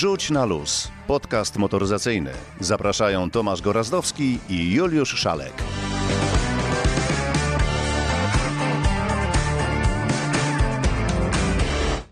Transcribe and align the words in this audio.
Wrzuć 0.00 0.30
na 0.30 0.44
luz. 0.44 0.88
Podcast 1.06 1.56
motoryzacyjny. 1.56 2.30
Zapraszają 2.60 3.30
Tomasz 3.30 3.62
Gorazdowski 3.62 4.38
i 4.48 4.74
Juliusz 4.74 5.14
Szalek. 5.14 5.52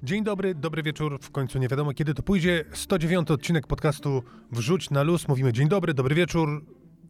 Dzień 0.03 0.25
dobry, 0.25 0.54
dobry 0.54 0.82
wieczór. 0.82 1.18
W 1.22 1.30
końcu 1.30 1.59
nie 1.59 1.68
wiadomo 1.68 1.95
kiedy 1.95 2.14
to 2.14 2.22
pójdzie. 2.22 2.64
109 2.72 3.30
odcinek 3.30 3.66
podcastu 3.66 4.23
Wrzuć 4.52 4.91
na 4.91 5.02
luz. 5.02 5.29
Mówimy 5.29 5.52
dzień 5.52 5.68
dobry, 5.68 5.95
dobry 5.95 6.14
wieczór. 6.14 6.64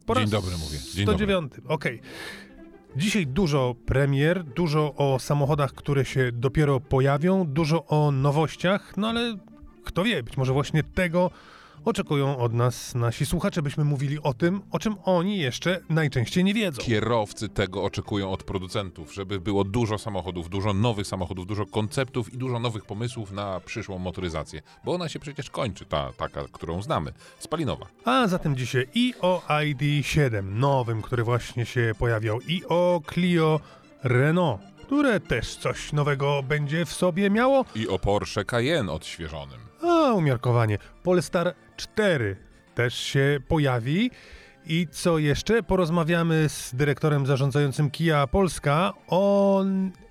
Po 0.06 0.14
Dzień 0.14 0.22
raz 0.22 0.30
dobry 0.30 0.50
mówię. 0.50 0.78
Dzień 0.94 1.06
109. 1.06 1.52
Okej. 1.68 2.00
Dzisiaj 2.96 3.26
dużo 3.26 3.74
premier, 3.86 4.44
dużo 4.44 4.94
o 4.94 5.18
samochodach, 5.18 5.74
które 5.74 6.04
się 6.04 6.32
dopiero 6.32 6.80
pojawią, 6.80 7.44
dużo 7.46 7.86
o 7.86 8.10
nowościach, 8.10 8.96
no 8.96 9.08
ale 9.08 9.38
kto 9.88 10.04
wie, 10.04 10.22
być 10.22 10.36
może 10.36 10.52
właśnie 10.52 10.82
tego 10.82 11.30
oczekują 11.84 12.38
od 12.38 12.52
nas 12.52 12.94
nasi 12.94 13.26
słuchacze, 13.26 13.62
byśmy 13.62 13.84
mówili 13.84 14.22
o 14.22 14.34
tym, 14.34 14.60
o 14.70 14.78
czym 14.78 14.96
oni 15.04 15.38
jeszcze 15.38 15.80
najczęściej 15.88 16.44
nie 16.44 16.54
wiedzą. 16.54 16.82
Kierowcy 16.82 17.48
tego 17.48 17.84
oczekują 17.84 18.32
od 18.32 18.44
producentów, 18.44 19.14
żeby 19.14 19.40
było 19.40 19.64
dużo 19.64 19.98
samochodów, 19.98 20.48
dużo 20.48 20.74
nowych 20.74 21.06
samochodów, 21.06 21.46
dużo 21.46 21.66
konceptów 21.66 22.34
i 22.34 22.38
dużo 22.38 22.58
nowych 22.58 22.84
pomysłów 22.84 23.32
na 23.32 23.60
przyszłą 23.60 23.98
motoryzację. 23.98 24.62
Bo 24.84 24.94
ona 24.94 25.08
się 25.08 25.18
przecież 25.18 25.50
kończy, 25.50 25.84
ta 25.84 26.12
taka, 26.16 26.44
którą 26.52 26.82
znamy, 26.82 27.12
spalinowa. 27.38 27.86
A 28.04 28.28
zatem 28.28 28.56
dzisiaj 28.56 28.88
i 28.94 29.14
o 29.20 29.42
ID7 29.48 30.42
nowym, 30.42 31.02
który 31.02 31.24
właśnie 31.24 31.66
się 31.66 31.92
pojawiał, 31.98 32.40
i 32.40 32.62
o 32.68 33.00
Clio 33.14 33.60
Renault, 34.02 34.60
które 34.82 35.20
też 35.20 35.56
coś 35.56 35.92
nowego 35.92 36.42
będzie 36.42 36.84
w 36.84 36.92
sobie 36.92 37.30
miało. 37.30 37.64
I 37.74 37.88
o 37.88 37.98
Porsche 37.98 38.44
Cayenne 38.44 38.92
odświeżonym. 38.92 39.67
A, 39.82 40.12
umiarkowanie. 40.12 40.78
Polestar 41.02 41.54
4 41.76 42.36
też 42.74 42.94
się 42.94 43.40
pojawi. 43.48 44.10
I 44.66 44.86
co 44.90 45.18
jeszcze? 45.18 45.62
Porozmawiamy 45.62 46.48
z 46.48 46.74
dyrektorem 46.74 47.26
zarządzającym 47.26 47.90
Kia 47.90 48.26
Polska 48.26 48.92
o 49.06 49.62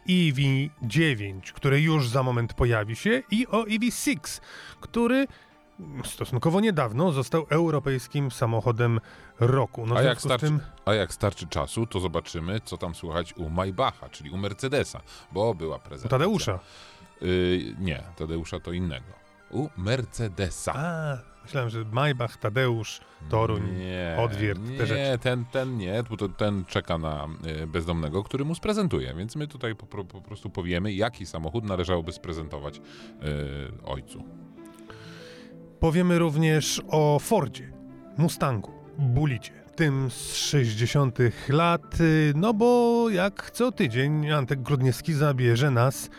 EV9, 0.09 1.41
który 1.53 1.81
już 1.81 2.09
za 2.09 2.23
moment 2.23 2.53
pojawi 2.53 2.95
się, 2.95 3.23
i 3.31 3.47
o 3.47 3.63
EV6, 3.63 4.41
który 4.81 5.27
stosunkowo 6.05 6.59
niedawno 6.59 7.11
został 7.11 7.45
europejskim 7.49 8.31
samochodem 8.31 8.99
roku. 9.39 9.85
No 9.85 9.95
A 9.95 10.01
jak, 10.01 10.21
starczy, 10.21 10.45
tym... 10.45 10.59
a 10.85 10.93
jak 10.93 11.13
starczy 11.13 11.47
czasu, 11.47 11.85
to 11.85 11.99
zobaczymy, 11.99 12.61
co 12.65 12.77
tam 12.77 12.95
słychać 12.95 13.33
u 13.37 13.49
Maybacha, 13.49 14.09
czyli 14.09 14.29
u 14.29 14.37
Mercedesa, 14.37 15.01
bo 15.31 15.53
była 15.53 15.79
prezentacja. 15.79 16.09
Tadeusza. 16.09 16.59
Y, 17.21 17.75
nie, 17.79 18.03
Tadeusza 18.15 18.59
to 18.59 18.71
innego. 18.71 19.26
U 19.51 19.67
Mercedesa. 19.77 20.73
A, 20.75 21.17
myślałem, 21.43 21.69
że 21.69 21.85
Maybach, 21.91 22.37
Tadeusz, 22.37 23.01
Toruń, 23.29 23.77
nie, 23.77 24.17
Odwiert, 24.19 24.61
nie, 24.69 24.77
te 24.77 24.87
rzeczy. 24.87 25.19
ten, 25.21 25.45
ten 25.45 25.77
nie, 25.77 26.03
bo 26.09 26.17
to 26.17 26.29
ten 26.29 26.65
czeka 26.65 26.97
na 26.97 27.27
y, 27.63 27.67
bezdomnego, 27.67 28.23
który 28.23 28.45
mu 28.45 28.55
sprezentuje, 28.55 29.13
więc 29.13 29.35
my 29.35 29.47
tutaj 29.47 29.75
po, 29.75 30.05
po 30.05 30.21
prostu 30.21 30.49
powiemy, 30.49 30.93
jaki 30.93 31.25
samochód 31.25 31.63
należałoby 31.63 32.11
sprezentować 32.11 32.77
y, 32.77 32.81
ojcu. 33.85 34.23
Powiemy 35.79 36.19
również 36.19 36.81
o 36.87 37.19
Fordzie, 37.19 37.73
Mustangu, 38.17 38.71
Bulicie, 38.97 39.51
tym 39.75 40.11
z 40.11 40.33
60. 40.33 41.19
lat, 41.49 42.01
y, 42.01 42.33
no 42.35 42.53
bo 42.53 43.05
jak 43.09 43.51
co 43.51 43.71
tydzień 43.71 44.31
Antek 44.31 44.61
Grudniewski 44.61 45.13
zabierze 45.13 45.71
nas... 45.71 46.09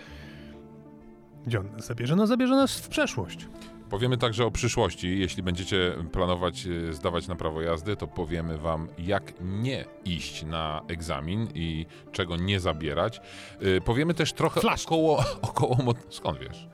Gdzie 1.48 1.60
on 1.60 1.70
nas 1.72 1.86
zabierze? 1.86 2.16
No 2.16 2.26
zabierze 2.26 2.54
nas 2.56 2.78
w 2.80 2.88
przeszłość. 2.88 3.46
Powiemy 3.90 4.16
także 4.18 4.44
o 4.46 4.50
przyszłości. 4.50 5.18
Jeśli 5.18 5.42
będziecie 5.42 5.92
planować 6.12 6.66
y, 6.66 6.92
zdawać 6.94 7.28
na 7.28 7.36
prawo 7.36 7.62
jazdy, 7.62 7.96
to 7.96 8.06
powiemy 8.06 8.58
wam, 8.58 8.88
jak 8.98 9.32
nie 9.40 9.84
iść 10.04 10.42
na 10.42 10.82
egzamin 10.88 11.48
i 11.54 11.86
czego 12.12 12.36
nie 12.36 12.60
zabierać. 12.60 13.20
Y, 13.62 13.80
Powiemy 13.84 14.14
też 14.14 14.32
trochę 14.32 14.60
Flaszki. 14.60 14.86
około, 14.86 15.24
około... 15.42 15.76
Skąd 16.10 16.38
wiesz? 16.38 16.68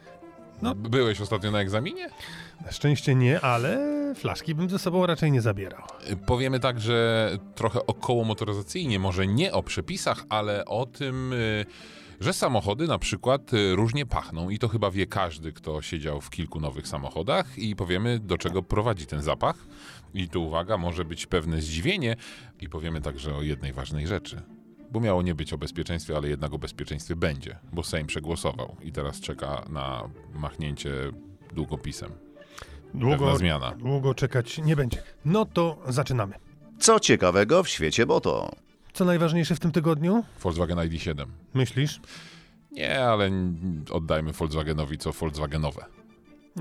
No. 0.62 0.75
Byłeś 0.75 1.21
ostatnio 1.21 1.50
na 1.50 1.60
egzaminie? 1.60 2.09
Na 2.65 2.72
szczęście 2.72 3.15
nie, 3.15 3.41
ale 3.41 3.78
flaszki 4.16 4.54
bym 4.54 4.71
ze 4.71 4.78
sobą 4.78 5.06
raczej 5.06 5.32
nie 5.32 5.41
zabierał. 5.41 5.82
Y, 6.10 6.16
Powiemy 6.16 6.60
także 6.60 7.31
trochę 7.54 7.87
około 7.87 8.25
motoryzacyjnie, 8.25 8.98
może 8.98 9.27
nie 9.27 9.53
o 9.53 9.62
przepisach, 9.62 10.25
ale 10.28 10.65
o 10.65 10.87
tym, 10.87 11.32
y, 11.32 11.66
że 12.24 12.32
samochody 12.32 12.86
na 12.86 12.98
przykład 12.98 13.52
y, 13.54 13.76
różnie 13.76 14.06
pachną 14.06 14.50
i 14.50 14.58
to 14.58 14.68
chyba 14.68 14.90
wie 14.90 15.06
każdy, 15.06 15.52
kto 15.52 15.82
siedział 15.82 16.20
w 16.20 16.30
kilku 16.30 16.60
nowych 16.60 16.88
samochodach 16.88 17.58
i 17.58 17.76
powiemy, 17.76 18.18
do 18.18 18.38
czego 18.38 18.62
prowadzi 18.62 19.06
ten 19.06 19.22
zapach. 19.22 19.56
I 20.14 20.28
tu 20.28 20.46
uwaga, 20.46 20.76
może 20.76 21.04
być 21.04 21.26
pewne 21.26 21.60
zdziwienie 21.60 22.16
i 22.60 22.68
powiemy 22.68 23.00
także 23.00 23.34
o 23.36 23.42
jednej 23.42 23.72
ważnej 23.72 24.06
rzeczy. 24.06 24.42
Bo 24.90 25.00
miało 25.00 25.22
nie 25.22 25.34
być 25.34 25.52
o 25.52 25.58
bezpieczeństwie, 25.58 26.16
ale 26.16 26.28
jednak 26.28 26.52
o 26.52 26.58
bezpieczeństwie 26.58 27.16
będzie, 27.16 27.58
bo 27.72 27.82
Sejm 27.84 28.06
przegłosował 28.06 28.76
i 28.82 28.92
teraz 28.92 29.20
czeka 29.20 29.64
na 29.68 30.08
machnięcie 30.34 30.91
długopisem. 31.52 32.10
Długo, 32.94 33.16
Pewna 33.18 33.36
zmiana. 33.36 33.70
długo 33.78 34.14
czekać 34.14 34.58
nie 34.58 34.76
będzie. 34.76 35.02
No 35.24 35.44
to 35.44 35.78
zaczynamy. 35.88 36.34
Co 36.78 37.00
ciekawego 37.00 37.62
w 37.62 37.68
świecie 37.68 38.06
Boto? 38.06 38.50
Co 38.94 39.05
najważniejsze 39.05 39.55
w 39.55 39.60
tym 39.60 39.72
tygodniu? 39.72 40.25
Volkswagen 40.43 40.78
ID7. 40.78 41.27
Myślisz? 41.55 42.00
Nie, 42.72 43.05
ale 43.05 43.31
oddajmy 43.91 44.32
Volkswagenowi 44.32 44.99
co 44.99 45.12
Volkswagenowe. 45.12 45.84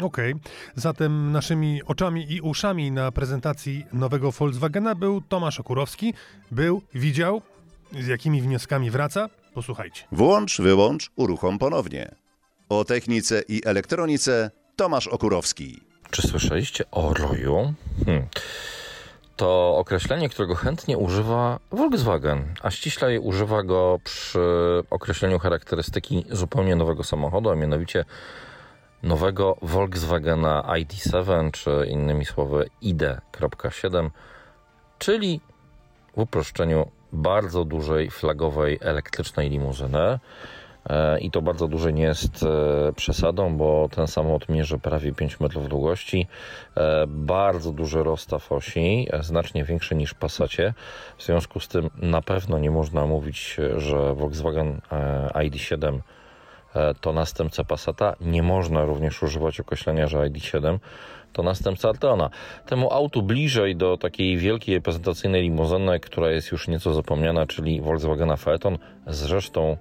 Okej, 0.01 0.33
zatem 0.75 1.31
naszymi 1.31 1.83
oczami 1.83 2.31
i 2.31 2.41
uszami 2.41 2.91
na 2.91 3.11
prezentacji 3.11 3.85
nowego 3.93 4.31
Volkswagena 4.31 4.95
był 4.95 5.21
Tomasz 5.21 5.59
Okurowski. 5.59 6.13
Był, 6.51 6.81
widział, 6.93 7.41
z 7.99 8.07
jakimi 8.07 8.41
wnioskami 8.41 8.91
wraca. 8.91 9.29
Posłuchajcie. 9.53 10.03
Włącz, 10.11 10.61
wyłącz, 10.61 11.11
uruchom 11.15 11.59
ponownie. 11.59 12.15
O 12.69 12.85
technice 12.85 13.41
i 13.47 13.61
elektronice 13.65 14.51
Tomasz 14.75 15.07
Okurowski. 15.07 15.81
Czy 16.11 16.21
słyszeliście 16.21 16.91
o 16.91 17.13
roju? 17.13 17.73
Hmm. 18.05 18.25
To 19.35 19.77
określenie, 19.77 20.29
którego 20.29 20.55
chętnie 20.55 20.97
używa 20.97 21.59
Volkswagen, 21.71 22.53
a 22.61 22.71
ściślej 22.71 23.19
używa 23.19 23.63
go 23.63 23.99
przy 24.03 24.39
określeniu 24.89 25.39
charakterystyki 25.39 26.25
zupełnie 26.29 26.75
nowego 26.75 27.03
samochodu, 27.03 27.49
a 27.49 27.55
mianowicie 27.55 28.05
nowego 29.03 29.57
Volkswagena 29.61 30.61
ID7, 30.61 31.51
czy 31.51 31.87
innymi 31.89 32.25
słowy 32.25 32.69
ID.7, 32.81 34.09
czyli 34.99 35.41
w 36.15 36.19
uproszczeniu 36.19 36.91
bardzo 37.13 37.65
dużej 37.65 38.09
flagowej 38.09 38.79
elektrycznej 38.81 39.49
limuzyny. 39.49 40.19
E, 40.89 41.19
I 41.19 41.31
to 41.31 41.41
bardzo 41.41 41.67
duże 41.67 41.93
nie 41.93 42.03
jest 42.03 42.43
e, 42.43 42.93
przesadą, 42.93 43.57
bo 43.57 43.89
ten 43.95 44.07
samolot 44.07 44.49
mierzy 44.49 44.79
prawie 44.79 45.13
5 45.13 45.39
metrów 45.39 45.69
długości, 45.69 46.27
e, 46.77 47.05
bardzo 47.07 47.71
duży 47.71 48.03
rozstaw 48.03 48.51
osi, 48.51 49.07
znacznie 49.21 49.63
większy 49.63 49.95
niż 49.95 50.11
w 50.11 50.15
Passacie. 50.15 50.73
W 51.17 51.23
związku 51.23 51.59
z 51.59 51.67
tym 51.67 51.89
na 51.97 52.21
pewno 52.21 52.59
nie 52.59 52.71
można 52.71 53.05
mówić, 53.05 53.57
że 53.77 54.13
Volkswagen 54.13 54.81
e, 54.91 55.29
ID7 55.33 55.99
e, 56.75 56.93
to 57.01 57.13
następca 57.13 57.63
Passata. 57.63 58.15
Nie 58.21 58.43
można 58.43 58.85
również 58.85 59.23
używać 59.23 59.59
określenia, 59.59 60.07
że 60.07 60.17
ID7 60.17 60.79
to 61.33 61.43
następca 61.43 61.89
Arteona. 61.89 62.29
Temu 62.65 62.93
autu 62.93 63.21
bliżej 63.21 63.75
do 63.75 63.97
takiej 63.97 64.37
wielkiej 64.37 64.81
prezentacyjnej 64.81 65.41
limuzyny, 65.41 65.99
która 65.99 66.31
jest 66.31 66.51
już 66.51 66.67
nieco 66.67 66.93
zapomniana, 66.93 67.45
czyli 67.45 67.81
Volkswagena 67.81 68.37
Phaeton. 68.37 68.77
Zresztą 69.07 69.77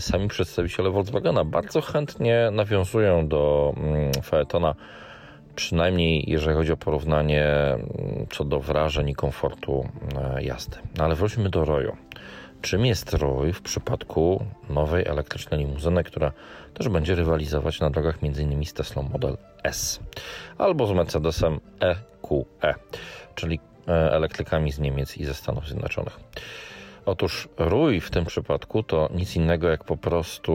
sami 0.00 0.28
przedstawiciele 0.28 0.90
Volkswagena 0.90 1.44
bardzo 1.44 1.80
chętnie 1.80 2.48
nawiązują 2.52 3.28
do 3.28 3.74
mm, 3.76 4.12
Phaetona, 4.22 4.74
przynajmniej 5.54 6.24
jeżeli 6.30 6.56
chodzi 6.56 6.72
o 6.72 6.76
porównanie 6.76 7.46
mm, 7.46 8.26
co 8.30 8.44
do 8.44 8.60
wrażeń 8.60 9.08
i 9.08 9.14
komfortu 9.14 9.88
e, 10.36 10.42
jazdy. 10.42 10.76
No 10.98 11.04
ale 11.04 11.14
wróćmy 11.14 11.50
do 11.50 11.64
Roju. 11.64 11.96
Czym 12.62 12.86
jest 12.86 13.14
ROY 13.14 13.52
w 13.52 13.62
przypadku 13.62 14.44
nowej 14.70 15.06
elektrycznej 15.06 15.60
limuzyny, 15.60 16.04
która 16.04 16.32
też 16.74 16.88
będzie 16.88 17.14
rywalizować 17.14 17.80
na 17.80 17.90
drogach 17.90 18.18
m.in. 18.22 18.64
z 18.64 18.72
Tesla 18.72 19.02
Model 19.02 19.36
S 19.64 20.00
albo 20.58 20.86
z 20.86 20.92
Mercedesem 20.92 21.60
EQE, 21.80 22.74
czyli 23.34 23.60
e, 23.88 24.12
elektrykami 24.12 24.72
z 24.72 24.78
Niemiec 24.78 25.16
i 25.16 25.24
ze 25.24 25.34
Stanów 25.34 25.66
Zjednoczonych. 25.66 26.20
Otóż 27.10 27.48
ROY 27.56 28.00
w 28.00 28.10
tym 28.10 28.24
przypadku 28.24 28.82
to 28.82 29.08
nic 29.14 29.36
innego 29.36 29.68
jak 29.68 29.84
po 29.84 29.96
prostu 29.96 30.52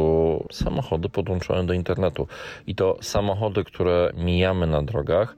samochody 0.52 1.10
podłączone 1.10 1.66
do 1.66 1.74
internetu. 1.74 2.28
I 2.68 2.76
to 2.76 2.98
samochody, 3.02 3.64
które 3.64 4.12
mijamy 4.18 4.68
na 4.68 4.84
drogach, 4.84 5.36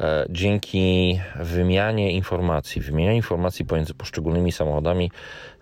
e, 0.00 0.26
dzięki 0.30 1.18
wymianie 1.40 2.12
informacji, 2.12 2.80
wymianie 2.80 3.16
informacji 3.16 3.64
pomiędzy 3.64 3.94
poszczególnymi 3.94 4.52
samochodami 4.52 5.10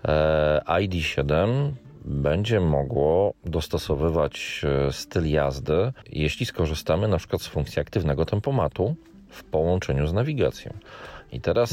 e, 0.04 0.60
ID7 0.66 1.70
będzie 2.04 2.60
mogło 2.60 3.32
dostosowywać 3.44 4.62
e, 4.88 4.92
styl 4.92 5.30
jazdy, 5.30 5.92
jeśli 6.12 6.46
skorzystamy 6.46 7.08
na 7.08 7.18
przykład 7.18 7.42
z 7.42 7.46
funkcji 7.46 7.80
aktywnego 7.80 8.24
tempomatu 8.26 8.94
w 9.28 9.44
połączeniu 9.44 10.06
z 10.06 10.12
nawigacją. 10.12 10.72
I 11.32 11.40
teraz 11.40 11.70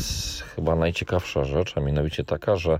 chyba 0.55 0.75
najciekawsza 0.75 1.43
rzecz, 1.43 1.77
a 1.77 1.81
mianowicie 1.81 2.23
taka, 2.23 2.55
że 2.55 2.79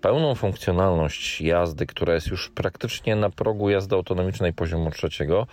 pełną 0.00 0.34
funkcjonalność 0.34 1.40
jazdy, 1.40 1.86
która 1.86 2.14
jest 2.14 2.26
już 2.26 2.50
praktycznie 2.50 3.16
na 3.16 3.30
progu 3.30 3.70
jazdy 3.70 3.94
autonomicznej 3.94 4.52
poziomu 4.52 4.90
trzeciego, 4.90 5.46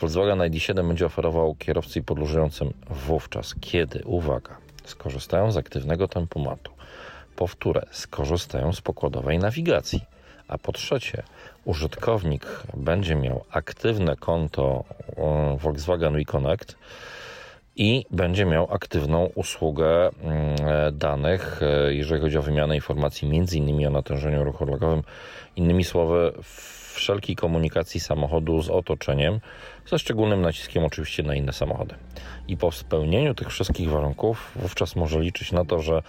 Volkswagen 0.00 0.38
ID7 0.38 0.88
będzie 0.88 1.06
oferował 1.06 1.54
kierowcy 1.54 1.98
i 1.98 2.02
podróżującym 2.02 2.72
wówczas, 2.90 3.54
kiedy, 3.60 4.02
uwaga, 4.04 4.56
skorzystają 4.84 5.52
z 5.52 5.56
aktywnego 5.56 6.08
tempomatu. 6.08 6.72
Powtórę, 7.36 7.86
skorzystają 7.90 8.72
z 8.72 8.80
pokładowej 8.80 9.38
nawigacji. 9.38 10.00
A 10.48 10.58
po 10.58 10.72
trzecie, 10.72 11.22
użytkownik 11.64 12.46
będzie 12.74 13.14
miał 13.14 13.44
aktywne 13.50 14.16
konto 14.16 14.84
e, 15.16 15.56
Volkswagen 15.60 16.14
WeConnect, 16.14 16.76
i 17.76 18.06
będzie 18.10 18.44
miał 18.44 18.72
aktywną 18.72 19.30
usługę 19.34 20.10
mm, 20.22 20.56
e, 20.66 20.92
danych, 20.92 21.60
e, 21.62 21.94
jeżeli 21.94 22.20
chodzi 22.20 22.38
o 22.38 22.42
wymianę 22.42 22.74
informacji, 22.74 23.28
między 23.28 23.58
innymi 23.58 23.86
o 23.86 23.90
natężeniu 23.90 24.44
ruchu 24.44 24.66
drogowym. 24.66 25.02
Innymi 25.56 25.84
słowy, 25.84 26.32
wszelkiej 26.94 27.36
komunikacji 27.36 28.00
samochodu 28.00 28.62
z 28.62 28.70
otoczeniem, 28.70 29.40
ze 29.86 29.98
szczególnym 29.98 30.40
naciskiem 30.40 30.84
oczywiście 30.84 31.22
na 31.22 31.34
inne 31.34 31.52
samochody. 31.52 31.94
I 32.48 32.56
po 32.56 32.72
spełnieniu 32.72 33.34
tych 33.34 33.48
wszystkich 33.48 33.90
warunków, 33.90 34.52
wówczas 34.56 34.96
może 34.96 35.20
liczyć 35.20 35.52
na 35.52 35.64
to, 35.64 35.78
że 35.78 36.02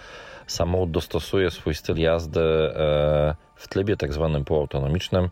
samochód 0.46 0.90
dostosuje 0.90 1.50
swój 1.50 1.74
styl 1.74 1.96
jazdy 1.96 2.40
e, 2.40 3.34
w 3.54 3.68
trybie 3.68 3.96
tak 3.96 4.12
zwanym 4.12 4.44
półautonomicznym 4.44 5.28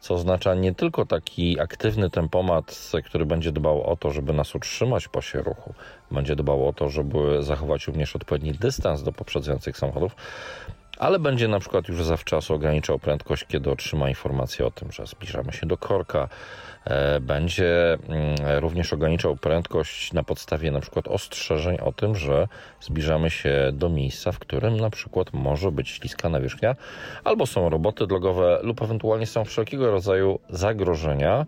co 0.00 0.14
oznacza 0.14 0.54
nie 0.54 0.74
tylko 0.74 1.06
taki 1.06 1.60
aktywny 1.60 2.10
tempomat, 2.10 2.92
który 3.04 3.26
będzie 3.26 3.52
dbał 3.52 3.82
o 3.82 3.96
to, 3.96 4.10
żeby 4.10 4.32
nas 4.32 4.54
utrzymać 4.54 5.04
w 5.04 5.08
pasie 5.10 5.42
ruchu, 5.42 5.74
będzie 6.10 6.36
dbał 6.36 6.68
o 6.68 6.72
to, 6.72 6.88
żeby 6.88 7.42
zachować 7.42 7.86
również 7.86 8.16
odpowiedni 8.16 8.52
dystans 8.52 9.02
do 9.02 9.12
poprzedzających 9.12 9.78
samochodów, 9.78 10.16
ale 10.98 11.18
będzie 11.18 11.48
na 11.48 11.60
przykład 11.60 11.88
już 11.88 12.04
zawczasu 12.04 12.54
ograniczał 12.54 12.98
prędkość, 12.98 13.44
kiedy 13.44 13.70
otrzyma 13.70 14.08
informację 14.08 14.66
o 14.66 14.70
tym, 14.70 14.92
że 14.92 15.06
zbliżamy 15.06 15.52
się 15.52 15.66
do 15.66 15.76
korka. 15.76 16.28
E, 16.88 17.20
będzie 17.20 17.98
mm, 18.08 18.36
również 18.58 18.92
ograniczał 18.92 19.36
prędkość 19.36 20.12
na 20.12 20.22
podstawie 20.22 20.70
na 20.70 20.80
przykład 20.80 21.08
ostrzeżeń 21.08 21.78
o 21.80 21.92
tym, 21.92 22.14
że 22.14 22.48
zbliżamy 22.80 23.30
się 23.30 23.70
do 23.72 23.88
miejsca, 23.88 24.32
w 24.32 24.38
którym 24.38 24.76
na 24.76 24.90
przykład 24.90 25.32
może 25.32 25.72
być 25.72 25.88
śliska 25.88 26.28
nawierzchnia, 26.28 26.76
albo 27.24 27.46
są 27.46 27.68
roboty 27.68 28.06
drogowe, 28.06 28.60
lub 28.62 28.82
ewentualnie 28.82 29.26
są 29.26 29.44
wszelkiego 29.44 29.90
rodzaju 29.90 30.38
zagrożenia, 30.50 31.46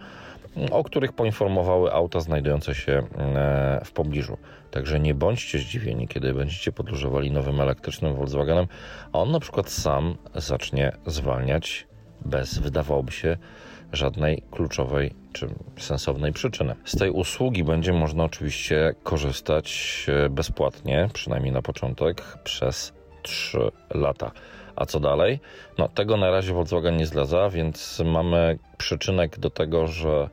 o 0.70 0.84
których 0.84 1.12
poinformowały 1.12 1.92
auta 1.92 2.20
znajdujące 2.20 2.75
się 2.75 2.92
e, 2.92 3.81
w 3.84 3.92
pobliżu. 3.92 4.37
Także 4.70 5.00
nie 5.00 5.14
bądźcie 5.14 5.58
zdziwieni, 5.58 6.08
kiedy 6.08 6.34
będziecie 6.34 6.72
podróżowali 6.72 7.31
nowym 7.31 7.60
elektrycznym 7.60 8.14
Volkswagenem, 8.14 8.66
a 9.12 9.19
on 9.19 9.31
na 9.31 9.40
przykład 9.40 9.70
sam 9.70 10.16
zacznie 10.34 10.92
zwalniać 11.06 11.87
bez, 12.25 12.58
wydawałoby 12.58 13.12
się, 13.12 13.37
żadnej 13.92 14.42
kluczowej 14.50 15.14
czy 15.32 15.48
sensownej 15.76 16.32
przyczyny. 16.32 16.75
Z 16.84 16.98
tej 16.98 17.10
usługi 17.10 17.64
będzie 17.64 17.92
można 17.92 18.25
oczywiście 18.25 18.94
korzystać 19.02 20.06
e, 20.08 20.28
bezpłatnie, 20.28 21.08
przynajmniej 21.12 21.52
na 21.52 21.62
początek, 21.62 22.22
przez 22.44 22.92
3 23.22 23.58
lata. 23.94 24.31
A 24.76 24.87
co 24.87 25.00
dalej? 25.00 25.40
No, 25.78 25.88
tego 25.88 26.16
na 26.16 26.31
razie 26.31 26.52
Volkswagen 26.52 26.96
nie 26.96 27.06
zdradza, 27.06 27.50
więc 27.50 28.02
mamy 28.04 28.58
przyczynek 28.78 29.38
do 29.38 29.50
tego, 29.50 29.87
że 29.87 30.31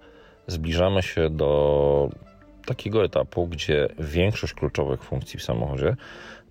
zbliżamy 0.47 1.03
się 1.03 1.29
do 1.29 2.09
takiego 2.65 3.03
etapu, 3.03 3.47
gdzie 3.47 3.89
większość 3.99 4.53
kluczowych 4.53 5.03
funkcji 5.03 5.39
w 5.39 5.43
samochodzie 5.43 5.95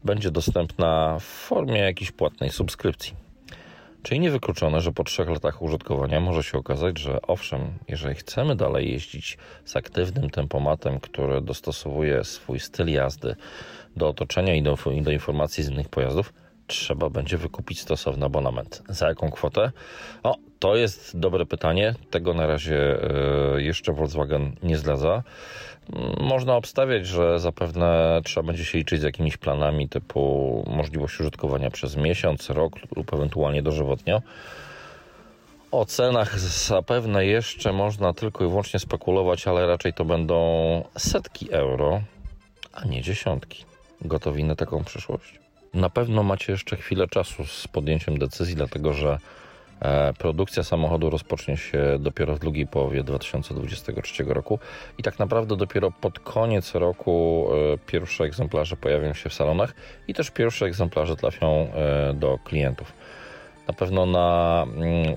będzie 0.04 0.30
dostępna 0.30 1.18
w 1.20 1.24
formie 1.24 1.78
jakiejś 1.78 2.10
płatnej 2.12 2.50
subskrypcji. 2.50 3.25
Czyli 4.06 4.20
niewykluczone, 4.20 4.80
że 4.80 4.92
po 4.92 5.04
trzech 5.04 5.28
latach 5.28 5.62
użytkowania 5.62 6.20
może 6.20 6.42
się 6.42 6.58
okazać, 6.58 6.98
że 6.98 7.22
owszem, 7.22 7.60
jeżeli 7.88 8.14
chcemy 8.14 8.56
dalej 8.56 8.92
jeździć 8.92 9.38
z 9.64 9.76
aktywnym 9.76 10.30
tempomatem, 10.30 11.00
który 11.00 11.40
dostosowuje 11.40 12.24
swój 12.24 12.60
styl 12.60 12.92
jazdy 12.92 13.36
do 13.96 14.08
otoczenia 14.08 14.54
i 14.54 14.62
do, 14.62 14.78
i 14.94 15.02
do 15.02 15.10
informacji 15.10 15.64
z 15.64 15.68
innych 15.68 15.88
pojazdów, 15.88 16.32
trzeba 16.66 17.10
będzie 17.10 17.36
wykupić 17.36 17.80
stosowny 17.80 18.26
abonament. 18.26 18.82
Za 18.88 19.08
jaką 19.08 19.30
kwotę? 19.30 19.72
O, 20.22 20.36
to 20.58 20.76
jest 20.76 21.18
dobre 21.18 21.46
pytanie. 21.46 21.94
Tego 22.10 22.34
na 22.34 22.46
razie 22.46 23.02
e, 23.56 23.62
jeszcze 23.62 23.92
Volkswagen 23.92 24.56
nie 24.62 24.76
zdradza. 24.76 25.22
Można 26.20 26.56
obstawiać, 26.56 27.06
że 27.06 27.40
zapewne 27.40 28.20
trzeba 28.24 28.46
będzie 28.46 28.64
się 28.64 28.78
liczyć 28.78 29.00
z 29.00 29.04
jakimiś 29.04 29.36
planami 29.36 29.88
typu 29.88 30.64
możliwość 30.70 31.20
użytkowania 31.20 31.70
przez 31.70 31.96
miesiąc, 31.96 32.50
rok 32.50 32.72
lub 32.96 33.14
ewentualnie 33.14 33.62
dożywotnio. 33.62 34.22
O 35.70 35.84
cenach 35.84 36.38
zapewne 36.70 37.26
jeszcze 37.26 37.72
można 37.72 38.12
tylko 38.12 38.44
i 38.44 38.48
wyłącznie 38.48 38.80
spekulować, 38.80 39.48
ale 39.48 39.66
raczej 39.66 39.92
to 39.92 40.04
będą 40.04 40.38
setki 40.98 41.52
euro, 41.52 42.00
a 42.72 42.84
nie 42.84 43.02
dziesiątki. 43.02 43.64
Gotowi 44.00 44.44
na 44.44 44.56
taką 44.56 44.84
przyszłość? 44.84 45.40
Na 45.74 45.90
pewno 45.90 46.22
macie 46.22 46.52
jeszcze 46.52 46.76
chwilę 46.76 47.08
czasu 47.08 47.46
z 47.46 47.68
podjęciem 47.68 48.18
decyzji, 48.18 48.56
dlatego 48.56 48.92
że 48.92 49.18
produkcja 50.18 50.62
samochodu 50.62 51.10
rozpocznie 51.10 51.56
się 51.56 51.98
dopiero 51.98 52.36
w 52.36 52.38
drugiej 52.38 52.66
połowie 52.66 53.02
2023 53.02 54.24
roku 54.24 54.58
i 54.98 55.02
tak 55.02 55.18
naprawdę 55.18 55.56
dopiero 55.56 55.90
pod 55.90 56.18
koniec 56.18 56.74
roku 56.74 57.48
e, 57.74 57.78
pierwsze 57.78 58.24
egzemplarze 58.24 58.76
pojawią 58.76 59.14
się 59.14 59.30
w 59.30 59.34
salonach 59.34 59.74
i 60.08 60.14
też 60.14 60.30
pierwsze 60.30 60.66
egzemplarze 60.66 61.16
trafią 61.16 61.46
e, 61.46 62.14
do 62.14 62.38
klientów. 62.44 62.92
Na 63.68 63.74
pewno 63.74 64.06
na 64.06 64.62
mm, 64.66 65.14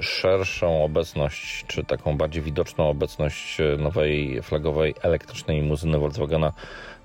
szerszą 0.00 0.84
obecność, 0.84 1.64
czy 1.66 1.84
taką 1.84 2.16
bardziej 2.16 2.42
widoczną 2.42 2.88
obecność 2.88 3.58
nowej 3.78 4.42
flagowej 4.42 4.94
elektrycznej 5.02 5.60
limuzyny 5.60 5.98
Volkswagena 5.98 6.52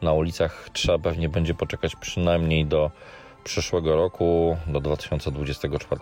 na 0.01 0.13
ulicach 0.13 0.69
trzeba 0.73 0.99
pewnie 0.99 1.29
będzie 1.29 1.53
poczekać 1.53 1.95
przynajmniej 1.95 2.65
do 2.65 2.91
przyszłego 3.43 3.95
roku, 3.95 4.57
do 4.67 4.79
2024. 4.79 6.01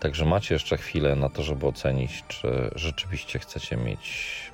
Także 0.00 0.24
macie 0.24 0.54
jeszcze 0.54 0.76
chwilę 0.76 1.16
na 1.16 1.28
to, 1.28 1.42
żeby 1.42 1.66
ocenić, 1.66 2.24
czy 2.28 2.70
rzeczywiście 2.74 3.38
chcecie 3.38 3.76
mieć 3.76 4.48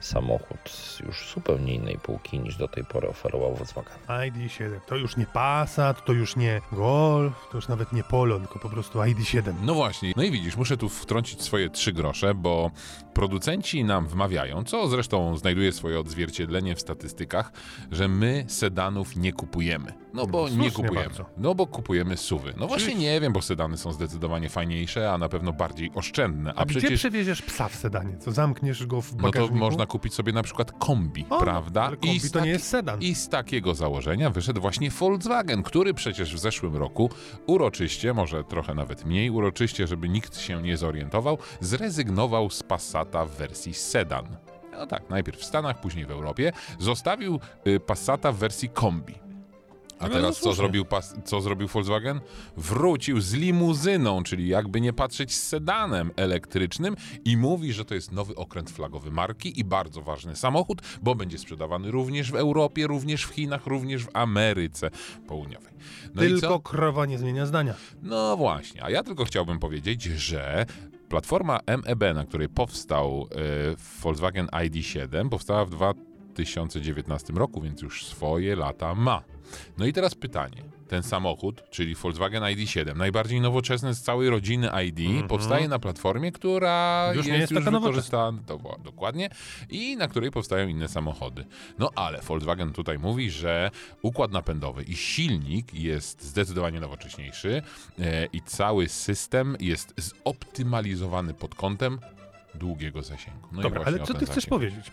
samochód 0.00 0.70
z 0.70 1.00
już 1.00 1.32
zupełnie 1.34 1.74
innej 1.74 1.98
półki 1.98 2.38
niż 2.38 2.56
do 2.56 2.68
tej 2.68 2.84
pory 2.84 3.08
oferował 3.08 3.54
Volkswagen. 3.54 3.98
ID7 4.08 4.80
to 4.86 4.96
już 4.96 5.16
nie 5.16 5.26
Passat, 5.26 6.04
to 6.04 6.12
już 6.12 6.36
nie 6.36 6.60
Golf, 6.72 7.48
to 7.50 7.58
już 7.58 7.68
nawet 7.68 7.92
nie 7.92 8.02
Polo, 8.02 8.38
tylko 8.38 8.58
po 8.58 8.68
prostu 8.68 8.98
ID7. 8.98 9.54
No 9.62 9.74
właśnie, 9.74 10.12
no 10.16 10.22
i 10.22 10.30
widzisz, 10.30 10.56
muszę 10.56 10.76
tu 10.76 10.88
wtrącić 10.88 11.42
swoje 11.42 11.70
trzy 11.70 11.92
grosze, 11.92 12.34
bo 12.34 12.70
producenci 13.14 13.84
nam 13.84 14.06
wmawiają, 14.06 14.64
co 14.64 14.88
zresztą 14.88 15.36
znajduje 15.36 15.72
swoje 15.72 16.00
odzwierciedlenie 16.00 16.74
w 16.74 16.80
statystykach, 16.80 17.52
że 17.90 18.08
my 18.08 18.44
sedanów 18.48 19.16
nie 19.16 19.32
kupujemy. 19.32 19.92
No 20.16 20.26
bo 20.26 20.38
Słusznie 20.46 20.64
nie 20.64 20.70
kupujemy. 20.70 21.06
bardzo. 21.06 21.24
No 21.36 21.54
bo 21.54 21.66
kupujemy 21.66 22.16
suwy. 22.16 22.54
No 22.56 22.66
właśnie 22.66 22.94
nie 22.94 23.20
wiem, 23.20 23.32
bo 23.32 23.42
sedany 23.42 23.76
są 23.76 23.92
zdecydowanie 23.92 24.48
fajniejsze, 24.48 25.12
a 25.12 25.18
na 25.18 25.28
pewno 25.28 25.52
bardziej 25.52 25.90
oszczędne. 25.94 26.52
A, 26.56 26.58
A 26.60 26.64
gdzie 26.64 26.78
przecież 26.80 26.98
przewieziesz 27.00 27.42
psa 27.42 27.68
w 27.68 27.74
sedanie? 27.74 28.16
Co 28.18 28.32
zamkniesz 28.32 28.86
go 28.86 29.00
w 29.02 29.12
no 29.12 29.16
to 29.18 29.22
bagażniku? 29.22 29.54
można 29.56 29.86
kupić 29.86 30.14
sobie 30.14 30.32
na 30.32 30.42
przykład 30.42 30.72
kombi, 30.72 31.26
O, 31.30 31.40
prawda? 31.40 31.82
ale 31.82 31.96
kombi 31.96 32.20
z 32.20 32.30
to 32.30 32.38
nie 32.38 32.42
taki- 32.42 32.50
jest 32.52 32.68
sedan. 32.68 33.00
I 33.02 33.14
z 33.14 33.28
takiego 33.28 33.74
założenia 33.74 34.30
wyszedł 34.30 34.60
właśnie 34.60 34.90
Volkswagen, 34.90 35.62
który 35.62 35.94
przecież 35.94 36.34
w 36.34 36.38
zeszłym 36.38 36.76
roku 36.76 37.10
uroczyście, 37.46 38.14
może 38.14 38.44
trochę 38.44 38.74
nawet 38.74 39.04
mniej 39.04 39.30
uroczyście, 39.30 39.86
żeby 39.86 40.08
nikt 40.08 40.38
się 40.38 40.62
nie 40.62 40.76
zorientował, 40.76 41.38
zrezygnował 41.60 42.50
z 42.50 42.62
Passata 42.62 43.24
w 43.26 43.30
wersji 43.30 43.74
sedan. 43.74 44.36
No 44.72 44.86
tak, 44.86 45.10
najpierw 45.10 45.38
w 45.40 45.44
Stanach, 45.44 45.80
później 45.80 46.06
w 46.06 46.10
Europie. 46.10 46.52
Zostawił 46.78 47.40
y, 47.66 47.80
Passata 47.80 48.32
w 48.32 48.36
wersji 48.36 48.68
kombi. 48.68 49.14
A 49.98 50.02
No, 50.02 50.08
no 50.08 50.14
teraz 50.14 50.36
co 50.36 50.42
słusznie. 50.42 50.56
zrobił, 50.56 50.84
co 51.24 51.40
zrobił 51.40 51.68
Volkswagen? 51.68 52.20
Wrócił 52.56 53.20
z 53.20 53.34
limuzyną, 53.34 54.22
czyli 54.22 54.48
jakby 54.48 54.80
nie 54.80 54.92
patrzeć 54.92 55.34
z 55.34 55.42
sedanem 55.48 56.10
elektrycznym 56.16 56.96
i 57.24 57.36
mówi, 57.36 57.72
że 57.72 57.84
to 57.84 57.94
jest 57.94 58.12
nowy 58.12 58.34
okręt 58.34 58.70
flagowy 58.70 59.10
marki 59.10 59.60
i 59.60 59.64
bardzo 59.64 60.02
ważny 60.02 60.36
samochód, 60.36 60.82
bo 61.02 61.14
będzie 61.14 61.38
sprzedawany 61.38 61.90
również 61.90 62.32
w 62.32 62.34
Europie, 62.34 62.86
również 62.86 63.24
w 63.24 63.28
Chinach, 63.30 63.66
również 63.66 64.04
w 64.04 64.08
Ameryce 64.14 64.90
Południowej. 65.28 65.72
No 66.14 66.22
co? 66.22 66.28
Tylko 66.28 66.60
krowa 66.60 67.06
nie 67.06 67.18
zmienia 67.18 67.46
zdania. 67.46 67.74
No 68.02 68.36
właśnie, 68.36 68.84
a 68.84 68.90
ja 68.90 69.02
tylko 69.02 69.24
chciałbym 69.24 69.58
powiedzieć, 69.58 70.02
że 70.02 70.66
platforma 71.08 71.60
MEB, 71.66 72.14
na 72.14 72.26
której 72.26 72.48
powstał 72.48 73.28
e, 73.30 73.76
Volkswagen 74.02 74.46
ID7, 74.46 75.28
powstała 75.28 75.64
w 75.64 75.70
2019 75.70 77.32
roku, 77.32 77.60
więc 77.60 77.82
już 77.82 78.06
swoje 78.06 78.56
lata 78.56 78.94
ma. 78.94 79.22
No 79.78 79.86
i 79.86 79.92
teraz 79.92 80.14
pytanie. 80.14 80.62
Ten 80.88 81.02
samochód, 81.02 81.62
czyli 81.70 81.94
Volkswagen 81.94 82.42
ID7, 82.42 82.96
najbardziej 82.96 83.40
nowoczesny 83.40 83.94
z 83.94 84.02
całej 84.02 84.30
rodziny 84.30 84.68
ID, 84.86 85.28
powstaje 85.28 85.68
na 85.68 85.78
platformie, 85.78 86.32
która. 86.32 87.06
Już 87.08 87.16
jest, 87.16 87.28
nie 87.28 87.38
jest 87.38 87.52
już 87.52 87.64
wykorzystana 87.64 88.38
do, 88.46 88.76
dokładnie 88.84 89.30
i 89.70 89.96
na 89.96 90.08
której 90.08 90.30
powstają 90.30 90.68
inne 90.68 90.88
samochody. 90.88 91.44
No 91.78 91.90
ale 91.94 92.20
Volkswagen 92.20 92.72
tutaj 92.72 92.98
mówi, 92.98 93.30
że 93.30 93.70
układ 94.02 94.32
napędowy 94.32 94.82
i 94.82 94.96
silnik 94.96 95.74
jest 95.74 96.22
zdecydowanie 96.22 96.80
nowocześniejszy 96.80 97.62
e, 97.98 98.26
i 98.26 98.40
cały 98.42 98.88
system 98.88 99.56
jest 99.60 99.94
zoptymalizowany 99.96 101.34
pod 101.34 101.54
kątem 101.54 101.98
długiego 102.54 103.02
zasięgu. 103.02 103.48
No 103.52 103.62
Dobra, 103.62 103.82
ale 103.84 103.98
co 103.98 104.14
ty 104.14 104.24
chcesz 104.24 104.34
zasięg. 104.34 104.48
powiedzieć? 104.48 104.90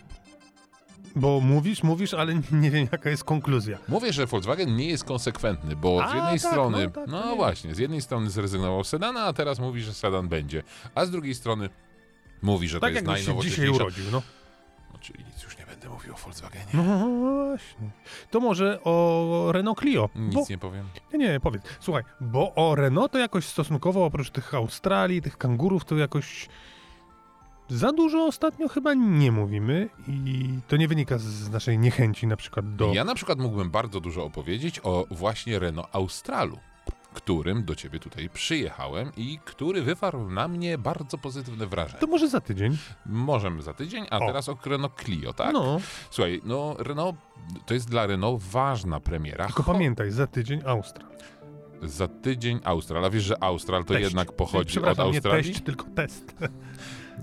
Bo 1.16 1.40
mówisz, 1.40 1.82
mówisz, 1.82 2.14
ale 2.14 2.34
nie 2.52 2.70
wiem 2.70 2.88
jaka 2.92 3.10
jest 3.10 3.24
konkluzja. 3.24 3.78
Mówię, 3.88 4.12
że 4.12 4.26
Volkswagen 4.26 4.76
nie 4.76 4.88
jest 4.88 5.04
konsekwentny, 5.04 5.76
bo 5.76 6.04
A, 6.04 6.10
z 6.10 6.14
jednej 6.14 6.40
tak, 6.40 6.50
strony, 6.50 6.78
no 6.78 6.90
tak, 6.90 6.94
to 7.04 7.10
no 7.10 7.30
nie. 7.30 7.36
właśnie, 7.36 7.74
z 7.74 7.78
jednej 7.78 8.02
strony 8.02 8.30
zrezygnował 8.30 8.84
z 8.84 8.88
sedana, 8.88 9.20
a 9.24 9.32
teraz 9.32 9.58
mówi, 9.58 9.80
że 9.80 9.94
sedan 9.94 10.28
będzie, 10.28 10.62
a 10.94 11.04
z 11.06 11.10
drugiej 11.10 11.34
strony 11.34 11.68
mówi, 12.42 12.68
że 12.68 12.76
to 12.76 12.86
Tak 12.86 12.94
jest 12.94 13.06
jakbyś 13.06 13.26
się 13.26 13.40
dzisiaj 13.40 13.68
urodził, 13.68 14.04
no. 14.12 14.22
No, 14.92 14.98
czyli 15.00 15.24
nic 15.24 15.42
już 15.42 15.58
nie 15.58 15.66
będę 15.66 15.88
mówił 15.88 16.14
o 16.14 16.16
Volkswagenie. 16.16 16.66
No 16.74 17.08
właśnie. 17.46 17.90
To 18.30 18.40
może 18.40 18.80
o 18.84 19.48
Renault 19.52 19.78
Clio. 19.80 20.08
Nic 20.14 20.34
Bo, 20.34 20.44
nie 20.50 20.58
powiem. 20.58 20.88
nie, 21.12 21.18
nie, 21.18 21.40
powiedz. 21.40 21.62
Słuchaj, 21.80 22.02
bo 22.20 22.54
o 22.54 22.74
Renault 22.74 23.12
to 23.12 23.18
jakoś 23.18 23.44
stosunkowo 23.46 24.04
oprócz 24.04 24.30
tych 24.30 24.54
Australii, 24.54 25.22
tych 25.22 25.38
kangurów, 25.38 25.84
to 25.84 25.96
jakoś 25.96 26.48
za 27.68 27.92
dużo 27.92 28.26
ostatnio 28.26 28.68
chyba 28.68 28.94
nie 28.94 29.32
mówimy 29.32 29.88
i 30.08 30.48
to 30.68 30.76
nie 30.76 30.88
wynika 30.88 31.18
z 31.18 31.50
naszej 31.50 31.78
niechęci 31.78 32.26
na 32.26 32.36
przykład 32.36 32.76
do... 32.76 32.92
Ja 32.94 33.04
na 33.04 33.14
przykład 33.14 33.38
mógłbym 33.38 33.70
bardzo 33.70 34.00
dużo 34.00 34.24
opowiedzieć 34.24 34.80
o 34.82 35.06
właśnie 35.10 35.58
Renault 35.58 35.88
Australu, 35.92 36.58
którym 37.14 37.64
do 37.64 37.74
ciebie 37.74 37.98
tutaj 37.98 38.28
przyjechałem 38.28 39.12
i 39.16 39.38
który 39.44 39.82
wywarł 39.82 40.30
na 40.30 40.48
mnie 40.48 40.78
bardzo 40.78 41.18
pozytywne 41.18 41.66
wrażenie. 41.66 42.00
To 42.00 42.06
może 42.06 42.28
za 42.28 42.40
tydzień. 42.40 42.76
Możemy 43.06 43.62
za 43.62 43.74
tydzień, 43.74 44.06
a 44.10 44.16
O. 44.18 44.26
teraz 44.26 44.48
o 44.48 44.58
Renault 44.64 45.02
Clio, 45.04 45.32
tak? 45.32 45.52
No, 45.52 45.80
Słuchaj, 46.10 46.40
no 46.44 46.76
Renault, 46.78 47.16
to 47.66 47.74
jest 47.74 47.90
dla 47.90 48.06
Renault 48.06 48.42
ważna 48.42 49.00
premiera. 49.00 49.46
tylko 49.46 49.62
Cho- 49.62 49.72
pamiętaj, 49.72 50.10
za 50.10 50.26
tydzień 50.26 50.60
Austria. 50.66 51.06
Za 51.82 52.08
tydzień 52.08 52.60
Austral. 52.64 53.04
A 53.04 53.10
wiesz, 53.10 53.24
że 53.24 53.42
Austral 53.42 53.84
to 53.84 53.94
Teść. 53.94 54.04
jednak 54.04 54.32
pochodzi 54.32 54.78
od 54.78 54.86
Australii? 54.98 55.14
nie 55.14 55.20
teść, 55.54 55.60
tylko 55.64 55.84
test. 55.94 56.34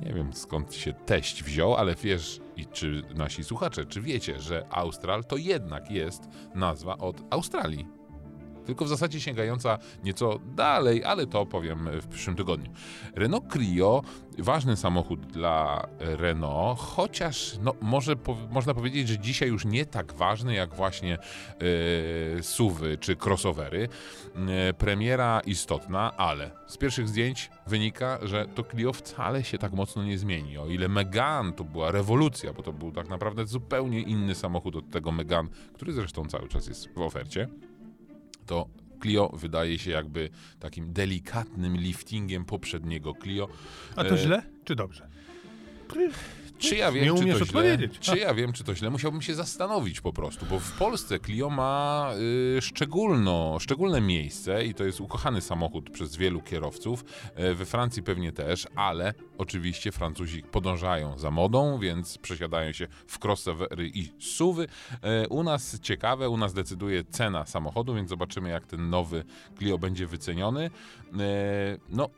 Nie 0.06 0.14
wiem 0.14 0.34
skąd 0.34 0.76
się 0.76 0.94
teść 0.94 1.44
wziął, 1.44 1.76
ale 1.76 1.96
wiesz, 1.96 2.42
i 2.58 2.66
czy 2.66 3.04
nasi 3.16 3.44
słuchacze, 3.44 3.86
czy 3.86 4.02
wiecie, 4.02 4.40
że 4.40 4.66
Austral 4.70 5.24
to 5.24 5.38
jednak 5.38 5.92
jest 5.92 6.30
nazwa 6.56 6.98
od 6.98 7.24
Australii. 7.30 8.01
Tylko 8.66 8.86
w 8.86 8.88
zasadzie 8.88 9.22
sięgająca 9.22 9.78
nieco 10.04 10.40
dalej, 10.56 11.04
ale 11.04 11.28
to 11.28 11.46
powiem 11.46 11.90
w 12.02 12.08
przyszłym 12.08 12.36
tygodniu. 12.36 12.72
Renault 13.16 13.54
Clio, 13.54 14.02
ważny 14.38 14.78
samochód 14.78 15.26
dla 15.26 15.88
Renault, 16.00 16.80
chociaż 16.80 17.58
no, 17.62 17.74
może 17.82 18.16
po, 18.16 18.38
można 18.50 18.74
powiedzieć, 18.74 19.08
że 19.08 19.20
dzisiaj 19.20 19.50
już 19.50 19.66
nie 19.66 19.86
tak 19.86 20.14
ważny 20.14 20.54
jak 20.54 20.76
właśnie 20.76 21.18
e, 21.18 22.44
SUVy 22.44 22.98
czy 22.98 23.16
crossovery. 23.16 23.88
E, 24.36 24.74
premiera 24.74 25.42
istotna, 25.46 26.18
ale 26.18 26.52
z 26.68 26.78
pierwszych 26.78 27.08
zdjęć 27.08 27.50
wynika, 27.68 28.20
że 28.22 28.46
to 28.56 28.64
Clio 28.64 28.94
wcale 28.94 29.44
się 29.44 29.58
tak 29.58 29.74
mocno 29.74 30.04
nie 30.04 30.18
zmieni. 30.18 30.58
O 30.58 30.68
ile 30.68 30.88
Megane 30.88 31.54
to 31.54 31.64
była 31.64 31.92
rewolucja, 31.92 32.54
bo 32.54 32.64
to 32.64 32.74
był 32.74 32.92
tak 32.92 33.10
naprawdę 33.10 33.46
zupełnie 33.46 34.02
inny 34.02 34.36
samochód 34.36 34.76
od 34.76 34.90
tego 34.90 35.12
Megane, 35.12 35.50
który 35.74 35.94
zresztą 35.94 36.26
cały 36.26 36.48
czas 36.48 36.68
jest 36.68 36.94
w 36.96 37.02
ofercie, 37.02 37.48
to 38.52 38.70
Clio 39.02 39.30
wydaje 39.34 39.80
się 39.80 39.92
jakby 39.92 40.30
takim 40.60 40.94
delikatnym 40.94 41.78
liftingiem 41.78 42.46
poprzedniego 42.46 43.14
Clio. 43.24 43.48
A 43.96 44.04
to 44.04 44.16
E, 44.16 44.18
źle, 44.18 44.42
czy 44.64 44.76
dobrze? 44.76 45.08
Czy 46.62 46.76
ja 46.76 46.92
wiem, 46.92 47.04
Nie 47.04 47.10
czy 47.10 47.24
umiesz 47.24 47.40
to 47.40 47.46
źle? 47.46 47.60
odpowiedzieć. 47.60 48.00
Czy 48.00 48.18
ja 48.18 48.34
wiem, 48.34 48.54
czy 48.54 48.64
to 48.64 48.76
źle? 48.76 48.90
Musiałbym 48.90 49.22
się 49.22 49.36
zastanowić 49.36 50.02
po 50.02 50.14
prostu, 50.14 50.46
bo 50.46 50.60
w 50.60 50.72
Polsce 50.72 51.20
Clio 51.20 51.50
ma 51.50 52.12
y, 52.58 52.62
szczególno, 52.62 53.58
szczególne 53.60 54.02
miejsce 54.02 54.66
i 54.66 54.74
to 54.74 54.84
jest 54.84 55.02
ukochany 55.02 55.42
samochód 55.42 55.90
przez 55.90 56.16
wielu 56.16 56.42
kierowców. 56.42 57.06
E, 57.36 57.54
we 57.54 57.66
Francji 57.66 58.04
pewnie 58.04 58.32
też, 58.32 58.68
ale 58.76 59.14
oczywiście 59.38 59.92
Francuzi 59.92 60.44
podążają 60.44 61.18
za 61.18 61.32
modą, 61.32 61.80
więc 61.80 62.18
przesiadają 62.18 62.72
się 62.72 62.88
w 63.08 63.26
crossovery 63.26 63.88
i 63.94 64.12
suwy. 64.20 64.68
E, 65.02 65.28
u 65.28 65.44
nas 65.44 65.80
ciekawe, 65.80 66.30
u 66.30 66.38
nas 66.38 66.54
decyduje 66.54 67.04
cena 67.04 67.46
samochodu, 67.46 67.94
więc 67.96 68.10
zobaczymy 68.10 68.50
jak 68.50 68.68
ten 68.68 68.90
nowy 68.90 69.24
Clio 69.58 69.78
będzie 69.78 70.08
wyceniony. 70.08 70.66
E, 70.66 70.70
no, 71.90 72.10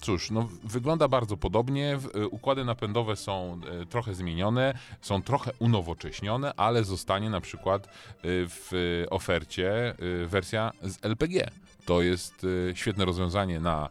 Cóż, 0.00 0.30
no, 0.30 0.48
wygląda 0.64 1.08
bardzo 1.08 1.36
podobnie. 1.36 1.98
Y, 2.16 2.28
Układy 2.28 2.64
napędowe 2.64 3.16
są 3.16 3.60
y, 3.82 3.86
trochę 3.86 4.14
zmienione, 4.14 4.74
są 5.00 5.22
trochę 5.22 5.50
unowocześnione, 5.58 6.54
ale 6.56 6.84
zostanie 6.84 7.30
na 7.30 7.40
przykład 7.40 7.86
y, 7.86 7.88
w 8.24 8.70
ofercie 9.10 9.94
wersja 10.26 10.72
z 10.82 11.04
LPG. 11.04 11.50
To 11.86 12.02
jest 12.02 12.46
świetne 12.74 13.04
rozwiązanie 13.04 13.60
na 13.60 13.88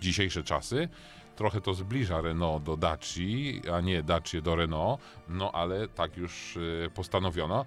dzisiejsze 0.00 0.42
czasy. 0.42 0.88
Trochę 1.36 1.60
to 1.60 1.74
zbliża 1.74 2.20
Renault 2.20 2.62
do 2.62 2.76
Daci, 2.76 3.62
a 3.72 3.80
nie 3.80 4.02
Dacia 4.02 4.40
do 4.40 4.56
Renault, 4.56 5.00
no 5.28 5.52
ale 5.52 5.88
tak 5.88 6.16
już 6.16 6.58
postanowiono. 6.94 7.66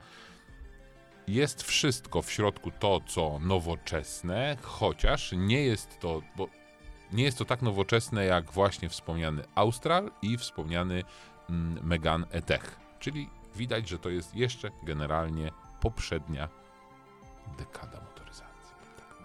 Jest 1.27 1.63
wszystko 1.63 2.21
w 2.21 2.31
środku 2.31 2.71
to, 2.79 3.01
co 3.07 3.39
nowoczesne, 3.39 4.57
chociaż 4.61 5.31
nie 5.31 5.63
jest 5.63 5.99
to, 5.99 6.21
bo 6.35 6.47
nie 7.13 7.23
jest 7.23 7.37
to 7.37 7.45
tak 7.45 7.61
nowoczesne 7.61 8.25
jak 8.25 8.51
właśnie 8.51 8.89
wspomniany 8.89 9.43
Austral 9.55 10.11
i 10.21 10.37
wspomniany 10.37 11.03
mm, 11.49 11.79
Megane 11.87 12.27
E-Tech. 12.31 12.79
Czyli 12.99 13.29
widać, 13.55 13.89
że 13.89 13.99
to 13.99 14.09
jest 14.09 14.35
jeszcze 14.35 14.71
generalnie 14.83 15.51
poprzednia 15.81 16.49
dekada 17.57 18.01
motoryzacji. 18.01 18.75
tak. 18.97 19.17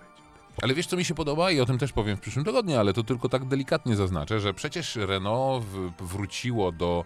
Ale 0.63 0.75
wiesz, 0.75 0.87
co 0.87 0.97
mi 0.97 1.05
się 1.05 1.15
podoba 1.15 1.51
i 1.51 1.61
o 1.61 1.67
tym 1.67 1.79
też 1.79 1.93
powiem 1.93 2.17
w 2.17 2.21
przyszłym 2.21 2.45
tygodniu, 2.45 2.79
ale 2.79 2.93
to 2.93 3.03
tylko 3.03 3.29
tak 3.29 3.45
delikatnie 3.45 3.97
zaznaczę, 3.97 4.41
że 4.41 4.55
przecież 4.55 4.97
Renault 4.97 5.65
wróciło 5.99 6.73
do 6.73 7.05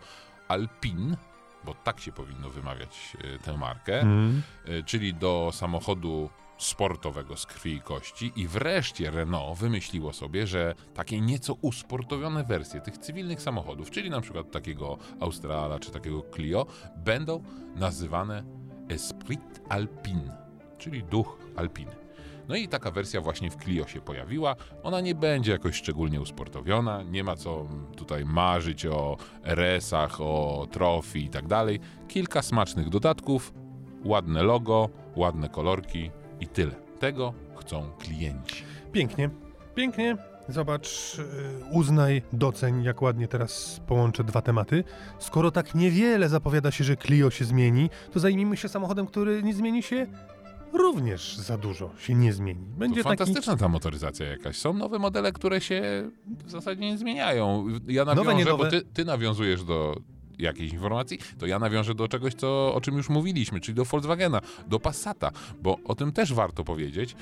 Alpine, 0.48 1.16
bo 1.64 1.74
tak 1.74 2.00
się 2.00 2.12
powinno 2.12 2.50
wymawiać 2.50 3.16
e, 3.34 3.38
tę 3.38 3.56
markę, 3.56 4.00
Mm. 4.00 4.42
czyli 4.86 5.14
do 5.14 5.50
samochodu 5.52 6.30
sportowego 6.58 7.36
z 7.36 7.46
krwi 7.46 7.74
i 7.74 7.80
kości 7.80 8.32
i 8.36 8.48
wreszcie 8.48 9.10
Renault 9.10 9.58
wymyśliło 9.58 10.12
sobie, 10.12 10.46
że 10.46 10.74
takie 10.94 11.20
nieco 11.20 11.54
usportowione 11.60 12.44
wersje 12.44 12.80
tych 12.80 12.98
cywilnych 12.98 13.42
samochodów, 13.42 13.90
czyli 13.90 14.10
na 14.10 14.20
przykład 14.20 14.50
takiego 14.50 14.98
Australa 15.20 15.78
czy 15.78 15.90
takiego 15.90 16.22
Clio, 16.34 16.66
będą 16.96 17.42
nazywane 17.76 18.44
Esprit 18.88 19.60
Alpine, 19.68 20.36
czyli 20.78 21.04
duch 21.04 21.38
Alpiny. 21.56 21.96
No 22.48 22.56
i 22.56 22.68
taka 22.68 22.90
wersja 22.90 23.20
właśnie 23.20 23.50
w 23.50 23.56
Clio 23.56 23.86
się 23.86 24.00
pojawiła. 24.00 24.56
Ona 24.82 25.00
nie 25.00 25.14
będzie 25.14 25.52
jakoś 25.52 25.76
szczególnie 25.76 26.20
usportowiona, 26.20 27.02
nie 27.02 27.24
ma 27.24 27.36
co 27.36 27.66
tutaj 27.96 28.24
marzyć 28.24 28.86
o 28.86 29.16
RS-ach, 29.44 30.20
o 30.20 30.66
trofi 30.70 31.24
i 31.24 31.28
tak 31.28 31.46
dalej. 31.46 31.80
Kilka 32.08 32.42
smacznych 32.42 32.88
dodatków, 32.88 33.54
ładne 34.04 34.42
logo, 34.42 34.88
ładne 35.16 35.48
kolorki 35.48 36.10
i 36.40 36.46
tyle. 36.46 36.72
Tego 37.00 37.34
chcą 37.56 37.90
klienci. 37.98 38.64
Pięknie, 38.92 39.30
pięknie. 39.74 40.16
Zobacz, 40.48 41.18
y, 41.18 41.24
uznaj, 41.72 42.22
doceń, 42.32 42.82
jak 42.82 43.02
ładnie 43.02 43.28
teraz 43.28 43.80
połączę 43.86 44.24
dwa 44.24 44.42
tematy. 44.42 44.84
Skoro 45.18 45.50
tak 45.50 45.74
niewiele 45.74 46.28
zapowiada 46.28 46.70
się, 46.70 46.84
że 46.84 46.96
Clio 46.96 47.30
się 47.30 47.44
zmieni, 47.44 47.90
to 48.12 48.20
zajmijmy 48.20 48.56
się 48.56 48.68
samochodem, 48.68 49.06
który 49.06 49.42
nie 49.42 49.54
zmieni 49.54 49.82
się 49.82 50.06
również 50.72 51.36
za 51.36 51.58
dużo, 51.58 51.90
się 51.98 52.14
nie 52.14 52.32
zmieni. 52.32 52.66
Będzie 52.78 53.02
To 53.02 53.08
taki... 53.08 53.18
fantastyczna 53.18 53.56
ta 53.56 53.68
motoryzacja 53.68 54.26
jakaś. 54.26 54.56
Są 54.56 54.72
nowe 54.72 54.98
modele, 54.98 55.32
które 55.32 55.60
się 55.60 56.10
w 56.46 56.50
zasadzie 56.50 56.80
nie 56.80 56.98
zmieniają. 56.98 57.66
Ja 57.86 58.04
Nowe, 58.04 58.14
nawiążę, 58.24 58.36
nie 58.38 58.44
bo 58.44 58.50
nowe. 58.56 58.70
ty, 58.70 58.82
ty 58.82 59.04
nawiązujesz 59.04 59.64
do 59.64 59.96
jakiejś 60.38 60.72
informacji, 60.72 61.18
to 61.38 61.46
ja 61.46 61.58
nawiążę 61.58 61.94
do 61.94 62.08
czegoś, 62.08 62.34
co, 62.34 62.74
o 62.74 62.80
czym 62.80 62.96
już 62.96 63.08
mówiliśmy, 63.08 63.60
czyli 63.60 63.76
do 63.76 63.84
Volkswagena, 63.84 64.40
do 64.66 64.80
Passata, 64.80 65.30
bo 65.62 65.78
o 65.84 65.94
tym 65.94 66.12
też 66.12 66.34
warto 66.34 66.64
powiedzieć, 66.64 67.16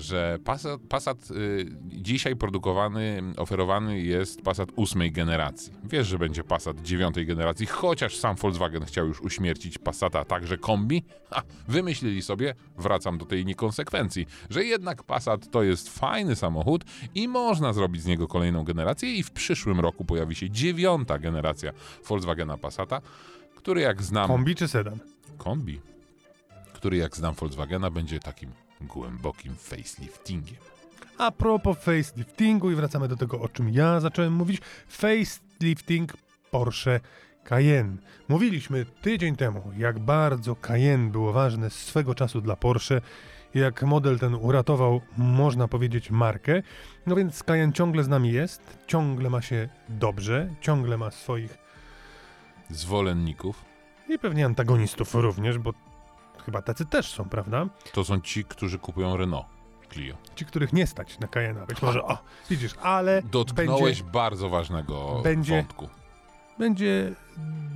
że 0.00 0.38
Passat, 0.44 0.80
Passat 0.88 1.30
y, 1.30 1.66
dzisiaj 1.84 2.36
produkowany, 2.36 3.22
oferowany 3.36 4.00
jest 4.00 4.42
Passat 4.42 4.68
ósmej 4.76 5.12
generacji. 5.12 5.72
Wiesz, 5.84 6.06
że 6.06 6.18
będzie 6.18 6.44
Passat 6.44 6.82
dziewiątej 6.82 7.26
generacji, 7.26 7.66
chociaż 7.66 8.16
sam 8.16 8.36
Volkswagen 8.36 8.84
chciał 8.84 9.06
już 9.06 9.20
uśmiercić 9.20 9.78
Passata, 9.78 10.24
także 10.24 10.58
kombi. 10.58 11.04
Ha, 11.30 11.42
wymyślili 11.68 12.22
sobie, 12.22 12.54
wracam 12.78 13.18
do 13.18 13.26
tej 13.26 13.46
niekonsekwencji, 13.46 14.26
że 14.50 14.64
jednak 14.64 15.02
Passat 15.02 15.50
to 15.50 15.62
jest 15.62 15.98
fajny 15.98 16.36
samochód 16.36 16.84
i 17.14 17.28
można 17.28 17.72
zrobić 17.72 18.02
z 18.02 18.06
niego 18.06 18.28
kolejną 18.28 18.64
generację 18.64 19.14
i 19.14 19.22
w 19.22 19.30
przyszłym 19.30 19.80
roku 19.80 20.04
pojawi 20.04 20.34
się 20.34 20.50
dziewiąta 20.50 21.18
generacja 21.18 21.72
Volkswagena 22.08 22.58
Passata, 22.58 23.00
który 23.56 23.80
jak 23.80 24.02
znam... 24.02 24.28
Kombi 24.28 24.54
czy 24.54 24.68
sedan? 24.68 24.98
Kombi. 25.38 25.80
który 26.72 26.96
jak 26.96 27.16
znam 27.16 27.34
Volkswagena 27.34 27.90
będzie 27.90 28.20
takim 28.20 28.50
głębokim 28.80 29.56
faceliftingiem. 29.56 30.56
A 31.18 31.30
propos 31.30 31.78
faceliftingu 31.78 32.70
i 32.70 32.74
wracamy 32.74 33.08
do 33.08 33.16
tego, 33.16 33.40
o 33.40 33.48
czym 33.48 33.68
ja 33.68 34.00
zacząłem 34.00 34.32
mówić. 34.32 34.60
Facelifting 34.88 36.12
Porsche 36.50 37.00
Cayenne. 37.44 37.96
Mówiliśmy 38.28 38.86
tydzień 39.02 39.36
temu, 39.36 39.72
jak 39.76 39.98
bardzo 39.98 40.56
Cayenne 40.56 41.10
było 41.10 41.32
ważne 41.32 41.70
swego 41.70 42.14
czasu 42.14 42.40
dla 42.40 42.56
Porsche, 42.56 43.00
jak 43.54 43.82
model 43.82 44.18
ten 44.18 44.34
uratował, 44.34 45.00
można 45.16 45.68
powiedzieć, 45.68 46.10
markę. 46.10 46.62
No 47.06 47.16
więc 47.16 47.42
Cayenne 47.42 47.72
ciągle 47.72 48.04
z 48.04 48.08
nami 48.08 48.32
jest, 48.32 48.78
ciągle 48.86 49.30
ma 49.30 49.42
się 49.42 49.68
dobrze, 49.88 50.54
ciągle 50.60 50.96
ma 50.98 51.10
swoich 51.10 51.58
Zwolenników 52.70 53.64
i 54.08 54.18
pewnie 54.18 54.46
antagonistów 54.46 55.14
również, 55.14 55.58
bo 55.58 55.72
chyba 56.44 56.62
tacy 56.62 56.86
też 56.86 57.10
są, 57.14 57.28
prawda? 57.28 57.66
to 57.92 58.04
są 58.04 58.20
ci, 58.20 58.44
którzy 58.44 58.78
kupują 58.78 59.16
Renault 59.16 59.46
Clio. 59.92 60.16
Ci, 60.34 60.44
których 60.44 60.72
nie 60.72 60.86
stać 60.86 61.18
na 61.18 61.26
Cayenne'a. 61.26 61.66
Być 61.66 61.82
może, 61.82 62.02
o, 62.04 62.18
widzisz, 62.50 62.74
ale 62.82 63.22
Dotknąłeś 63.22 63.98
będzie, 64.02 64.12
bardzo 64.12 64.48
ważnego 64.48 65.20
będzie- 65.24 65.56
wątku. 65.56 65.88
będzie 66.58 67.12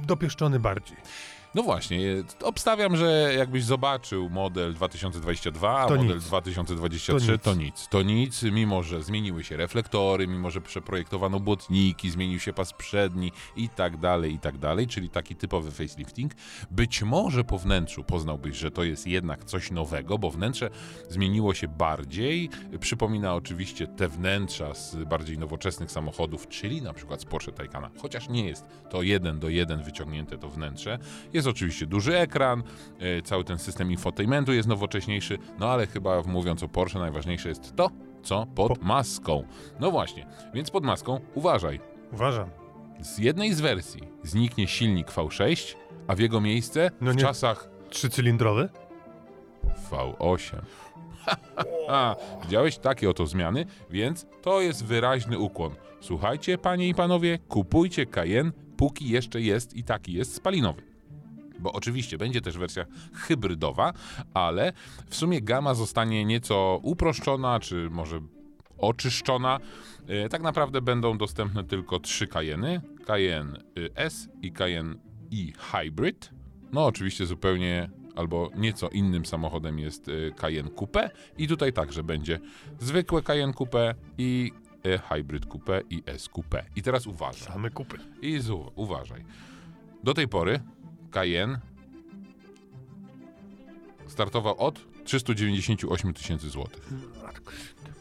dopieszczony 0.07 0.61
bardziej. 0.61 0.97
No 1.55 1.63
właśnie, 1.63 1.99
obstawiam, 2.43 2.97
że 2.97 3.35
jakbyś 3.39 3.65
zobaczył 3.65 4.31
model 4.31 4.75
2022, 4.75 5.79
a 5.79 5.87
To 5.89 5.95
model 5.97 6.17
nic. 6.17 6.25
2023, 6.25 7.39
To 7.39 7.45
to 7.45 7.55
nic. 7.55 7.65
nic. 7.65 7.89
to 7.89 8.03
nic. 8.03 8.43
mimo 8.43 8.83
że 8.83 9.03
zmieniły 9.03 9.45
się 9.45 9.57
reflektory, 9.57 10.27
mimo 10.27 10.51
że 10.51 10.61
przeprojektowano 10.61 11.41
błotniki, 11.41 12.11
zmienił 12.11 12.41
się 12.41 12.53
pas 12.53 12.73
przedni 12.73 13.33
i 13.57 13.69
tak 13.69 13.97
dalej, 13.97 14.35
i 14.35 14.39
tak 14.39 14.59
dalej, 14.59 14.87
czyli 14.87 15.09
taki 15.11 15.37
typowy 15.37 15.71
facelifting. 15.71 16.33
Być 16.71 17.03
może 17.03 17.45
po 17.45 17.59
wnętrzu 17.59 18.05
poznałbyś, 18.05 18.57
że 18.57 18.71
to 18.71 18.85
jest 18.85 19.07
jednak 19.07 19.45
coś 19.45 19.71
nowego, 19.71 20.19
bo 20.19 20.31
wnętrze 20.31 20.71
zmieniło 21.09 21.55
się 21.55 21.69
bardziej. 21.69 22.51
Przypomina 22.81 23.35
oczywiście 23.35 23.87
te 23.87 24.09
wnętrza 24.09 24.75
z 24.75 24.97
bardziej 24.97 25.39
nowoczesnych 25.39 25.91
samochodów, 25.91 26.49
czyli 26.49 26.83
na 26.83 26.93
przykład 26.93 27.21
z 27.21 27.25
Porsche 27.25 27.53
Taycana, 27.53 27.91
chociaż 28.03 28.29
nie 28.29 28.45
jest 28.47 28.65
to 28.91 29.03
jeden 29.03 29.39
do 29.39 29.49
jeden 29.49 29.83
wyciągnięte 29.83 30.39
to 30.39 30.49
wnętrze. 30.51 30.99
Jest 31.33 31.44
oczywiście 31.47 31.87
duży 31.87 32.19
ekran, 32.19 32.63
e, 32.99 33.23
cały 33.23 33.45
ten 33.45 33.59
system 33.59 33.91
infotainmentu 33.91 34.53
jest 34.53 34.69
nowocześniejszy, 34.69 35.39
no 35.59 35.69
ale 35.71 35.87
chyba 35.87 36.23
mówiąc 36.23 36.63
o 36.63 36.69
Porsche 36.69 36.99
najważniejsze 36.99 37.49
jest 37.49 37.77
to, 37.77 37.91
co 38.23 38.47
pod 38.55 38.79
Po- 38.79 38.85
maską. 38.85 39.45
No 39.81 39.91
właśnie, 39.91 40.27
więc 40.55 40.71
pod 40.71 40.85
maską 40.85 41.21
uważaj. 41.35 41.81
Uważam. 42.13 42.49
Z 43.01 43.19
jednej 43.19 43.55
z 43.55 43.61
wersji 43.61 44.03
zniknie 44.23 44.67
silnik 44.69 45.11
V6, 45.11 45.75
a 46.07 46.15
w 46.15 46.19
jego 46.19 46.41
miejsce 46.41 46.91
No 47.01 47.13
w 47.13 47.17
nie. 47.17 47.23
czasach 47.23 47.69
Trzycylindrowy? 47.91 48.69
V8. 49.91 50.57
A, 51.89 52.17
widziałeś 52.45 52.79
takie 52.79 53.11
oto 53.11 53.27
zmiany, 53.27 53.67
więc 53.91 54.27
to 54.43 54.61
jest 54.61 54.85
wyraźny 54.85 55.39
ukłon. 55.39 55.75
Słuchajcie, 56.01 56.59
panie 56.59 56.89
i 56.89 56.95
panowie, 56.95 57.39
kupujcie 57.49 58.07
Cayenne, 58.07 58.53
póki 58.77 59.09
jeszcze 59.09 59.41
jest 59.41 59.77
i 59.77 59.85
taki 59.85 60.13
jest 60.13 60.35
spalinowy. 60.35 60.83
Bo 61.65 61.73
oczywiście 61.73 62.19
będzie 62.19 62.41
też 62.41 62.59
wersja 62.59 62.85
hybrydowa, 63.15 63.93
ale 64.35 64.73
w 65.09 65.17
sumie 65.17 65.43
gama 65.43 65.75
zostanie 65.75 66.25
nieco 66.25 66.81
uproszczona, 66.83 67.61
czy 67.61 67.91
może 67.91 68.21
oczyszczona. 68.79 69.61
E, 70.09 70.29
Tak 70.29 70.43
naprawdę 70.43 70.81
będą 70.83 71.19
dostępne 71.19 71.65
tylko 71.65 71.99
trzy 72.01 72.27
Cayenne. 72.27 72.81
Cayenne 73.07 73.59
y, 73.79 73.91
S 73.95 74.29
i 74.43 74.53
Cayenne 74.53 74.95
i 75.31 75.53
Hybrid. 75.59 76.31
No 76.73 76.85
oczywiście 76.87 77.27
zupełnie 77.27 77.91
albo 78.17 78.51
nieco 78.57 78.89
innym 78.89 79.27
samochodem 79.27 79.79
jest 79.79 80.09
y, 80.09 80.33
Cayenne 80.37 80.71
Coupe 80.71 81.11
i 81.39 81.49
tutaj 81.49 81.73
także 81.73 82.03
będzie 82.03 82.41
zwykłe 82.79 83.23
Cayenne 83.23 83.55
Coupe 83.55 83.95
i 84.19 84.53
y, 84.87 84.99
Hybrid 84.99 85.47
Coupe 85.47 85.81
i 85.91 86.03
S 86.07 86.29
Coupe. 86.29 86.65
I 86.77 86.83
teraz 86.83 87.07
uważaj. 87.07 87.53
Same 87.53 87.71
kupy. 87.71 87.99
I 88.23 88.41
uważaj. 88.75 89.25
Do 90.05 90.15
tej 90.15 90.29
pory 90.29 90.61
Cayenne 91.15 91.59
startował 94.07 94.59
od 94.59 94.81
398 95.05 96.15
tysięcy 96.15 96.51
złotych. 96.51 96.89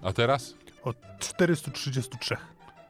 A 0.02 0.14
teraz 0.14 0.56
Od 0.84 0.98
433. 1.20 2.36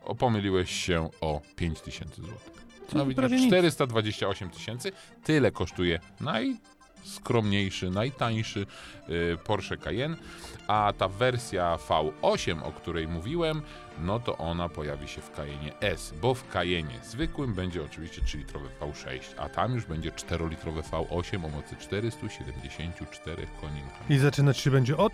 o, 0.04 0.16
pomyliłeś 0.16 0.72
się 0.72 1.10
o 1.22 1.42
5 1.56 1.82
tysięcy 1.82 2.22
złotych. 2.22 2.64
No 2.94 3.06
widzisz, 3.06 3.32
nic. 3.32 3.48
428 3.48 4.50
tysięcy. 4.50 4.92
Tyle 5.24 5.52
kosztuje 5.52 6.00
najskromniejszy, 7.04 7.90
najtańszy 7.90 8.66
y, 9.10 9.38
Porsche 9.44 9.78
Cayenne, 9.78 10.18
a 10.68 10.94
ta 10.98 11.08
wersja 11.08 11.78
V8, 11.90 12.64
o 12.64 12.72
której 12.72 13.08
mówiłem, 13.08 13.62
no 14.00 14.20
to 14.20 14.38
ona 14.38 14.70
pojawi 14.70 15.08
się 15.08 15.22
w 15.22 15.32
Cayenne 15.32 15.80
S, 15.80 16.14
bo 16.22 16.34
w 16.34 16.48
Cayenne 16.48 17.00
zwykłym 17.04 17.54
będzie 17.54 17.84
oczywiście 17.84 18.22
3-litrowy 18.22 18.68
V6, 18.82 19.20
a 19.38 19.50
tam 19.50 19.74
już 19.76 19.86
będzie 19.86 20.12
4-litrowy 20.12 20.82
V8 20.82 21.46
o 21.46 21.50
mocy 21.50 21.76
474 21.80 23.48
koni. 23.62 23.82
I 24.10 24.18
zaczynać 24.18 24.58
się 24.58 24.72
będzie 24.72 24.98
od? 24.98 25.14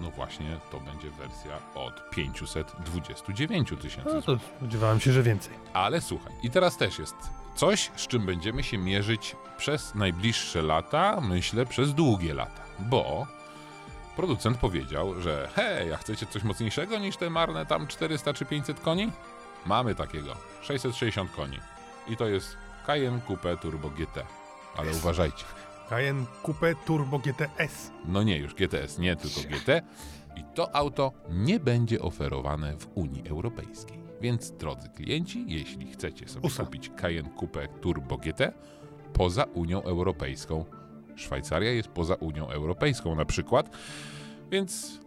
No 0.00 0.10
właśnie, 0.10 0.56
to 0.70 0.80
będzie 0.80 1.10
wersja 1.10 1.58
od 1.74 2.10
529 2.10 3.68
tysięcy 3.82 4.10
No 4.14 4.22
to 4.22 4.38
spodziewałem 4.58 5.00
się, 5.00 5.12
że 5.12 5.22
więcej. 5.22 5.52
ale 5.72 6.00
słuchaj, 6.00 6.32
i 6.42 6.50
teraz 6.50 6.76
też 6.76 6.98
jest 6.98 7.14
coś, 7.58 7.90
z 7.96 8.06
czym 8.06 8.26
będziemy 8.26 8.62
się 8.62 8.78
mierzyć 8.78 9.36
przez 9.56 9.94
najbliższe 9.94 10.62
lata, 10.62 11.20
myślę 11.20 11.66
przez 11.66 11.94
długie 11.94 12.34
lata, 12.34 12.62
bo 12.78 13.26
producent 14.16 14.58
powiedział, 14.58 15.20
że 15.20 15.48
hej, 15.54 15.92
a 15.92 15.96
chcecie 15.96 16.26
coś 16.26 16.42
mocniejszego 16.42 16.98
niż 16.98 17.16
te 17.16 17.30
marne 17.30 17.66
tam 17.66 17.86
400 17.86 18.34
czy 18.34 18.44
500 18.44 18.80
koni? 18.80 19.12
Mamy 19.66 19.94
takiego, 19.94 20.36
660 20.62 21.32
koni. 21.32 21.58
I 22.08 22.16
to 22.16 22.26
jest 22.26 22.56
Cayenne 22.86 23.20
Coupe 23.20 23.56
Turbo 23.56 23.90
GT. 23.90 24.26
Ale 24.76 24.90
uważajcie, 24.92 25.44
Cayenne 25.88 26.26
Coupe 26.42 26.74
Turbo 26.74 27.18
GTS. 27.18 27.90
no 28.04 28.22
nie 28.22 28.38
już 28.38 28.54
GTS, 28.54 28.98
nie 28.98 29.16
tylko 29.16 29.40
GT. 29.40 29.82
I 30.36 30.44
to 30.54 30.76
auto 30.76 31.12
nie 31.30 31.60
będzie 31.60 32.00
oferowane 32.02 32.76
w 32.76 32.88
Unii 32.94 33.28
Europejskiej. 33.28 33.97
Więc 34.20 34.50
drodzy 34.50 34.88
klienci, 34.88 35.44
jeśli 35.48 35.86
chcecie 35.92 36.28
sobie 36.28 36.46
USA. 36.46 36.64
kupić 36.64 36.90
Cayenne 36.96 37.30
Coupe 37.40 37.68
Turbo 37.68 38.16
GT 38.16 38.52
poza 39.12 39.44
Unią 39.44 39.82
Europejską, 39.82 40.64
Szwajcaria 41.16 41.70
jest 41.72 41.88
poza 41.88 42.14
Unią 42.14 42.48
Europejską 42.48 43.14
na 43.14 43.24
przykład, 43.24 43.76
więc 44.50 45.00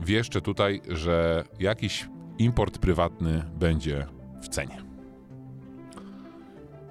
wieszczę 0.00 0.40
tutaj, 0.40 0.80
że 0.88 1.44
jakiś 1.60 2.08
import 2.38 2.78
prywatny 2.78 3.44
będzie 3.58 4.06
w 4.40 4.48
cenie. 4.48 4.82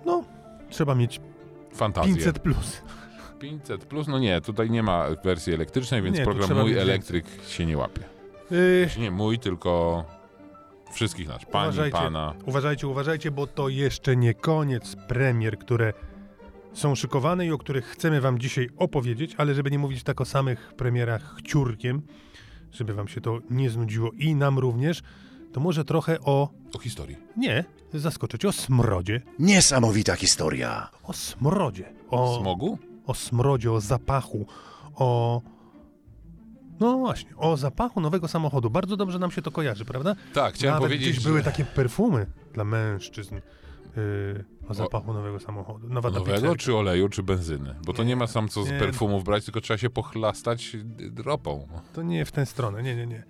No, 0.05 0.23
trzeba 0.69 0.95
mieć 0.95 1.21
Fantazję. 1.73 2.15
500 2.15 2.39
plus. 2.39 2.81
500 3.39 3.85
plus, 3.85 4.07
no 4.07 4.19
nie, 4.19 4.41
tutaj 4.41 4.69
nie 4.69 4.83
ma 4.83 5.05
wersji 5.23 5.53
elektrycznej, 5.53 6.01
więc 6.01 6.17
Nie, 6.17 6.23
program 6.23 6.59
Mój 6.59 6.77
Elektryk 6.77 7.25
się 7.47 7.65
nie 7.65 7.77
łapie. 7.77 8.01
Yy, 8.51 8.89
Nie 8.99 9.11
mój, 9.11 9.39
tylko 9.39 10.05
wszystkich 10.93 11.27
nasz. 11.27 11.45
Pani, 11.45 11.67
Uważajcie. 11.69 11.97
pana. 11.97 12.33
uważajcie, 12.45 12.87
uważajcie, 12.87 13.31
bo 13.31 13.47
to 13.47 13.69
jeszcze 13.69 14.15
nie 14.15 14.33
koniec 14.33 14.95
premier, 15.07 15.59
które 15.59 15.93
są 16.73 16.95
szykowane 16.95 17.45
i 17.45 17.51
o 17.51 17.57
których 17.57 17.85
chcemy 17.85 18.21
wam 18.21 18.39
dzisiaj 18.39 18.69
opowiedzieć, 18.77 19.35
ale 19.37 19.53
żeby 19.55 19.71
nie 19.71 19.79
mówić 19.79 20.03
tak 20.03 20.21
o 20.21 20.25
samych 20.25 20.73
premierach 20.77 21.35
ciurkiem, 21.43 22.01
żeby 22.71 22.93
wam 22.93 23.07
się 23.07 23.21
to 23.21 23.39
nie 23.49 23.69
znudziło 23.69 24.11
i 24.17 24.35
nam 24.35 24.59
również, 24.59 25.01
to 25.53 25.59
może 25.59 25.85
trochę 25.85 26.19
o... 26.19 26.49
O 26.75 26.79
historii. 26.79 27.17
Nie, 27.37 27.65
zaskoczyć, 27.93 28.45
o 28.45 28.51
smrodzie. 28.51 29.21
Niesamowita 29.39 30.15
historia. 30.15 30.89
O 31.03 31.13
smrodzie. 31.13 31.93
O, 32.09 32.39
Smogu? 32.41 32.77
o 33.05 33.13
smrodzie, 33.13 33.71
o 33.71 33.81
zapachu, 33.81 34.45
o... 34.95 35.41
No 36.81 36.97
właśnie, 36.97 37.31
o 37.37 37.57
zapachu 37.57 38.01
nowego 38.01 38.27
samochodu. 38.27 38.69
Bardzo 38.69 38.97
dobrze 38.97 39.19
nam 39.19 39.31
się 39.31 39.41
to 39.41 39.51
kojarzy, 39.51 39.85
prawda? 39.85 40.15
Tak, 40.33 40.53
chciałem 40.53 40.73
Nawet 40.73 40.87
powiedzieć, 40.89 41.09
gdzieś 41.09 41.23
że 41.23 41.29
były 41.29 41.43
takie 41.43 41.65
perfumy 41.65 42.25
dla 42.53 42.63
mężczyzn 42.63 43.35
yy, 43.35 44.45
o 44.69 44.73
zapachu 44.73 45.13
nowego 45.13 45.39
samochodu. 45.39 45.87
Nowa 45.89 46.09
nowego, 46.09 46.25
tapicerka. 46.25 46.55
czy 46.55 46.75
oleju, 46.75 47.09
czy 47.09 47.23
benzyny. 47.23 47.75
Bo 47.85 47.93
to 47.93 48.03
nie 48.03 48.15
ma 48.15 48.27
sam 48.27 48.47
co 48.49 48.63
z 48.63 48.71
Nie. 48.71 48.79
perfumów 48.79 49.23
brać, 49.23 49.45
tylko 49.45 49.61
trzeba 49.61 49.77
się 49.77 49.89
pochlastać 49.89 50.77
ropą. 51.25 51.67
To 51.93 52.01
nie 52.03 52.25
w 52.25 52.31
tę 52.31 52.45
stronę, 52.45 52.83
nie, 52.83 52.95
nie, 52.95 53.07
nie. 53.07 53.23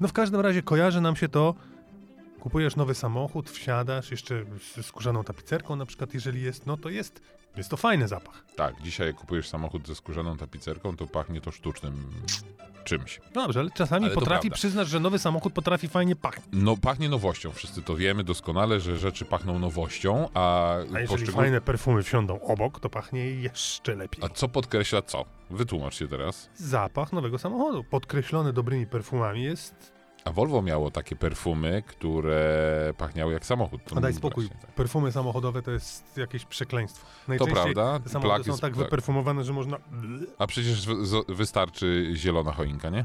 No 0.00 0.08
w 0.08 0.12
każdym 0.12 0.40
razie 0.40 0.62
kojarzy 0.62 1.00
nam 1.00 1.16
się 1.16 1.28
to, 1.28 1.54
kupujesz 2.40 2.76
nowy 2.76 2.94
samochód, 2.94 3.50
wsiadasz, 3.50 4.10
jeszcze 4.10 4.44
z 4.74 4.86
skórzaną 4.86 5.24
tapicerką 5.24 5.76
na 5.76 5.86
przykład, 5.86 6.14
jeżeli 6.14 6.42
jest, 6.42 6.66
no 6.66 6.76
to 6.76 6.88
jest 6.88 7.20
Jest 7.56 7.70
to 7.70 7.76
fajny 7.76 8.08
zapach. 8.08 8.44
Tak, 8.56 8.82
dzisiaj 8.82 9.06
jak 9.06 9.16
kupujesz 9.16 9.48
samochód 9.48 9.86
ze 9.86 9.94
skórzaną 9.94 10.36
tapicerką, 10.36 10.96
to 10.96 11.06
pachnie 11.06 11.40
to 11.40 11.50
sztucznym 11.50 12.04
czymś. 12.84 13.20
Dobrze, 13.34 13.60
ale 13.60 13.70
czasami 13.70 14.06
Ale 14.06 14.14
potrafi 14.14 14.50
przyznać, 14.50 14.88
że 14.88 15.00
nowy 15.00 15.18
samochód 15.18 15.52
potrafi 15.52 15.88
fajnie 15.88 16.16
pachnieć. 16.16 16.46
No, 16.52 16.76
pachnie 16.76 17.08
nowością. 17.08 17.52
Wszyscy 17.52 17.82
to 17.82 17.96
wiemy 17.96 18.24
doskonale, 18.24 18.80
że 18.80 18.96
rzeczy 18.96 19.24
pachną 19.24 19.58
nowością, 19.58 20.28
a, 20.34 20.74
A 20.94 21.00
jeżeli 21.00 21.06
poszczegól- 21.06 21.34
fajne 21.36 21.60
perfumy 21.60 22.02
wsiądą 22.02 22.40
obok, 22.40 22.80
to 22.80 22.90
pachnie 22.90 23.30
jeszcze 23.30 23.94
lepiej. 23.94 24.24
A 24.24 24.28
co 24.28 24.48
podkreśla 24.48 25.02
co? 25.02 25.24
Wytłumacz 25.50 25.94
się 25.94 26.08
teraz. 26.08 26.50
Zapach 26.56 27.12
nowego 27.12 27.38
samochodu, 27.38 27.84
podkreślony 27.84 28.52
dobrymi 28.52 28.86
perfumami, 28.86 29.42
jest... 29.42 29.94
A 30.24 30.32
Volvo 30.32 30.62
miało 30.62 30.90
takie 30.90 31.16
perfumy, 31.16 31.82
które 31.86 32.92
pachniały 32.96 33.32
jak 33.32 33.46
samochód. 33.46 33.80
To 33.84 33.96
A 33.96 34.00
daj 34.00 34.14
spokój, 34.14 34.44
właśnie 34.44 34.66
tak. 34.66 34.74
perfumy 34.74 35.12
samochodowe 35.12 35.62
to 35.62 35.70
jest 35.70 36.16
jakieś 36.18 36.44
przekleństwo. 36.44 37.06
To 37.06 37.28
Najczęściej 37.28 37.74
prawda, 37.74 38.00
te 38.00 38.08
samochody 38.10 38.44
są 38.44 38.50
jest, 38.50 38.60
tak 38.62 38.74
tak. 38.74 38.84
wyperfumowane, 38.84 39.44
że 39.44 39.52
można... 39.52 39.78
A 40.38 40.46
przecież 40.46 40.86
wystarczy 41.28 42.12
zielona 42.14 42.52
choinka, 42.52 42.90
nie? 42.90 43.04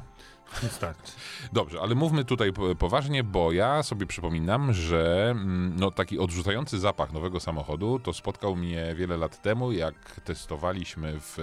Wystarczy. 0.62 1.12
Dobrze, 1.54 1.82
ale 1.82 1.96
mówmy 1.96 2.26
tutaj 2.26 2.54
po- 2.54 2.76
poważnie, 2.76 3.24
bo 3.24 3.52
ja 3.52 3.84
sobie 3.84 4.06
przypominam, 4.06 4.74
że 4.74 5.30
mm, 5.32 5.74
no, 5.80 5.92
taki 5.92 6.20
odrzucający 6.20 6.80
zapach 6.80 7.14
nowego 7.14 7.40
samochodu 7.40 8.00
to 8.00 8.14
spotkał 8.14 8.56
mnie 8.56 8.96
wiele 8.96 9.18
lat 9.18 9.42
temu, 9.42 9.72
jak 9.72 10.22
testowaliśmy 10.24 11.20
w 11.20 11.38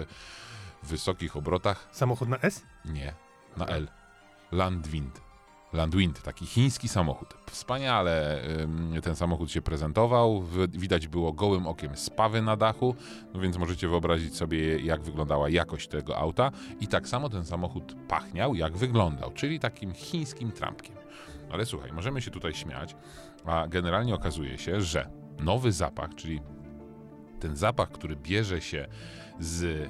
wysokich 0.83 1.37
obrotach. 1.37 1.89
Samochód 1.93 2.29
na 2.29 2.39
S? 2.39 2.62
Nie, 2.85 3.15
na 3.57 3.67
L. 3.67 3.89
Landwind. 4.53 5.26
Landwind, 5.73 6.23
taki 6.23 6.47
chiński 6.47 6.89
samochód. 6.89 7.35
Wspaniale 7.51 8.43
ten 9.03 9.17
samochód 9.17 9.51
się 9.51 9.63
prezentował. 9.63 10.43
Widać 10.69 11.09
było 11.09 11.33
gołym 11.33 11.67
okiem 11.67 11.97
spawy 11.97 12.43
na 12.43 12.57
dachu, 12.57 12.95
no 13.35 13.41
więc 13.41 13.57
możecie 13.57 13.89
wyobrazić 13.89 14.37
sobie, 14.37 14.81
jak 14.81 15.03
wyglądała 15.03 15.49
jakość 15.49 15.89
tego 15.89 16.17
auta. 16.17 16.51
I 16.81 16.87
tak 16.87 17.09
samo 17.09 17.29
ten 17.29 17.45
samochód 17.45 17.97
pachniał, 18.09 18.55
jak 18.55 18.77
wyglądał, 18.77 19.33
czyli 19.33 19.61
takim 19.61 19.93
chińskim 19.93 20.53
trampkiem. 20.53 20.97
Ale 21.51 21.67
słuchaj, 21.67 21.93
możemy 21.93 22.23
się 22.23 22.31
tutaj 22.31 22.55
śmiać, 22.55 22.97
a 23.45 23.67
generalnie 23.69 24.15
okazuje 24.15 24.59
się, 24.59 24.81
że 24.81 25.11
nowy 25.41 25.73
zapach, 25.73 26.15
czyli 26.15 26.41
ten 27.41 27.57
zapach, 27.57 27.91
który 27.91 28.17
bierze 28.17 28.61
się 28.61 28.89
z 29.41 29.89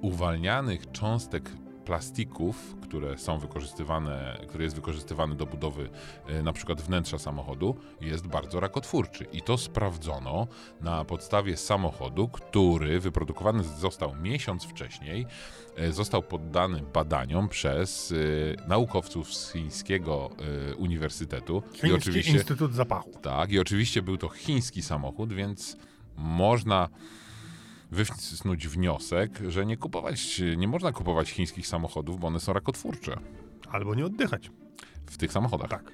uwalnianych 0.00 0.90
cząstek 0.90 1.50
plastików, 1.90 2.76
które 2.82 3.18
są 3.18 3.38
wykorzystywane, 3.38 4.38
które 4.48 4.64
jest 4.64 4.76
wykorzystywany 4.76 5.34
do 5.34 5.46
budowy 5.46 5.90
e, 6.26 6.42
na 6.42 6.52
przykład 6.52 6.82
wnętrza 6.82 7.18
samochodu, 7.18 7.76
jest 8.00 8.26
bardzo 8.26 8.60
rakotwórczy. 8.60 9.26
I 9.32 9.42
to 9.42 9.58
sprawdzono 9.58 10.46
na 10.80 11.04
podstawie 11.04 11.56
samochodu, 11.56 12.28
który 12.28 13.00
wyprodukowany 13.00 13.64
został 13.64 14.14
miesiąc 14.14 14.64
wcześniej, 14.64 15.26
e, 15.76 15.92
został 15.92 16.22
poddany 16.22 16.82
badaniom 16.94 17.48
przez 17.48 18.12
e, 18.12 18.68
naukowców 18.68 19.34
z 19.34 19.52
chińskiego 19.52 20.30
uniwersytetu. 20.76 21.62
I 21.68 21.78
Chiński 21.78 21.92
oczywiście 21.92 22.32
Instytut 22.32 22.74
Zapachu. 22.74 23.10
tak, 23.22 23.52
i 23.52 23.58
oczywiście 23.58 24.02
był 24.02 24.16
to 24.16 24.28
chiński 24.28 24.82
samochód, 24.82 25.32
więc 25.32 25.76
można 26.16 26.88
wysnuć 27.90 28.68
wniosek, 28.68 29.38
że 29.48 29.66
nie 29.66 29.76
kupować, 29.76 30.42
nie 30.56 30.68
można 30.68 30.92
kupować 30.92 31.30
chińskich 31.30 31.66
samochodów, 31.66 32.20
bo 32.20 32.26
one 32.26 32.40
są 32.40 32.52
rakotwórcze 32.52 33.20
Albo 33.70 33.94
nie 33.94 34.06
oddychać. 34.06 34.50
w 35.06 35.16
tych 35.16 35.32
samochodach. 35.32 35.70
Tak. 35.70 35.92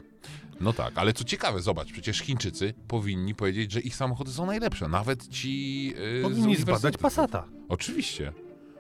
No 0.60 0.72
tak, 0.72 0.92
ale 0.98 1.12
co 1.12 1.24
ciekawe, 1.24 1.60
zobacz, 1.62 1.92
przecież 1.92 2.18
Chińczycy 2.18 2.74
powinni 2.88 3.34
powiedzieć, 3.34 3.72
że 3.72 3.80
ich 3.80 3.96
samochody 3.96 4.30
są 4.30 4.46
najlepsze, 4.46 4.88
nawet 4.88 5.28
ci 5.28 5.86
yy, 5.86 6.22
Powinni 6.22 6.56
zbadać 6.56 6.96
Passata. 6.96 7.44
Oczywiście. 7.68 8.32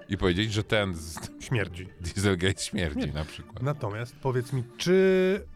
I 0.08 0.16
powiedzieć, 0.18 0.52
że 0.52 0.64
ten 0.64 0.94
z 0.94 1.18
Śmierdzi. 1.40 1.88
Dieselgate 2.00 2.62
śmierdzi 2.62 3.12
na 3.12 3.24
przykład. 3.24 3.62
Natomiast 3.62 4.16
powiedz 4.16 4.52
mi, 4.52 4.64
czy 4.76 5.46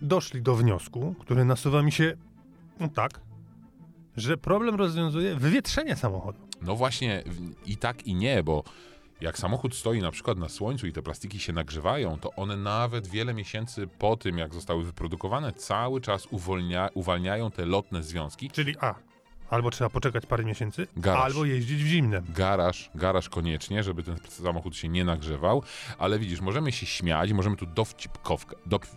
doszli 0.00 0.42
do 0.42 0.54
wniosku, 0.56 1.14
który 1.20 1.44
nasuwa 1.44 1.82
mi 1.82 1.92
się 1.92 2.16
no 2.80 2.88
tak, 2.88 3.20
że 4.16 4.36
problem 4.36 4.74
rozwiązuje 4.74 5.36
wywietrzenie 5.36 5.96
samochodu. 5.96 6.49
No 6.62 6.76
właśnie 6.76 7.22
i 7.66 7.76
tak 7.76 8.06
i 8.06 8.14
nie, 8.14 8.42
bo 8.42 8.64
jak 9.20 9.38
samochód 9.38 9.74
stoi 9.76 10.00
na 10.02 10.10
przykład 10.10 10.38
na 10.38 10.48
słońcu 10.48 10.86
i 10.86 10.92
te 10.92 11.02
plastiki 11.02 11.40
się 11.40 11.52
nagrzewają, 11.52 12.18
to 12.18 12.32
one 12.36 12.56
nawet 12.56 13.06
wiele 13.06 13.34
miesięcy 13.34 13.86
po 13.98 14.16
tym, 14.16 14.38
jak 14.38 14.54
zostały 14.54 14.84
wyprodukowane, 14.84 15.52
cały 15.52 16.00
czas 16.00 16.26
uwolnia, 16.30 16.88
uwalniają 16.94 17.50
te 17.50 17.66
lotne 17.66 18.02
związki. 18.02 18.50
Czyli 18.50 18.74
A. 18.80 18.94
Albo 19.50 19.70
trzeba 19.70 19.90
poczekać 19.90 20.26
parę 20.26 20.44
miesięcy, 20.44 20.86
Garaż. 20.96 21.24
albo 21.24 21.44
jeździć 21.44 21.84
w 21.84 21.86
zimnym. 21.86 22.24
Garaż, 22.28 22.90
garaż 22.94 23.28
koniecznie, 23.28 23.82
żeby 23.82 24.02
ten 24.02 24.16
samochód 24.28 24.76
się 24.76 24.88
nie 24.88 25.04
nagrzewał, 25.04 25.62
ale 25.98 26.18
widzisz, 26.18 26.40
możemy 26.40 26.72
się 26.72 26.86
śmiać, 26.86 27.32
możemy 27.32 27.56
tu 27.56 27.66
dowcipkowka, 27.66 28.56
dow, 28.66 28.96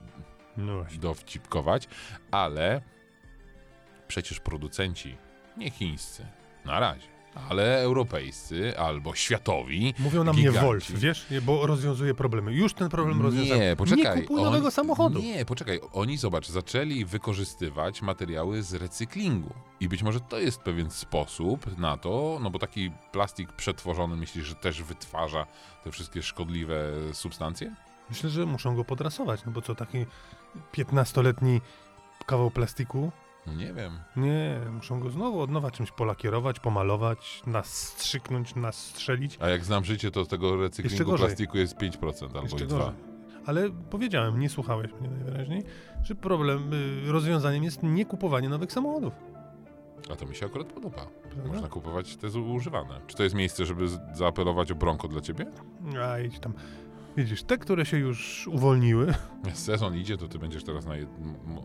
No 0.57 0.85
dowcipkować, 0.99 1.87
ale 2.31 2.81
przecież 4.07 4.39
producenci, 4.39 5.17
nie 5.57 5.71
chińscy, 5.71 6.25
na 6.65 6.79
razie, 6.79 7.07
ale 7.49 7.81
europejscy 7.81 8.77
albo 8.77 9.15
światowi, 9.15 9.93
Mówią 9.99 10.23
na 10.23 10.33
mnie 10.33 10.41
giganci. 10.41 10.65
Wolf, 10.65 10.91
wiesz, 10.91 11.25
bo 11.41 11.67
rozwiązuje 11.67 12.13
problemy. 12.13 12.53
Już 12.53 12.73
ten 12.73 12.89
problem 12.89 13.21
rozwiązał. 13.21 13.57
Nie, 13.57 13.75
poczekaj. 13.75 14.15
Nie 14.15 14.21
kupuj 14.21 14.35
oni- 14.35 14.45
nowego 14.45 14.71
samochodu. 14.71 15.19
Nie, 15.19 15.45
poczekaj. 15.45 15.79
Oni, 15.93 16.17
zobacz, 16.17 16.47
zaczęli 16.47 17.05
wykorzystywać 17.05 18.01
materiały 18.01 18.63
z 18.63 18.73
recyklingu. 18.73 19.53
I 19.79 19.89
być 19.89 20.03
może 20.03 20.19
to 20.19 20.39
jest 20.39 20.59
pewien 20.61 20.91
sposób 20.91 21.77
na 21.77 21.97
to, 21.97 22.39
no 22.41 22.49
bo 22.49 22.59
taki 22.59 22.91
plastik 23.11 23.53
przetworzony, 23.53 24.15
myślisz, 24.15 24.45
że 24.45 24.55
też 24.55 24.83
wytwarza 24.83 25.45
te 25.83 25.91
wszystkie 25.91 26.23
szkodliwe 26.23 26.91
substancje? 27.13 27.75
Myślę, 28.09 28.29
że 28.29 28.45
muszą 28.45 28.75
go 28.75 28.85
podrasować, 28.85 29.45
no 29.45 29.51
bo 29.51 29.61
co, 29.61 29.75
taki 29.75 30.05
15-letni 30.73 31.61
kawał 32.25 32.51
plastiku? 32.51 33.11
No 33.47 33.53
nie 33.53 33.73
wiem. 33.73 33.99
Nie, 34.15 34.59
muszą 34.71 34.99
go 34.99 35.09
znowu 35.09 35.41
od 35.41 35.49
nowa 35.49 35.71
czymś 35.71 35.91
polakierować, 35.91 36.59
pomalować, 36.59 37.41
nastrzyknąć, 37.47 38.55
nastrzelić. 38.55 39.37
A 39.41 39.49
jak 39.49 39.65
znam 39.65 39.85
życie, 39.85 40.11
to 40.11 40.25
z 40.25 40.27
tego 40.27 40.55
recyklingu 40.55 41.17
plastiku 41.17 41.57
jest 41.57 41.77
5% 41.77 42.23
albo 42.23 42.41
Jeszcze 42.41 42.63
i 42.63 42.67
2%. 42.67 42.69
gorzej. 42.69 42.93
Ale 43.45 43.69
powiedziałem, 43.89 44.39
nie 44.39 44.49
słuchałeś 44.49 44.91
mnie 44.93 45.09
najwyraźniej, 45.09 45.63
że 46.03 46.15
problem, 46.15 46.73
y, 47.07 47.11
rozwiązaniem 47.11 47.63
jest 47.63 47.83
nie 47.83 48.05
kupowanie 48.05 48.49
nowych 48.49 48.71
samochodów. 48.71 49.13
A 50.11 50.15
to 50.15 50.25
mi 50.25 50.35
się 50.35 50.45
akurat 50.45 50.67
podoba. 50.73 51.07
Prawda? 51.23 51.47
Można 51.47 51.67
kupować 51.67 52.15
te 52.15 52.27
używane. 52.39 53.01
Czy 53.07 53.17
to 53.17 53.23
jest 53.23 53.35
miejsce, 53.35 53.65
żeby 53.65 53.87
zaapelować 54.13 54.71
o 54.71 54.75
bronko 54.75 55.07
dla 55.07 55.21
ciebie? 55.21 55.45
A 56.03 56.19
idź 56.19 56.39
tam. 56.39 56.53
Widzisz, 57.17 57.43
te, 57.43 57.57
które 57.57 57.85
się 57.85 57.97
już 57.97 58.47
uwolniły, 58.47 59.13
sezon 59.53 59.95
idzie, 59.95 60.17
to 60.17 60.27
ty 60.27 60.39
będziesz 60.39 60.63
teraz 60.63 60.85
na 60.85 60.93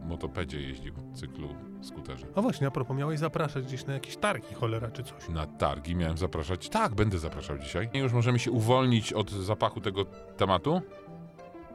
motopedzie 0.09 0.61
jeździł, 0.61 0.95
cyklu, 1.15 1.49
skuterze. 1.83 2.27
a 2.35 2.43
właśnie, 2.43 2.67
a 2.67 2.71
propos, 2.71 2.97
miałeś 2.97 3.19
zapraszać 3.19 3.65
gdzieś 3.65 3.87
na 3.87 3.93
jakieś 3.95 4.17
targi, 4.17 4.55
cholera 4.55 4.91
czy 4.91 5.03
coś. 5.03 5.29
Na 5.29 5.47
targi 5.47 5.97
miałem 5.97 6.19
zapraszać. 6.19 6.69
Tak, 6.69 6.95
będę 6.95 7.19
zapraszał 7.19 7.59
dzisiaj. 7.59 7.89
I 7.93 7.99
już 7.99 8.13
możemy 8.13 8.39
się 8.39 8.51
uwolnić 8.51 9.13
od 9.13 9.31
zapachu 9.31 9.81
tego 9.81 10.05
tematu. 10.37 10.81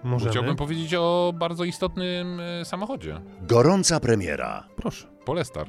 Możemy? 0.03 0.31
Chciałbym 0.31 0.55
powiedzieć 0.55 0.93
o 0.93 1.33
bardzo 1.39 1.63
istotnym 1.63 2.39
e, 2.39 2.65
samochodzie. 2.65 3.21
Gorąca 3.41 3.99
premiera. 3.99 4.67
Proszę. 4.75 5.07
Polestar. 5.25 5.67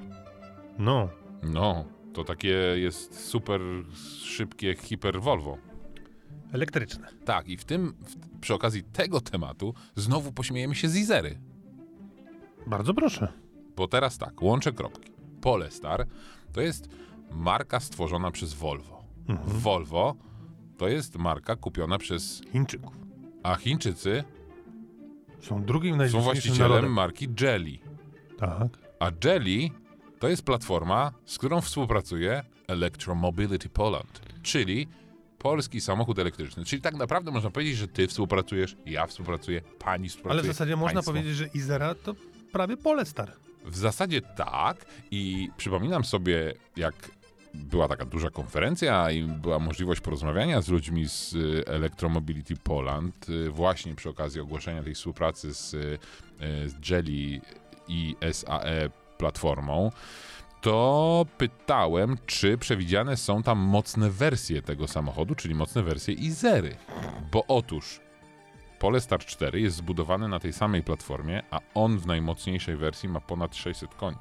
No, 0.79 1.09
No, 1.43 1.85
to 2.13 2.25
takie 2.25 2.49
jest 2.75 3.29
super 3.29 3.61
szybkie 4.25 4.75
hiper 4.75 5.21
Volvo. 5.21 5.59
Elektryczne. 6.55 7.09
Tak, 7.25 7.49
i 7.49 7.57
w 7.57 7.65
tym, 7.65 7.95
w, 8.07 8.39
przy 8.41 8.55
okazji 8.55 8.83
tego 8.83 9.21
tematu, 9.21 9.75
znowu 9.97 10.33
pośmiejemy 10.33 10.75
się 10.75 10.89
z 10.89 10.97
Izery. 10.97 11.39
Bardzo 12.67 12.95
proszę. 12.95 13.33
Bo 13.77 13.89
teraz 13.89 14.19
tak, 14.19 14.43
łączę 14.43 14.73
kropki. 14.73 15.13
Polestar 15.41 16.07
to 16.53 16.61
jest 16.61 16.89
marka 17.31 17.81
stworzona 17.81 18.31
przez 18.31 18.55
Volvo. 18.55 19.05
Mhm. 19.29 19.59
Volvo 19.59 20.15
to 20.79 20.89
jest 20.89 21.17
marka 21.19 21.57
kupiona 21.57 21.99
przez. 21.99 22.43
Chińczyków. 22.53 22.93
A 23.43 23.55
Chińczycy 23.57 24.25
Są 25.41 25.65
drugim 25.65 25.93
są 25.93 25.97
najliczniejszym 25.97 26.25
właścicielem 26.25 26.71
narodem. 26.71 26.93
marki 26.93 27.29
Jelly. 27.41 27.79
Tak. 28.39 28.69
A 29.01 29.11
Jelly 29.25 29.71
to 30.19 30.29
jest 30.29 30.43
platforma, 30.43 31.13
z 31.25 31.39
którą 31.39 31.61
współpracuje 31.61 32.43
Electromobility 32.69 33.69
Poland, 33.69 34.21
czyli 34.43 34.89
polski 35.45 35.81
samochód 35.81 36.19
elektryczny. 36.19 36.65
Czyli 36.65 36.83
tak 36.83 36.95
naprawdę 36.95 37.31
można 37.31 37.51
powiedzieć, 37.51 37.77
że 37.77 37.89
ty 37.89 38.07
współpracujesz, 38.07 38.77
ja 38.87 39.07
współpracuję, 39.07 39.63
pani 39.79 40.09
współpracuje. 40.09 40.41
Ale 40.41 40.43
w 40.43 40.57
zasadzie 40.57 40.77
można 40.77 40.95
państwo. 40.95 41.13
powiedzieć, 41.13 41.37
że 41.37 41.47
Izera 41.47 41.95
to 41.95 42.15
prawie 42.53 42.77
Polestar. 42.77 43.33
W 43.65 43.77
zasadzie 43.77 44.21
tak 44.23 44.87
i 45.11 45.51
przypominam 45.57 46.05
sobie, 46.05 46.55
jak 46.77 47.11
była 47.55 47.89
taka 47.89 48.05
duża 48.05 48.31
konferencja 48.31 49.11
i 49.11 49.23
była 49.23 49.59
możliwość 49.59 50.01
porozmawiania 50.01 50.63
z 50.63 50.69
ludźmi 50.69 51.09
z 51.09 51.35
y, 51.35 51.65
Electromobility 51.67 52.57
Poland 52.57 53.29
y, 53.29 53.51
właśnie 53.51 53.95
przy 53.95 54.09
okazji 54.09 54.41
ogłoszenia 54.41 54.83
tej 54.83 54.95
współpracy 54.95 55.55
z, 55.55 55.75
y, 55.75 55.99
z 56.69 56.91
Jelly 56.91 57.41
i 57.89 58.17
SAE 58.33 58.91
platformą, 59.19 59.91
to 60.65 61.27
pytałem, 61.39 62.17
czy 62.27 62.59
przewidziane 62.59 63.17
są 63.17 63.43
tam 63.43 63.59
mocne 63.59 64.11
wersje 64.11 64.63
tego 64.63 64.89
samochodu, 64.89 65.35
czyli 65.35 65.55
mocne 65.55 65.83
wersje 65.83 66.15
Izery. 66.15 66.77
Bo 67.33 67.45
otóż 67.49 68.01
Polestar 68.79 69.21
4 69.21 69.61
jest 69.61 69.77
zbudowany 69.77 70.29
na 70.29 70.41
tej 70.41 70.53
samej 70.53 70.83
platformie, 70.83 71.43
a 71.51 71.61
on 71.75 71.99
w 71.99 72.07
najmocniejszej 72.07 72.77
wersji 72.77 73.09
ma 73.09 73.21
ponad 73.21 73.57
600 73.57 73.95
koni. 73.95 74.17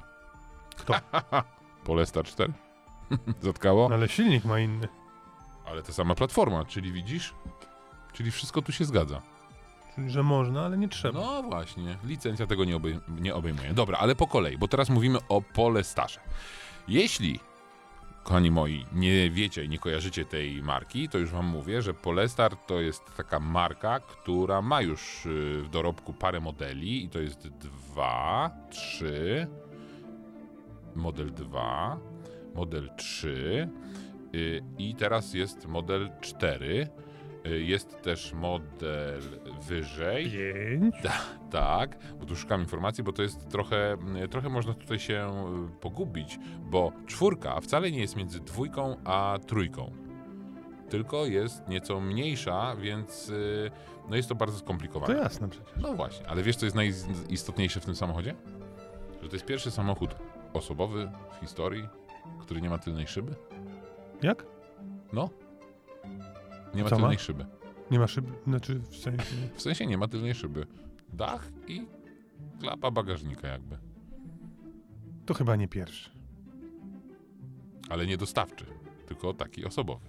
Kto? 0.76 0.94
Polestar 1.84 2.24
4. 2.24 2.52
Zatkało? 3.40 3.90
Ale 3.92 4.08
silnik 4.08 4.44
ma 4.44 4.58
inny. 4.58 4.88
Ale 5.64 5.82
ta 5.82 5.92
sama 5.92 6.14
platforma, 6.14 6.64
czyli 6.64 6.92
widzisz? 6.92 7.34
Czyli 8.12 8.30
wszystko 8.30 8.62
tu 8.62 8.72
się 8.72 8.84
zgadza. 8.84 9.22
Że 10.06 10.22
można, 10.22 10.64
ale 10.64 10.78
nie 10.78 10.88
trzeba. 10.88 11.20
No 11.20 11.42
właśnie, 11.42 11.96
licencja 12.04 12.46
tego 12.46 12.64
nie, 12.64 12.76
obej 12.76 12.98
nie 13.20 13.34
obejmuje. 13.34 13.74
Dobra, 13.74 13.98
ale 13.98 14.14
po 14.14 14.26
kolei, 14.26 14.58
bo 14.58 14.68
teraz 14.68 14.90
mówimy 14.90 15.18
o 15.28 15.42
Polestarze. 15.42 16.20
Jeśli, 16.88 17.40
kochani 18.22 18.50
moi, 18.50 18.86
nie 18.92 19.30
wiecie 19.30 19.64
i 19.64 19.68
nie 19.68 19.78
kojarzycie 19.78 20.24
tej 20.24 20.62
marki, 20.62 21.08
to 21.08 21.18
już 21.18 21.30
wam 21.30 21.46
mówię, 21.46 21.82
że 21.82 21.94
Polestar 21.94 22.56
to 22.56 22.80
jest 22.80 23.02
taka 23.16 23.40
marka, 23.40 24.00
która 24.00 24.62
ma 24.62 24.80
już 24.80 25.26
y, 25.26 25.62
w 25.62 25.68
dorobku 25.68 26.12
parę 26.12 26.40
modeli 26.40 27.04
i 27.04 27.08
to 27.08 27.18
jest 27.18 27.48
2, 27.48 28.50
3, 28.70 29.46
model 30.94 31.32
2, 31.32 31.98
model 32.54 32.90
3 32.96 33.68
y, 34.34 34.62
i 34.78 34.94
teraz 34.94 35.34
jest 35.34 35.66
model 35.66 36.10
4. 36.20 36.88
Y, 37.46 37.62
Jest 37.62 38.02
też 38.02 38.32
model 38.32 39.20
wyżej. 39.68 40.30
Pięć. 40.30 40.94
Tak, 41.50 41.98
bo 42.20 42.26
tu 42.26 42.36
szukam 42.36 42.60
informacji, 42.60 43.04
bo 43.04 43.12
to 43.12 43.22
jest 43.22 43.48
trochę, 43.48 43.96
trochę 44.30 44.48
można 44.48 44.74
tutaj 44.74 44.98
się 44.98 45.28
y, 45.76 45.80
pogubić, 45.80 46.38
bo 46.60 46.92
czwórka 47.06 47.60
wcale 47.60 47.90
nie 47.90 48.00
jest 48.00 48.16
między 48.16 48.40
dwójką 48.40 48.96
a 49.04 49.38
trójką. 49.46 49.92
Tylko 50.88 51.26
jest 51.26 51.68
nieco 51.68 52.00
mniejsza, 52.00 52.76
więc 52.76 53.28
y, 53.28 53.70
no 54.08 54.16
jest 54.16 54.28
to 54.28 54.34
bardzo 54.34 54.58
To 54.58 54.64
skomplikowane. 54.64 55.14
jasne 55.14 55.48
przecież. 55.48 55.72
No 55.82 55.94
właśnie, 55.94 56.28
ale 56.28 56.42
wiesz 56.42 56.56
co 56.56 56.66
jest 56.66 56.76
najistotniejsze 56.76 57.80
w 57.80 57.84
tym 57.84 57.94
samochodzie? 57.94 58.34
Że 59.22 59.28
to 59.28 59.36
jest 59.36 59.46
pierwszy 59.46 59.70
samochód 59.70 60.16
osobowy 60.52 61.10
w 61.36 61.40
historii, 61.40 61.88
który 62.40 62.60
nie 62.60 62.70
ma 62.70 62.78
tylnej 62.78 63.06
szyby. 63.06 63.34
Jak? 64.22 64.46
No. 65.12 65.30
Nie 66.74 66.82
ma 66.82 66.88
Co 66.88 66.94
ma? 66.96 67.00
tylnej 67.00 67.18
szyby. 67.18 67.46
Nie 67.90 67.98
ma 67.98 68.06
szyb... 68.06 68.24
Znaczy, 68.46 68.78
w 68.90 68.96
sensie... 68.96 69.24
W 69.54 69.62
sensie 69.62 69.86
nie 69.86 69.98
ma 69.98 70.08
tylnej 70.08 70.34
szyby. 70.34 70.66
Dach 71.12 71.48
i 71.68 71.86
klapa 72.60 72.90
bagażnika 72.90 73.48
jakby. 73.48 73.78
To 75.26 75.34
chyba 75.34 75.56
nie 75.56 75.68
pierwszy. 75.68 76.10
ale 77.90 78.06
nie 78.06 78.16
dostawczy, 78.16 78.66
tylko 79.06 79.34
taki 79.34 79.64
osobowy. 79.64 80.06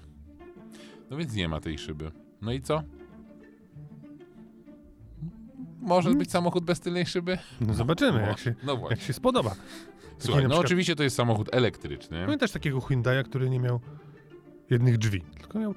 No 1.10 1.18
więc 1.18 1.34
nie 1.34 1.48
ma 1.48 1.60
tej 1.62 1.78
szyby. 1.78 2.12
No 2.42 2.52
i 2.52 2.62
co? 2.62 2.84
Może 5.82 6.14
być 6.14 6.32
samochód 6.32 6.64
bez 6.64 6.80
tylnej 6.80 7.06
szyby? 7.06 7.38
No 7.62 7.74
zobaczymy, 7.74 8.20
Mo- 8.22 8.28
jak 8.28 8.40
się, 8.40 8.56
No 8.64 8.88
jak 8.90 9.02
się 9.02 9.14
spodoba. 9.14 9.56
Słuchaj, 10.20 10.44
no 10.44 10.50
przykład- 10.50 10.66
oczywiście 10.66 10.96
to 10.96 11.04
jest 11.04 11.16
samochód 11.16 11.50
elektryczny. 11.52 12.22
Pamiętasz 12.26 12.52
takiego 12.52 12.80
Hyundai'a, 12.80 13.24
który 13.24 13.50
nie 13.50 13.60
miał 13.60 13.80
jednych 14.70 14.98
drzwi, 14.98 15.22
tylko 15.22 15.60
miał 15.60 15.76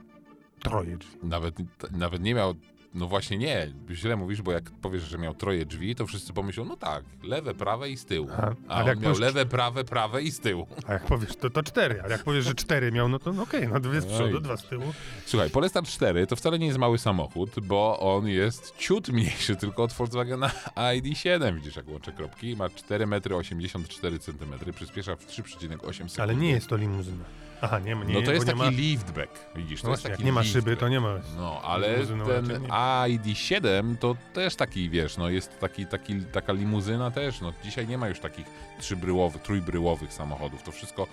troje 0.63 0.97
drzwi. 0.97 1.17
Nawet, 1.23 1.55
nawet 1.93 2.23
nie 2.23 2.35
miał. 2.35 2.55
No 2.95 3.07
właśnie 3.07 3.39
nie, 3.39 3.73
źle 3.91 4.17
mówisz, 4.17 4.43
bo 4.43 4.53
jak 4.53 4.71
powiesz, 4.71 5.03
że 5.03 5.19
miał 5.19 5.35
troje 5.35 5.67
drzwi, 5.67 5.95
to 5.95 6.07
wszyscy 6.07 6.33
pomyślą, 6.33 6.65
no 6.65 6.77
tak, 6.77 7.05
lewe, 7.23 7.55
prawe 7.55 7.91
i 7.91 7.97
z 7.97 8.05
tyłu. 8.05 8.29
A 8.69 8.81
on 8.81 8.87
jak 8.87 9.01
miał 9.01 9.13
powiesz- 9.13 9.21
lewe, 9.21 9.47
prawe, 9.47 9.85
prawe 9.85 10.23
i 10.23 10.31
z 10.31 10.41
tyłu. 10.41 10.67
A 10.87 10.93
jak 10.93 11.05
powiesz, 11.07 11.37
to, 11.37 11.51
to 11.51 11.63
cztery. 11.63 12.03
A 12.05 12.09
jak 12.09 12.25
powiesz, 12.25 12.45
że 12.45 12.55
cztery 12.55 12.93
miał, 12.93 13.09
no 13.09 13.19
to 13.19 13.33
no 13.33 13.43
okej, 13.43 13.69
no 13.69 13.81
dwie 13.81 14.01
z 14.01 14.07
przodu, 14.07 14.37
Oj. 14.37 14.43
dwa 14.43 14.57
z 14.57 14.65
tyłu. 14.69 14.85
Słuchaj, 15.27 15.51
Polestar 15.51 15.85
4 15.85 16.27
to 16.27 16.37
wcale 16.37 16.59
nie 16.59 16.67
jest 16.67 16.79
mały 16.79 16.99
samochód, 16.99 17.51
bo 17.63 17.99
on 18.17 18.29
jest 18.29 18.77
ciut 18.77 19.09
mniejszy 19.09 19.57
tylko 19.57 19.83
od 19.83 19.93
Volkswagena 19.93 20.51
ID7. 20.77 21.55
Widzisz, 21.55 21.77
jak 21.77 21.89
łączę 21.89 22.13
kropki. 22.13 22.57
Ma 22.57 22.69
4,84 22.69 24.43
m, 24.67 24.73
przyspiesza 24.75 25.17
w 25.17 25.27
3,8 25.27 25.93
sekundy. 25.93 26.23
Ale 26.23 26.37
nie 26.37 26.51
jest 26.51 26.67
to 26.67 26.77
limuzyna. 26.77 27.25
Aha, 27.63 27.79
nie, 27.79 27.95
nie 27.95 28.15
No 28.15 28.23
to 28.23 28.33
jest 28.33 28.47
taki 28.47 28.59
ma, 28.59 28.71
liftback, 28.71 29.33
widzisz, 29.57 29.81
to 29.81 29.87
no 29.87 29.93
jest 29.93 30.03
właśnie, 30.03 30.11
jak 30.11 30.19
taki 30.19 30.27
nie 30.27 30.33
ma 30.33 30.45
szyby, 30.45 30.77
to 30.77 30.89
nie 30.89 31.01
ma. 31.01 31.15
No, 31.37 31.61
ale 31.65 32.07
ten 32.07 32.21
raczej 32.21 32.61
nie. 32.61 32.69
ID7 32.69 33.97
to 33.97 34.17
też 34.33 34.57
taki, 34.57 34.91
wiesz, 34.91 35.17
no 35.17 35.29
jest 35.31 35.59
taki, 35.61 35.87
taki, 35.87 36.23
taka 36.25 36.53
limuzyna 36.53 37.11
też, 37.11 37.41
no 37.41 37.53
dzisiaj 37.65 37.89
nie 37.89 37.99
ma 37.99 38.09
już 38.09 38.21
takich 38.21 38.47
trzybryłowych, 38.81 39.43
trójbryłowych 39.43 40.13
samochodów, 40.13 40.63
to 40.63 40.73
wszystko 40.73 41.07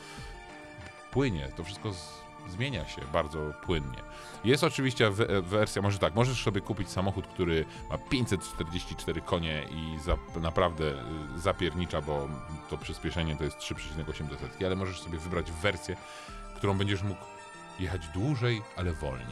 płynie, 1.11 1.49
to 1.57 1.63
wszystko 1.63 1.93
z, 1.93 2.09
zmienia 2.49 2.87
się 2.87 3.01
bardzo 3.13 3.53
płynnie. 3.65 3.97
Jest 4.43 4.63
oczywiście 4.63 5.09
we- 5.11 5.41
wersja, 5.41 5.81
może 5.81 5.99
tak, 5.99 6.15
możesz 6.15 6.43
sobie 6.43 6.61
kupić 6.61 6.89
samochód, 6.89 7.27
który 7.27 7.65
ma 7.89 7.97
544 7.97 9.21
konie 9.21 9.63
i 9.71 9.99
za, 9.99 10.17
naprawdę 10.41 10.83
y, 10.85 11.39
zapiernicza, 11.39 12.01
bo 12.01 12.27
to 12.69 12.77
przyspieszenie 12.77 13.35
to 13.35 13.43
jest 13.43 13.57
3,8 13.57 14.27
do 14.29 14.37
setki, 14.37 14.65
ale 14.65 14.75
możesz 14.75 15.01
sobie 15.01 15.17
wybrać 15.17 15.51
wersję, 15.51 15.95
którą 16.65 16.77
będziesz 16.77 17.03
mógł 17.03 17.21
jechać 17.79 18.07
dłużej, 18.07 18.61
ale 18.75 18.93
wolniej. 18.93 19.27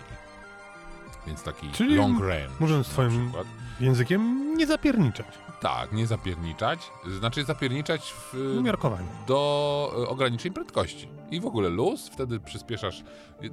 Więc 1.27 1.43
taki 1.43 1.69
Czyli 1.71 1.95
long 1.95 2.19
range. 2.19 2.49
Mówiąc 2.59 2.87
swoim 2.87 3.09
przykład. 3.09 3.47
językiem, 3.79 4.53
nie 4.57 4.67
zapierniczać. 4.67 5.27
Tak, 5.61 5.91
nie 5.91 6.07
zapierniczać. 6.07 6.79
Znaczy 7.19 7.43
zapierniczać 7.43 8.13
w, 8.13 8.55
Umiarkowanie. 8.59 9.07
do 9.27 9.91
e, 9.97 10.07
ograniczeń 10.09 10.53
prędkości. 10.53 11.09
I 11.31 11.39
w 11.39 11.45
ogóle 11.45 11.69
luz, 11.69 12.09
wtedy 12.09 12.39
przyspieszasz. 12.39 13.03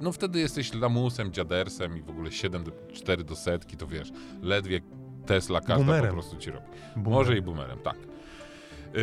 No 0.01 0.11
wtedy 0.11 0.39
jesteś 0.39 0.73
lamusem, 0.73 1.31
dziadersem 1.33 1.97
i 1.97 2.01
w 2.01 2.09
ogóle 2.09 2.31
7 2.31 2.63
do 2.63 2.71
4 2.93 3.23
do 3.23 3.35
setki, 3.35 3.77
to 3.77 3.87
wiesz, 3.87 4.11
ledwie 4.41 4.81
Tesla 5.25 5.59
każda 5.59 5.75
Boomerem. 5.75 6.07
po 6.07 6.13
prostu 6.13 6.37
ci 6.37 6.51
robi. 6.51 6.65
Boomer. 6.95 7.11
Może 7.19 7.37
i 7.37 7.41
boomerem, 7.41 7.79
tak. 7.79 7.95
Yy, 8.93 9.01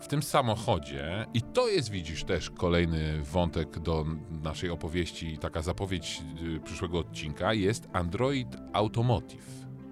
w 0.00 0.08
tym 0.08 0.22
samochodzie, 0.22 1.26
i 1.34 1.42
to 1.42 1.68
jest, 1.68 1.90
widzisz, 1.90 2.24
też 2.24 2.50
kolejny 2.50 3.22
wątek 3.22 3.78
do 3.78 4.04
naszej 4.42 4.70
opowieści, 4.70 5.38
taka 5.38 5.62
zapowiedź 5.62 6.22
yy, 6.42 6.60
przyszłego 6.60 6.98
odcinka, 6.98 7.54
jest 7.54 7.88
Android 7.92 8.56
Automotive. 8.72 9.46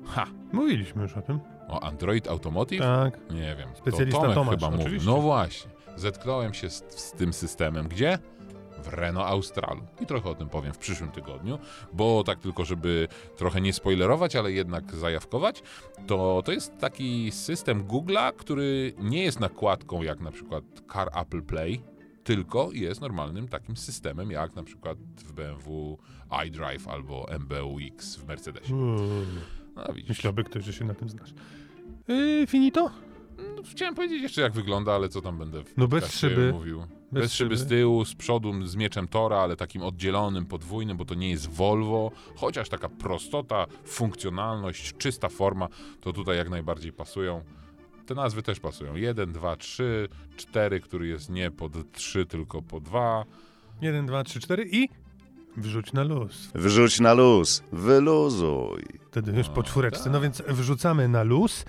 Ha! 0.07 0.27
Mówiliśmy 0.53 1.03
już 1.03 1.16
o 1.16 1.23
tym. 1.23 1.40
O 1.68 1.81
Android 1.83 2.29
Automotive? 2.29 2.83
Tak. 2.83 3.18
Nie 3.31 3.57
wiem. 3.57 3.68
Specjalista 3.75 4.21
to 4.21 4.23
Tomek 4.23 4.35
Tomasz, 4.35 4.55
chyba 4.55 4.71
mówił. 4.71 4.87
oczywiście. 4.87 5.11
No 5.11 5.21
właśnie. 5.21 5.71
Zetknąłem 5.97 6.55
się 6.55 6.71
z, 6.71 6.85
z 6.88 7.12
tym 7.12 7.33
systemem. 7.33 7.88
Gdzie? 7.88 8.18
W 8.83 8.88
Renault 8.88 9.27
Australu. 9.29 9.83
I 10.01 10.07
trochę 10.07 10.31
o 10.31 10.35
tym 10.35 10.49
powiem 10.49 10.73
w 10.73 10.79
przyszłym 10.79 11.11
tygodniu, 11.11 11.59
bo 11.93 12.25
tak 12.25 12.38
tylko, 12.41 12.64
żeby 12.64 13.09
trochę 13.37 13.61
nie 13.61 13.73
spoilerować, 13.73 14.37
ale 14.37 14.53
jednak 14.53 14.95
zajawkować, 14.95 15.62
to 16.07 16.43
to 16.45 16.53
jest 16.53 16.79
taki 16.79 17.31
system 17.33 17.85
Google'a, 17.85 18.33
który 18.37 18.93
nie 18.99 19.23
jest 19.25 19.41
nakładką 19.41 20.03
jak 20.03 20.21
na 20.21 20.31
przykład 20.31 20.64
Car 20.93 21.11
Apple 21.21 21.43
Play, 21.43 21.81
tylko 22.25 22.69
jest 22.73 23.01
normalnym 23.01 23.49
takim 23.49 23.77
systemem 23.77 24.31
jak 24.31 24.57
na 24.57 24.62
przykład 24.62 24.99
w 25.17 25.33
BMW 25.33 25.99
iDrive 26.47 26.88
albo 26.88 27.27
MBUX 27.41 28.17
w 28.17 28.27
Mercedesie. 28.29 28.75
Uuu. 28.75 28.99
No. 29.77 29.85
Myślałby 30.09 30.45
ktoś, 30.45 30.64
że 30.64 30.73
się 30.73 30.85
na 30.85 30.95
tym 30.95 31.09
znasz. 31.09 31.35
Yy, 32.09 32.47
finito? 32.47 32.91
No, 33.57 33.62
chciałem 33.71 33.95
powiedzieć 33.95 34.23
jeszcze 34.23 34.41
jak 34.43 34.53
wygląda, 34.53 34.93
ale 34.95 35.09
co 35.09 35.21
tam 35.23 35.38
będę 35.38 35.64
w 35.64 35.77
No 35.77 35.88
bez 35.88 36.14
szyby. 36.14 36.53
mówił. 36.53 36.85
Bez, 37.12 37.33
szyby 37.33 37.57
z 37.57 37.66
tyłu, 37.66 38.05
z 38.05 38.14
przodu, 38.14 38.66
z 38.66 38.77
mieczem 38.77 39.09
Tora, 39.09 39.37
ale 39.37 39.57
takim 39.57 39.83
oddzielonym, 39.83 40.47
podwójnym, 40.47 40.97
bo 40.97 41.05
to 41.05 41.14
nie 41.14 41.31
jest 41.31 41.49
Volvo. 41.51 42.11
Chociaż 42.37 42.68
taka 42.68 42.88
prostota, 42.88 43.66
funkcjonalność, 43.85 44.94
czysta 44.99 45.29
forma, 45.29 45.68
to 46.01 46.12
tutaj 46.12 46.37
jak 46.37 46.51
najbardziej 46.51 46.92
pasują. 46.92 47.44
Te 48.07 48.14
nazwy 48.14 48.42
też 48.42 48.61
pasują. 48.61 48.97
1, 48.97 49.33
2, 49.33 49.57
3, 49.57 50.09
4, 50.37 50.81
który 50.81 51.07
jest 51.09 51.31
nie 51.31 51.51
pod 51.51 51.92
3, 51.92 52.27
tylko 52.27 52.62
po 52.62 52.81
2. 52.81 53.25
Jeden, 53.83 54.07
dwa, 54.07 54.25
trzy, 54.25 54.40
cztery 54.40 54.68
i 54.73 54.88
wrzuć 55.57 55.92
na 55.92 56.03
luz. 56.05 56.51
Wrzuć 56.55 57.01
na 57.01 57.12
luz, 57.14 57.62
wyluzuj. 57.73 58.83
Wtedy 59.11 59.33
już 59.33 59.49
po 59.49 59.57
No, 59.57 59.62
czwóreczce. 59.62 60.05
tak. 60.05 60.12
No 60.12 60.21
więc 60.21 60.42
wrzucamy 60.49 61.09
na 61.09 61.23
luz. 61.23 61.64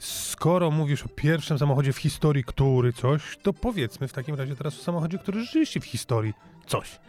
Skoro 0.00 0.70
mówisz 0.70 1.02
o 1.02 1.08
pierwszym 1.08 1.58
samochodzie 1.58 1.92
w 1.92 1.98
historii, 1.98 2.44
który 2.44 2.92
coś, 2.92 3.36
to 3.42 3.52
powiedzmy 3.52 4.08
w 4.08 4.12
takim 4.12 4.34
razie 4.34 4.56
teraz 4.56 4.78
o 4.80 4.82
samochodzie, 4.82 5.18
który 5.18 5.40
rzeczywiście 5.40 5.80
w 5.80 5.84
historii 5.84 6.34
coś. 6.66 7.00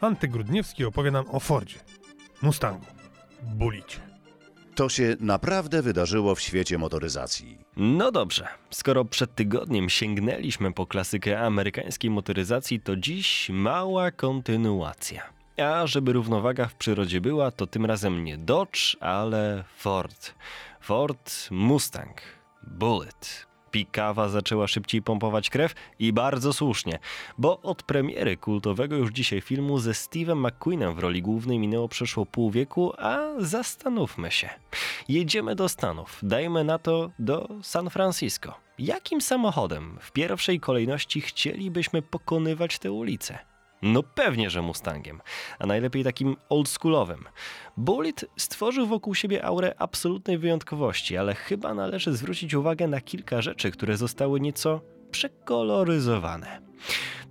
Antek 0.00 0.30
Grudniewski 0.30 0.84
opowie 0.84 1.10
nam 1.10 1.24
o 1.30 1.40
Fordzie, 1.40 1.78
Mustangu, 2.42 2.86
Bulicie. 3.42 3.98
To 4.74 4.88
się 4.88 5.16
naprawdę 5.20 5.82
wydarzyło 5.82 6.34
w 6.34 6.40
świecie 6.40 6.78
motoryzacji. 6.78 7.58
No 7.76 8.12
dobrze, 8.12 8.48
skoro 8.70 9.04
przed 9.04 9.34
tygodniem 9.34 9.88
sięgnęliśmy 9.88 10.72
po 10.72 10.86
klasykę 10.86 11.40
amerykańskiej 11.40 12.10
motoryzacji, 12.10 12.80
to 12.80 12.96
dziś 12.96 13.50
mała 13.52 14.10
kontynuacja. 14.10 15.22
A 15.56 15.86
żeby 15.86 16.12
równowaga 16.12 16.66
w 16.66 16.74
przyrodzie 16.74 17.20
była, 17.20 17.50
to 17.50 17.66
tym 17.66 17.86
razem 17.86 18.24
nie 18.24 18.38
Dodge, 18.38 18.96
ale 19.00 19.64
Ford. 19.76 20.34
Ford 20.80 21.50
Mustang 21.50 22.37
Bullet. 22.70 23.46
Pikawa 23.70 24.28
zaczęła 24.28 24.66
szybciej 24.66 25.02
pompować 25.02 25.50
krew 25.50 25.74
i 25.98 26.12
bardzo 26.12 26.52
słusznie, 26.52 26.98
bo 27.38 27.60
od 27.60 27.82
premiery 27.82 28.36
kultowego 28.36 28.96
już 28.96 29.10
dzisiaj 29.10 29.40
filmu 29.40 29.78
ze 29.78 29.90
Steve'em 29.90 30.36
McQueenem 30.36 30.94
w 30.94 30.98
roli 30.98 31.22
głównej 31.22 31.58
minęło 31.58 31.88
przeszło 31.88 32.26
pół 32.26 32.50
wieku, 32.50 32.92
a 32.98 33.18
zastanówmy 33.38 34.30
się. 34.30 34.48
Jedziemy 35.08 35.54
do 35.54 35.68
Stanów, 35.68 36.18
dajmy 36.22 36.64
na 36.64 36.78
to 36.78 37.10
do 37.18 37.48
San 37.62 37.90
Francisco. 37.90 38.54
Jakim 38.78 39.20
samochodem 39.20 39.98
w 40.00 40.12
pierwszej 40.12 40.60
kolejności 40.60 41.20
chcielibyśmy 41.20 42.02
pokonywać 42.02 42.78
te 42.78 42.92
ulice? 42.92 43.38
No 43.82 44.02
pewnie, 44.02 44.50
że 44.50 44.62
Mustangiem, 44.62 45.20
a 45.58 45.66
najlepiej 45.66 46.04
takim 46.04 46.36
oldschoolowym. 46.48 47.24
Bullitt 47.76 48.24
stworzył 48.36 48.86
wokół 48.86 49.14
siebie 49.14 49.44
aurę 49.44 49.74
absolutnej 49.78 50.38
wyjątkowości, 50.38 51.16
ale 51.16 51.34
chyba 51.34 51.74
należy 51.74 52.12
zwrócić 52.16 52.54
uwagę 52.54 52.88
na 52.88 53.00
kilka 53.00 53.42
rzeczy, 53.42 53.70
które 53.70 53.96
zostały 53.96 54.40
nieco 54.40 54.80
przekoloryzowane. 55.10 56.60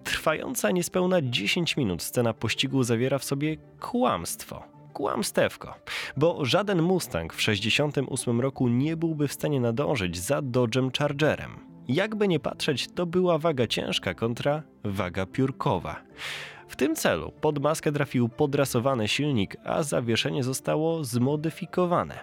Trwająca 0.03 0.71
niespełna 0.71 1.17
10 1.21 1.77
minut 1.77 2.03
scena 2.03 2.33
pościgu 2.33 2.83
zawiera 2.83 3.17
w 3.17 3.23
sobie 3.23 3.57
kłamstwo. 3.79 4.63
Kłamstewko, 4.93 5.75
bo 6.17 6.45
żaden 6.45 6.81
Mustang 6.81 7.33
w 7.33 7.41
68 7.41 8.41
roku 8.41 8.67
nie 8.67 8.97
byłby 8.97 9.27
w 9.27 9.33
stanie 9.33 9.59
nadążyć 9.59 10.17
za 10.19 10.39
Dodge'em 10.39 10.97
Chargerem. 10.99 11.66
Jakby 11.87 12.27
nie 12.27 12.39
patrzeć, 12.39 12.87
to 12.87 13.05
była 13.05 13.37
waga 13.37 13.67
ciężka 13.67 14.13
kontra 14.13 14.63
waga 14.83 15.25
piórkowa. 15.25 15.95
W 16.67 16.75
tym 16.75 16.95
celu 16.95 17.31
pod 17.41 17.59
maskę 17.59 17.91
trafił 17.91 18.29
podrasowany 18.29 19.07
silnik, 19.07 19.55
a 19.63 19.83
zawieszenie 19.83 20.43
zostało 20.43 21.03
zmodyfikowane. 21.03 22.19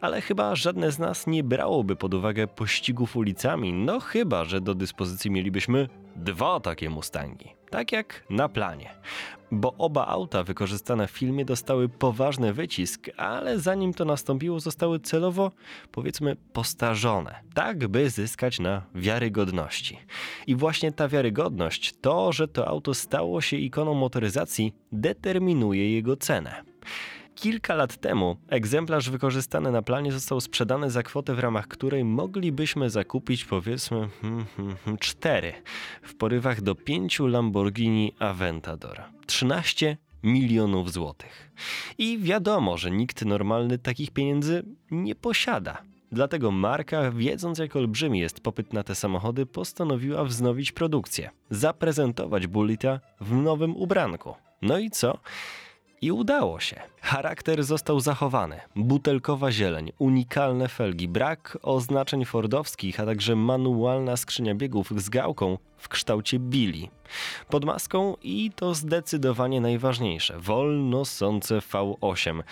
Ale 0.00 0.20
chyba 0.20 0.54
żadne 0.54 0.92
z 0.92 0.98
nas 0.98 1.26
nie 1.26 1.44
brałoby 1.44 1.96
pod 1.96 2.14
uwagę 2.14 2.46
pościgów 2.46 3.16
ulicami, 3.16 3.72
no 3.72 4.00
chyba, 4.00 4.44
że 4.44 4.60
do 4.60 4.74
dyspozycji 4.74 5.30
mielibyśmy 5.30 5.88
dwa 6.16 6.60
takie 6.60 6.90
Mustangi, 6.90 7.54
tak 7.70 7.92
jak 7.92 8.24
na 8.30 8.48
planie. 8.48 8.90
Bo 9.54 9.74
oba 9.78 10.06
auta 10.06 10.42
wykorzystane 10.42 11.06
w 11.06 11.10
filmie 11.10 11.44
dostały 11.44 11.88
poważny 11.88 12.52
wycisk, 12.52 13.10
ale 13.16 13.58
zanim 13.58 13.94
to 13.94 14.04
nastąpiło, 14.04 14.60
zostały 14.60 15.00
celowo, 15.00 15.52
powiedzmy, 15.90 16.36
postarzone, 16.52 17.34
tak 17.54 17.88
by 17.88 18.10
zyskać 18.10 18.58
na 18.58 18.82
wiarygodności. 18.94 19.98
I 20.46 20.56
właśnie 20.56 20.92
ta 20.92 21.08
wiarygodność, 21.08 21.94
to, 22.00 22.32
że 22.32 22.48
to 22.48 22.68
auto 22.68 22.94
stało 22.94 23.40
się 23.40 23.56
ikoną 23.56 23.94
motoryzacji, 23.94 24.74
determinuje 24.92 25.92
jego 25.92 26.16
cenę. 26.16 26.62
Kilka 27.42 27.74
lat 27.74 27.96
temu 27.96 28.36
egzemplarz 28.48 29.10
wykorzystany 29.10 29.70
na 29.70 29.82
planie 29.82 30.12
został 30.12 30.40
sprzedany 30.40 30.90
za 30.90 31.02
kwotę, 31.02 31.34
w 31.34 31.38
ramach 31.38 31.68
której 31.68 32.04
moglibyśmy 32.04 32.90
zakupić 32.90 33.44
powiedzmy 33.44 34.08
hmm, 34.20 34.44
hmm, 34.56 34.76
hmm, 34.76 34.98
cztery 34.98 35.52
w 36.02 36.14
porywach 36.14 36.60
do 36.60 36.74
pięciu 36.74 37.26
Lamborghini 37.26 38.12
Aventador. 38.18 39.02
13 39.26 39.96
milionów 40.22 40.92
złotych. 40.92 41.50
I 41.98 42.18
wiadomo, 42.18 42.76
że 42.76 42.90
nikt 42.90 43.24
normalny 43.24 43.78
takich 43.78 44.10
pieniędzy 44.10 44.62
nie 44.90 45.14
posiada. 45.14 45.82
Dlatego 46.12 46.50
marka, 46.50 47.10
wiedząc 47.10 47.58
jak 47.58 47.76
olbrzymi 47.76 48.20
jest 48.20 48.40
popyt 48.40 48.72
na 48.72 48.82
te 48.82 48.94
samochody, 48.94 49.46
postanowiła 49.46 50.24
wznowić 50.24 50.72
produkcję, 50.72 51.30
zaprezentować 51.50 52.46
Bullita 52.46 53.00
w 53.20 53.32
nowym 53.32 53.76
ubranku. 53.76 54.34
No 54.62 54.78
i 54.78 54.90
co? 54.90 55.18
I 56.02 56.12
udało 56.12 56.60
się. 56.60 56.80
Charakter 57.00 57.64
został 57.64 58.00
zachowany. 58.00 58.60
Butelkowa 58.76 59.52
zieleń, 59.52 59.92
unikalne 59.98 60.68
felgi, 60.68 61.08
brak 61.08 61.58
oznaczeń 61.62 62.24
fordowskich, 62.24 63.00
a 63.00 63.06
także 63.06 63.36
manualna 63.36 64.16
skrzynia 64.16 64.54
biegów 64.54 65.02
z 65.02 65.08
gałką 65.08 65.58
w 65.76 65.88
kształcie 65.88 66.38
Billy. 66.38 66.88
Pod 67.50 67.64
maską 67.64 68.16
i 68.22 68.50
to 68.56 68.74
zdecydowanie 68.74 69.60
najważniejsze, 69.60 70.38
wolno 70.38 71.04
sące 71.04 71.58
V8. 71.58 72.42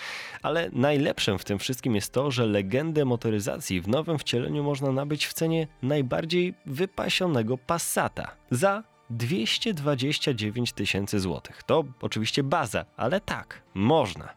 Ale 0.41 0.69
najlepszym 0.73 1.39
w 1.39 1.45
tym 1.45 1.59
wszystkim 1.59 1.95
jest 1.95 2.13
to, 2.13 2.31
że 2.31 2.45
legendę 2.45 3.05
motoryzacji 3.05 3.81
w 3.81 3.87
nowym 3.87 4.17
wcieleniu 4.17 4.63
można 4.63 4.91
nabyć 4.91 5.25
w 5.25 5.33
cenie 5.33 5.67
najbardziej 5.81 6.53
wypasionego 6.65 7.57
Passata 7.57 8.31
za 8.51 8.90
229 9.11 10.73
tysięcy 10.73 11.19
złotych. 11.19 11.63
To 11.63 11.83
oczywiście 12.01 12.43
baza, 12.43 12.85
ale 12.97 13.21
tak, 13.21 13.61
można. 13.73 14.33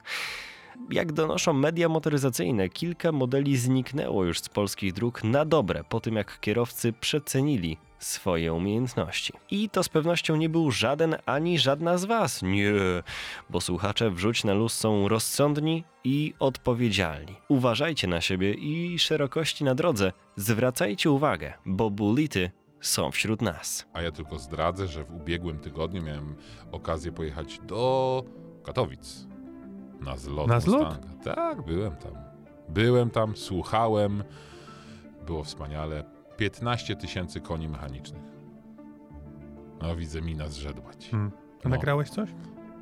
Jak 0.91 1.13
donoszą 1.13 1.53
media 1.53 1.89
motoryzacyjne, 1.89 2.69
kilka 2.69 3.13
modeli 3.13 3.57
zniknęło 3.57 4.25
już 4.25 4.41
z 4.41 4.49
polskich 4.49 4.93
dróg 4.93 5.25
na 5.25 5.45
dobre 5.45 5.85
po 5.89 6.01
tym, 6.01 6.17
jak 6.17 6.41
kierowcy 6.41 6.93
przecenili 6.93 7.77
swoje 7.99 8.53
umiejętności. 8.53 9.33
I 9.51 9.71
to 9.71 9.83
z 9.83 9.89
pewnością 9.89 10.37
nie 10.37 10.49
był 10.49 10.71
żaden 10.71 11.17
ani 11.27 11.59
żadna 11.59 11.99
z 11.99 12.05
Was. 12.05 12.43
Nie, 12.43 12.73
bo 13.51 13.61
słuchacze 13.61 14.11
wrzuć 14.11 14.45
na 14.45 14.55
luz 14.55 14.73
są 14.73 15.09
rozsądni 15.09 15.85
i 16.05 16.35
odpowiedzialni. 16.39 17.37
Uważajcie 17.49 18.07
na 18.07 18.21
siebie 18.21 18.55
i 18.55 18.99
szerokości 18.99 19.65
na 19.65 19.75
drodze. 19.75 20.13
Zwracajcie 20.37 21.11
uwagę, 21.11 21.53
bo 21.67 21.91
bulity 21.91 22.51
są 22.87 23.11
wśród 23.11 23.43
nas. 23.43 23.87
A 23.93 24.03
ja 24.03 24.13
tylko 24.13 24.39
zdradzę, 24.39 24.87
że 24.87 25.05
w 25.05 25.15
ubiegłym 25.15 25.59
tygodniu 25.59 26.03
miałem 26.03 26.35
okazję 26.73 27.13
pojechać 27.13 27.59
do 27.59 28.25
Katowic. 28.65 29.27
Na 30.01 30.17
zlot 30.17 30.49
Na 30.49 30.61
zlot? 30.61 30.89
Mustanga. 30.89 31.35
Tak, 31.35 31.63
byłem 31.63 31.97
tam. 31.97 32.13
Byłem 32.69 33.11
tam, 33.11 33.37
słuchałem. 33.37 34.25
Było 35.27 35.45
wspaniale. 35.45 36.05
15 36.37 36.97
tysięcy 36.97 37.41
koni 37.41 37.69
mechanicznych. 37.69 38.23
No 39.83 39.97
widzę, 39.97 40.23
mina 40.23 40.49
zrzedła 40.49 40.95
ci. 40.95 41.11
Hmm. 41.11 41.31
A 41.65 41.69
No. 41.69 41.71
nagrałeś 41.75 42.11
coś? 42.11 42.31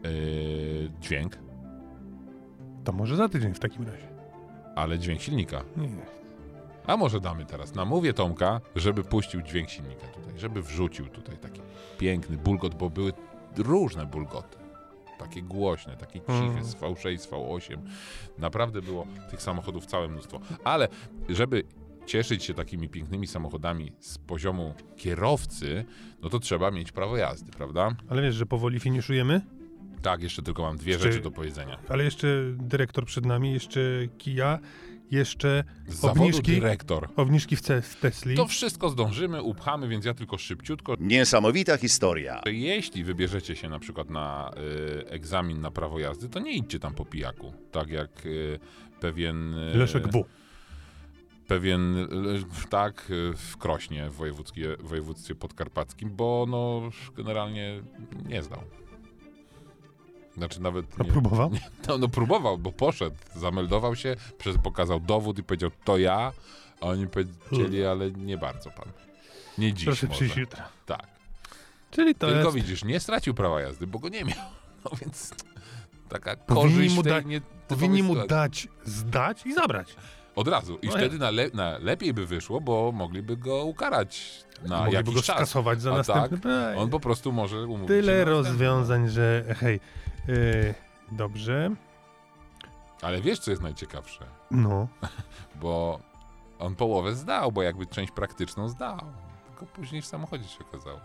Yy, 0.04 0.90
dźwięk, 1.00 1.38
To 2.84 2.92
może 2.92 3.16
za 3.16 3.28
tydzień 3.28 3.54
w 3.54 3.58
takim 3.58 3.84
razie. 3.86 4.08
ale 4.76 4.98
dźwięk 4.98 5.20
silnika. 5.20 5.64
Nie. 5.76 5.88
A 6.86 6.96
może 6.96 7.20
damy 7.20 7.46
teraz. 7.46 7.74
Namówię 7.74 8.12
Tomka, 8.12 8.60
żeby 8.76 9.04
puścił 9.04 9.42
dźwięk 9.42 9.70
silnika 9.70 10.06
tutaj, 10.06 10.38
żeby 10.38 10.62
wrzucił 10.62 11.06
tutaj 11.06 11.36
taki 11.38 11.60
piękny 11.98 12.36
bulgot, 12.36 12.74
bo 12.74 12.90
były 12.90 13.12
różne 13.56 14.06
bulgoty. 14.06 14.58
Takie 15.18 15.42
głośne, 15.42 15.96
takie 15.96 16.20
ciche, 16.20 16.32
Mm. 16.32 16.64
z 16.64 16.74
V6, 16.74 17.18
z 17.18 17.26
V8. 17.28 17.76
Naprawdę 18.38 18.82
było 18.82 19.06
tych 19.30 19.42
samochodów 19.42 19.86
całe 19.86 20.08
mnóstwo. 20.08 20.40
Ale 20.64 20.88
żeby 21.28 21.62
cieszyć 22.06 22.44
się 22.44 22.54
takimi 22.54 22.88
pięknymi 22.88 23.26
samochodami 23.26 23.92
z 24.00 24.18
poziomu 24.18 24.74
kierowcy, 24.96 25.84
no 26.22 26.28
to 26.28 26.38
trzeba 26.38 26.70
mieć 26.70 26.92
prawo 26.92 27.16
jazdy, 27.16 27.52
prawda? 27.52 27.90
Ale 28.08 28.22
wiesz, 28.22 28.34
że 28.34 28.46
powoli 28.46 28.80
finiszujemy? 28.80 29.40
Tak, 30.02 30.22
jeszcze 30.22 30.42
tylko 30.42 30.62
mam 30.62 30.76
dwie 30.76 30.92
Czy- 30.96 31.02
rzeczy 31.02 31.20
do 31.20 31.30
powiedzenia. 31.30 31.78
Ale 31.88 32.04
jeszcze 32.04 32.26
dyrektor 32.56 33.04
przed 33.06 33.26
nami, 33.26 33.52
jeszcze 33.52 33.80
Kia, 34.18 34.58
jeszcze 35.12 35.64
zawodu 35.88 36.20
obniżki, 36.22 36.52
dyrektor. 36.52 37.08
obniżki 37.16 37.56
w, 37.56 37.60
ce- 37.60 37.82
w 37.82 37.96
Tesli. 37.96 38.36
To 38.36 38.46
wszystko 38.46 38.90
zdążymy, 38.90 39.42
upchamy, 39.42 39.88
więc 39.88 40.04
ja 40.04 40.14
tylko 40.14 40.38
szybciutko 40.38 40.94
Niesamowita 41.00 41.76
historia. 41.76 42.40
Jeśli 42.46 43.04
wybierzecie 43.04 43.56
się 43.56 43.68
na 43.68 43.78
przykład 43.78 44.10
na 44.10 44.50
y, 45.00 45.08
egzamin 45.10 45.60
na 45.60 45.70
prawo 45.70 45.98
jazdy, 45.98 46.28
to 46.28 46.40
nie 46.40 46.52
idźcie 46.52 46.78
tam 46.78 46.94
po 46.94 47.04
pijaku. 47.04 47.52
Tak 47.72 47.88
jak 47.88 48.26
y, 48.26 48.58
pewien. 49.00 49.54
y, 49.54 49.76
Leszek 49.76 50.08
W. 50.08 50.24
Pewien, 51.46 51.96
y, 51.96 52.08
tak, 52.70 53.10
y, 53.10 53.32
w 53.36 53.56
Krośnie 53.56 54.10
w 54.10 54.14
wojewódzkie, 54.14 54.76
w 54.80 54.88
województwie 54.88 55.34
podkarpackim, 55.34 56.10
bo 56.16 56.46
no 56.48 56.82
generalnie 57.16 57.82
nie 58.28 58.42
zdał. 58.42 58.62
Znaczy 60.36 60.62
nawet. 60.62 60.86
A 61.00 61.02
Nie, 61.04 61.10
próbował? 61.12 61.50
no, 61.88 61.98
no 61.98 62.08
próbował, 62.08 62.58
bo 62.58 62.72
poszedł, 62.72 63.16
zameldował 63.34 63.96
się, 63.96 64.16
przez, 64.38 64.56
pokazał 64.58 65.00
dowód 65.00 65.38
i 65.38 65.42
powiedział, 65.42 65.70
to 65.84 65.98
ja. 65.98 66.32
A 66.80 66.86
oni 66.86 67.06
powiedzieli, 67.06 67.84
ale 67.84 68.10
nie 68.10 68.38
bardzo 68.38 68.70
pan. 68.70 68.88
Nie 69.58 69.72
dziś 69.72 69.84
Proszę 69.84 70.06
może. 70.06 70.16
przyjść 70.16 70.36
jutro. 70.36 70.62
Tak. 70.86 71.06
Czyli 71.90 72.14
to 72.14 72.26
Tylko 72.26 72.42
jest... 72.44 72.54
widzisz, 72.54 72.84
nie 72.84 73.00
stracił 73.00 73.34
prawa 73.34 73.60
jazdy, 73.60 73.86
bo 73.86 73.98
go 73.98 74.08
nie 74.08 74.24
miał. 74.24 74.36
No 74.84 74.90
więc 75.00 75.34
taka 76.08 76.36
Powinni 76.36 76.72
korzyść 76.74 76.94
mu 76.94 77.02
dać- 77.02 77.24
nie, 77.26 77.40
Powinni 77.68 78.02
mu 78.02 78.26
dać 78.26 78.68
zdać 78.84 79.46
i 79.46 79.54
zabrać. 79.54 79.94
Od 80.36 80.48
razu. 80.48 80.78
I 80.82 80.86
No 80.86 80.92
wtedy 80.92 81.18
na, 81.18 81.30
le, 81.30 81.50
na 81.54 81.78
lepiej 81.78 82.14
by 82.14 82.26
wyszło, 82.26 82.60
bo 82.60 82.92
mogliby 82.92 83.36
go 83.36 83.64
ukarać 83.64 84.44
na 84.64 84.76
Mogliby 84.76 84.96
jakiś 84.96 85.14
go 85.14 85.22
czas. 85.22 85.36
skasować 85.36 85.82
za 85.82 85.92
A 85.92 85.96
następny 85.96 86.38
tak. 86.38 86.78
On 86.78 86.90
po 86.90 87.00
prostu 87.00 87.32
może 87.32 87.62
umówić 87.66 87.82
się 87.82 87.86
Tyle 87.88 88.12
następny. 88.12 88.32
rozwiązań, 88.50 89.08
że 89.08 89.54
hej, 89.60 89.80
yy, 90.28 90.74
dobrze, 91.12 91.70
Ale 93.02 93.20
wiesz, 93.20 93.38
co 93.38 93.50
jest 93.50 93.62
najciekawsze? 93.62 94.24
no, 94.50 94.88
Bo 95.62 96.00
on 96.58 96.74
połowę 96.74 97.14
zdał, 97.14 97.52
bo 97.52 97.62
jakby 97.62 97.86
część 97.86 98.12
praktyczną 98.12 98.68
zdał. 98.68 98.98
Tylko 99.46 99.66
później 99.66 100.02
w 100.02 100.06
samochodzie 100.06 100.48
się 100.48 100.64
okazało. 100.64 101.00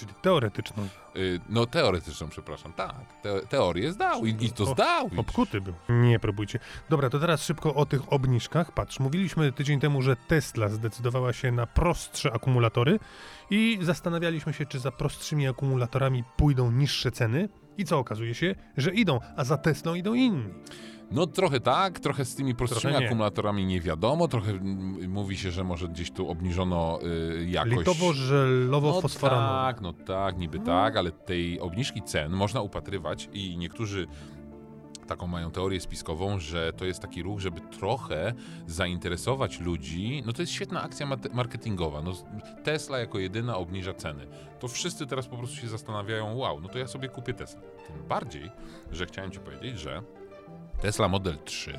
Czyli 0.00 0.12
teoretyczną. 0.22 0.88
Y, 1.16 1.40
No 1.48 1.66
teoretyczną, 1.66 2.28
przepraszam, 2.28 2.72
tak. 2.72 2.94
Te, 3.22 3.40
teorię 3.46 3.92
zdał 3.92 4.26
i, 4.26 4.44
i 4.44 4.52
to 4.52 4.64
O, 4.64 4.66
zdał. 4.66 5.10
Obkuty 5.16 5.60
był. 5.60 5.74
Nie 5.88 6.18
próbujcie. 6.18 6.58
Dobra, 6.90 7.10
to 7.10 7.18
teraz 7.18 7.42
szybko 7.44 7.74
o 7.74 7.86
tych 7.86 8.12
obniżkach. 8.12 8.72
Patrz, 8.72 9.00
mówiliśmy 9.00 9.52
tydzień 9.52 9.80
temu, 9.80 10.02
że 10.02 10.16
Tesla 10.16 10.68
zdecydowała 10.68 11.32
się 11.32 11.52
na 11.52 11.66
prostsze 11.66 12.32
akumulatory 12.32 12.98
i 13.50 13.78
zastanawialiśmy 13.82 14.52
się, 14.52 14.66
czy 14.66 14.78
za 14.78 14.92
prostszymi 14.92 15.48
akumulatorami 15.48 16.24
pójdą 16.36 16.70
niższe 16.70 17.10
ceny. 17.12 17.48
I 17.80 17.84
co 17.84 17.98
okazuje 17.98 18.34
się, 18.34 18.54
że 18.76 18.94
idą, 18.94 19.20
a 19.36 19.44
za 19.44 19.56
Teslą 19.56 19.94
idą 19.94 20.14
inni. 20.14 20.44
No 21.10 21.26
trochę 21.26 21.60
tak, 21.60 22.00
trochę 22.00 22.24
z 22.24 22.34
tymi 22.34 22.54
prostszymi 22.54 22.94
nie. 22.94 23.06
akumulatorami 23.06 23.66
nie 23.66 23.80
wiadomo, 23.80 24.28
trochę 24.28 24.52
mówi 25.08 25.36
się, 25.36 25.50
że 25.50 25.64
może 25.64 25.88
gdzieś 25.88 26.10
tu 26.10 26.30
obniżono 26.30 26.98
y, 27.40 27.46
jakość... 27.46 27.76
Litowo-żelowo-fosforanowy. 27.76 29.42
No 29.42 29.62
tak, 29.62 29.80
no 29.80 29.92
tak, 29.92 30.38
niby 30.38 30.58
tak, 30.58 30.96
ale 30.96 31.10
tej 31.12 31.60
obniżki 31.60 32.02
cen 32.02 32.32
można 32.32 32.60
upatrywać 32.60 33.28
i 33.32 33.56
niektórzy 33.58 34.06
taką 35.10 35.26
mają 35.26 35.50
teorię 35.50 35.80
spiskową, 35.80 36.38
że 36.38 36.72
to 36.72 36.84
jest 36.84 37.00
taki 37.00 37.22
ruch, 37.22 37.40
żeby 37.40 37.60
trochę 37.60 38.34
zainteresować 38.66 39.60
ludzi. 39.60 40.22
No 40.26 40.32
to 40.32 40.42
jest 40.42 40.52
świetna 40.52 40.82
akcja 40.82 41.06
marketingowa. 41.32 42.02
No, 42.02 42.12
Tesla 42.64 42.98
jako 42.98 43.18
jedyna 43.18 43.56
obniża 43.56 43.94
ceny. 43.94 44.26
To 44.60 44.68
wszyscy 44.68 45.06
teraz 45.06 45.26
po 45.26 45.36
prostu 45.36 45.56
się 45.56 45.68
zastanawiają, 45.68 46.36
wow, 46.36 46.60
no 46.60 46.68
to 46.68 46.78
ja 46.78 46.86
sobie 46.86 47.08
kupię 47.08 47.34
Tesla. 47.34 47.60
Tym 47.86 48.08
bardziej, 48.08 48.50
że 48.92 49.06
chciałem 49.06 49.30
ci 49.30 49.40
powiedzieć, 49.40 49.78
że 49.78 50.02
Tesla 50.80 51.08
Model 51.08 51.38
3, 51.44 51.78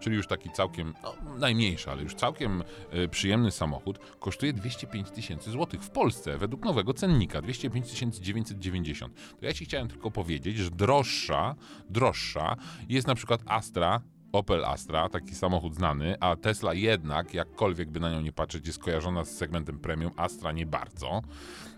czyli 0.00 0.16
już 0.16 0.26
taki 0.26 0.50
całkiem, 0.50 0.94
no, 1.02 1.14
najmniejszy, 1.38 1.90
ale 1.90 2.02
już 2.02 2.14
całkiem 2.14 2.62
e, 2.90 3.08
przyjemny 3.08 3.50
samochód, 3.50 3.98
kosztuje 4.18 4.52
205 4.52 5.10
tysięcy 5.10 5.50
złotych 5.50 5.82
w 5.82 5.90
Polsce, 5.90 6.38
według 6.38 6.64
nowego 6.64 6.94
cennika, 6.94 7.42
205 7.42 7.88
990. 8.20 9.14
To 9.40 9.46
ja 9.46 9.52
ci 9.52 9.64
chciałem 9.64 9.88
tylko 9.88 10.10
powiedzieć, 10.10 10.58
że 10.58 10.70
droższa, 10.70 11.54
droższa 11.90 12.56
jest 12.88 13.06
na 13.06 13.14
przykład 13.14 13.40
Astra, 13.46 14.00
Opel 14.34 14.64
Astra, 14.64 15.08
taki 15.08 15.34
samochód 15.34 15.74
znany, 15.74 16.16
a 16.20 16.36
Tesla 16.36 16.74
jednak, 16.74 17.34
jakkolwiek 17.34 17.90
by 17.90 18.00
na 18.00 18.10
nią 18.10 18.20
nie 18.20 18.32
patrzeć, 18.32 18.66
jest 18.66 18.78
kojarzona 18.78 19.24
z 19.24 19.36
segmentem 19.36 19.78
premium, 19.78 20.12
Astra 20.16 20.52
nie 20.52 20.66
bardzo. 20.66 21.22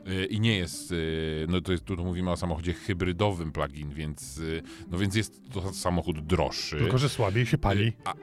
Y, 0.08 0.26
I 0.26 0.40
nie 0.40 0.56
jest, 0.56 0.92
y, 0.92 1.46
no 1.48 1.60
to 1.60 1.72
jest, 1.72 1.84
tu 1.84 1.96
mówimy 1.96 2.30
o 2.30 2.36
samochodzie 2.36 2.72
hybrydowym 2.72 3.52
plug-in, 3.52 3.90
więc, 3.90 4.38
y, 4.38 4.62
no 4.90 4.98
więc 4.98 5.14
jest 5.14 5.40
to 5.52 5.72
samochód 5.72 6.26
droższy. 6.26 6.76
Tylko, 6.76 6.98
że 6.98 7.08
słabiej 7.08 7.46
się 7.46 7.58
pali. 7.58 7.92
A 8.04 8.14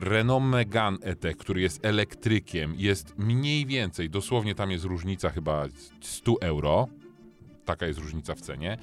Renault 0.00 0.44
Megane 0.44 0.98
E-Tech, 1.02 1.36
który 1.36 1.60
jest 1.60 1.86
elektrykiem, 1.86 2.74
jest 2.76 3.18
mniej 3.18 3.66
więcej, 3.66 4.10
dosłownie 4.10 4.54
tam 4.54 4.70
jest 4.70 4.84
różnica 4.84 5.30
chyba 5.30 5.66
100 6.00 6.40
euro. 6.40 6.88
Taka 7.64 7.86
jest 7.86 7.98
różnica 7.98 8.34
w 8.34 8.40
cenie. 8.40 8.78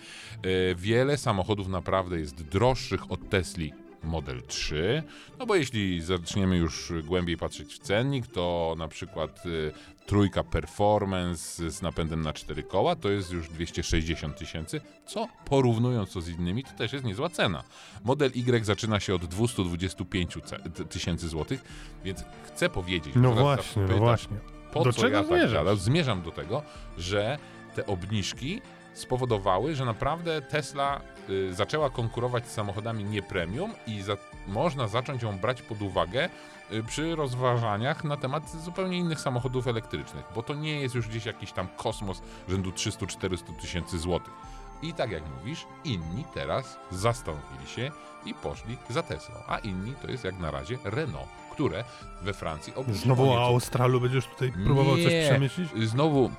Wiele 0.75 1.17
samochodów 1.17 1.67
naprawdę 1.67 2.19
jest 2.19 2.43
droższych 2.43 3.11
od 3.11 3.29
Tesli 3.29 3.73
Model 4.03 4.41
3. 4.47 5.03
No 5.39 5.45
bo 5.45 5.55
jeśli 5.55 6.01
zaczniemy 6.01 6.57
już 6.57 6.93
głębiej 7.03 7.37
patrzeć 7.37 7.73
w 7.73 7.79
cennik, 7.79 8.27
to 8.27 8.75
na 8.77 8.87
przykład 8.87 9.45
y, 9.45 9.71
trójka 10.05 10.43
Performance 10.43 11.71
z 11.71 11.81
napędem 11.81 12.21
na 12.21 12.33
4 12.33 12.63
koła 12.63 12.95
to 12.95 13.09
jest 13.09 13.31
już 13.31 13.49
260 13.49 14.37
tysięcy, 14.37 14.81
co 15.05 15.27
porównując 15.45 16.13
to 16.13 16.21
z 16.21 16.29
innymi, 16.29 16.63
to 16.63 16.71
też 16.77 16.93
jest 16.93 17.05
niezła 17.05 17.29
cena. 17.29 17.63
Model 18.03 18.31
Y 18.35 18.65
zaczyna 18.65 18.99
się 18.99 19.15
od 19.15 19.25
225 19.25 20.35
ce- 20.37 20.69
t- 20.73 20.85
tysięcy 20.85 21.27
złotych, 21.29 21.63
więc 22.03 22.23
chcę 22.43 22.69
powiedzieć, 22.69 23.13
No 23.15 23.31
właśnie, 23.33 23.81
no 23.81 23.97
właśnie. 23.97 24.37
po 24.73 24.83
Do 24.83 24.93
co 24.93 25.01
czego 25.01 25.15
ja 25.17 25.23
tak 25.23 25.27
zmierzasz? 25.27 25.53
gadam? 25.53 25.77
Zmierzam 25.77 26.21
do 26.21 26.31
tego, 26.31 26.63
że 26.97 27.37
te 27.75 27.85
obniżki 27.85 28.61
spowodowały, 28.99 29.75
że 29.75 29.85
naprawdę 29.85 30.41
Tesla 30.41 31.01
y, 31.29 31.53
zaczęła 31.53 31.89
konkurować 31.89 32.47
z 32.47 32.51
samochodami 32.51 33.03
nie 33.03 33.21
premium 33.21 33.73
i 33.87 34.01
za, 34.01 34.17
można 34.47 34.87
zacząć 34.87 35.23
ją 35.23 35.37
brać 35.37 35.61
pod 35.61 35.81
uwagę 35.81 36.29
y, 36.71 36.83
przy 36.83 37.15
rozważaniach 37.15 38.03
na 38.03 38.17
temat 38.17 38.51
zupełnie 38.51 38.97
innych 38.97 39.19
samochodów 39.19 39.67
elektrycznych, 39.67 40.25
bo 40.35 40.43
to 40.43 40.53
nie 40.55 40.81
jest 40.81 40.95
już 40.95 41.07
gdzieś 41.07 41.25
jakiś 41.25 41.51
tam 41.51 41.67
kosmos 41.77 42.21
rzędu 42.49 42.69
300-400 42.69 43.55
tysięcy 43.61 43.99
złotych. 43.99 44.33
I 44.81 44.93
tak 44.93 45.11
jak 45.11 45.23
mówisz, 45.37 45.65
inni 45.83 46.25
teraz 46.33 46.77
zastanowili 46.91 47.67
się 47.67 47.91
i 48.25 48.33
poszli 48.33 48.77
za 48.89 49.03
Teslą, 49.03 49.35
a 49.47 49.57
inni 49.57 49.93
to 50.01 50.11
jest 50.11 50.23
jak 50.23 50.39
na 50.39 50.51
razie 50.51 50.77
Renault, 50.83 51.27
które 51.51 51.83
we 52.21 52.33
Francji 52.33 52.73
Znowu 52.87 53.31
o 53.31 53.45
Australu 53.45 54.01
będziesz 54.01 54.27
tutaj 54.27 54.51
próbował 54.51 54.95
coś 54.95 55.05
Nie. 55.05 55.23
przemyślić? 55.29 55.69
Znowu 55.89 56.31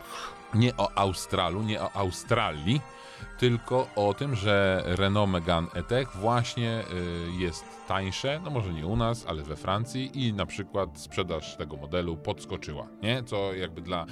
nie 0.54 0.76
o 0.76 0.98
Australu, 0.98 1.62
nie 1.62 1.82
o 1.82 1.92
Australii, 1.92 2.80
tylko 3.38 3.88
o 3.96 4.14
tym, 4.14 4.36
że 4.36 4.82
Renault 4.86 5.32
Megane 5.32 5.68
E-Tech 5.74 6.16
właśnie 6.16 6.80
y, 6.80 7.42
jest 7.42 7.64
tańsze, 7.88 8.40
no 8.44 8.50
może 8.50 8.72
nie 8.72 8.86
u 8.86 8.96
nas, 8.96 9.26
ale 9.28 9.42
we 9.42 9.56
Francji 9.56 10.26
i 10.26 10.32
na 10.32 10.46
przykład 10.46 11.00
sprzedaż 11.00 11.56
tego 11.56 11.76
modelu 11.76 12.16
podskoczyła, 12.16 12.88
nie? 13.02 13.22
Co 13.24 13.54
jakby 13.54 13.80
dla 13.80 14.06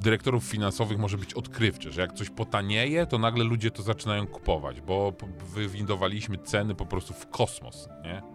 dyrektorów 0.00 0.44
finansowych 0.44 0.98
może 0.98 1.18
być 1.18 1.34
odkrywcze, 1.34 1.92
że 1.92 2.00
jak 2.00 2.12
coś 2.12 2.30
potanieje, 2.30 3.06
to 3.06 3.18
nagle 3.18 3.44
ludzie 3.44 3.70
to 3.70 3.82
zaczynają 3.82 4.26
kupować, 4.26 4.80
bo 4.80 5.12
wywindowaliśmy 5.54 6.38
ceny 6.38 6.74
po 6.74 6.86
prostu 6.86 7.14
w 7.14 7.26
kosmos, 7.26 7.88
nie? 8.04 8.31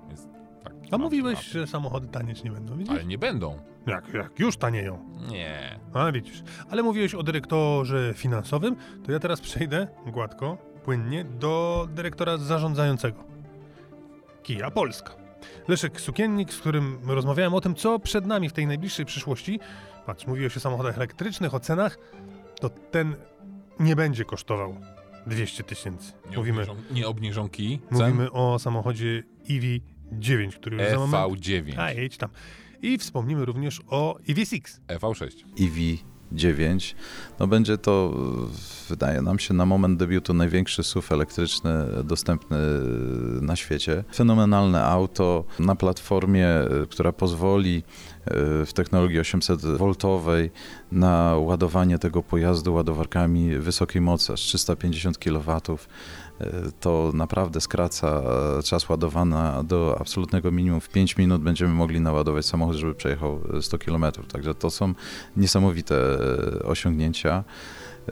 A 0.91 0.97
mówiłeś, 0.97 1.43
że 1.43 1.67
samochody 1.67 2.07
tanieć 2.07 2.43
nie 2.43 2.51
będą, 2.51 2.77
widzisz? 2.77 2.93
Ale 2.93 3.05
nie 3.05 3.17
będą. 3.17 3.59
Jak, 3.87 4.13
jak 4.13 4.39
już 4.39 4.57
tanieją. 4.57 4.99
Nie. 5.31 5.79
A 5.93 6.11
widzisz. 6.11 6.43
Ale 6.69 6.83
mówiłeś 6.83 7.15
o 7.15 7.23
dyrektorze 7.23 8.13
finansowym, 8.15 8.75
to 9.05 9.11
ja 9.11 9.19
teraz 9.19 9.41
przejdę 9.41 9.87
gładko, 10.07 10.57
płynnie 10.83 11.23
do 11.25 11.87
dyrektora 11.91 12.37
zarządzającego. 12.37 13.23
Kia 14.43 14.71
Polska. 14.71 15.11
Leszek 15.67 16.01
Sukiennik, 16.01 16.53
z 16.53 16.59
którym 16.59 16.99
rozmawiałem 17.07 17.53
o 17.53 17.61
tym, 17.61 17.75
co 17.75 17.99
przed 17.99 18.25
nami 18.25 18.49
w 18.49 18.53
tej 18.53 18.67
najbliższej 18.67 19.05
przyszłości. 19.05 19.59
Patrz, 20.05 20.27
mówiłeś 20.27 20.57
o 20.57 20.59
samochodach 20.59 20.97
elektrycznych, 20.97 21.53
o 21.53 21.59
cenach, 21.59 21.97
to 22.59 22.69
ten 22.69 23.15
nie 23.79 23.95
będzie 23.95 24.25
kosztował 24.25 24.75
200 25.27 25.63
tysięcy. 25.63 26.11
Nie, 26.31 26.37
Mówimy, 26.37 26.61
obniżą, 26.61 26.81
nie 26.91 27.07
obniżą 27.07 27.49
kij 27.49 27.81
mówimy 27.91 28.31
o 28.31 28.59
samochodzie 28.59 29.23
EV9, 30.11 30.51
który 30.51 30.77
już 30.77 30.89
za 30.89 30.99
moment... 30.99 31.33
EV9, 31.33 31.79
A, 31.79 31.91
jedź 31.91 32.17
tam. 32.17 32.29
I 32.81 32.97
wspomnimy 32.97 33.45
również 33.45 33.81
o 33.87 34.17
EV6. 34.29 34.61
EV6. 34.87 35.29
EV9. 35.57 36.95
No 37.39 37.47
będzie 37.47 37.77
to, 37.77 38.17
wydaje 38.89 39.21
nam 39.21 39.39
się, 39.39 39.53
na 39.53 39.65
moment 39.65 39.99
debiutu 39.99 40.33
największy 40.33 40.83
SUV 40.83 41.15
elektryczny 41.15 41.71
dostępny 42.03 42.57
na 43.41 43.55
świecie. 43.55 44.03
Fenomenalne 44.15 44.83
auto 44.83 45.45
na 45.59 45.75
platformie, 45.75 46.47
która 46.89 47.11
pozwoli 47.11 47.83
e, 48.25 48.65
w 48.65 48.73
technologii 48.73 49.19
800V 49.19 50.49
na 50.91 51.35
ładowanie 51.37 51.99
tego 51.99 52.23
pojazdu 52.23 52.73
ładowarkami 52.73 53.57
wysokiej 53.57 54.01
mocy, 54.01 54.33
aż 54.33 54.41
350 54.41 55.17
kW. 55.17 55.61
To 56.79 57.11
naprawdę 57.13 57.61
skraca 57.61 58.21
czas 58.63 58.89
ładowania 58.89 59.63
do 59.63 59.97
absolutnego 59.99 60.51
minimum. 60.51 60.81
W 60.81 60.89
5 60.89 61.17
minut 61.17 61.41
będziemy 61.41 61.73
mogli 61.73 62.01
naładować 62.01 62.45
samochód, 62.45 62.75
żeby 62.75 62.95
przejechał 62.95 63.39
e, 63.57 63.61
100 63.61 63.77
km. 63.77 64.05
Także 64.31 64.55
to 64.55 64.69
są 64.69 64.93
niesamowite 65.37 65.95
e, 65.95 66.63
osiągnięcia. 66.63 67.43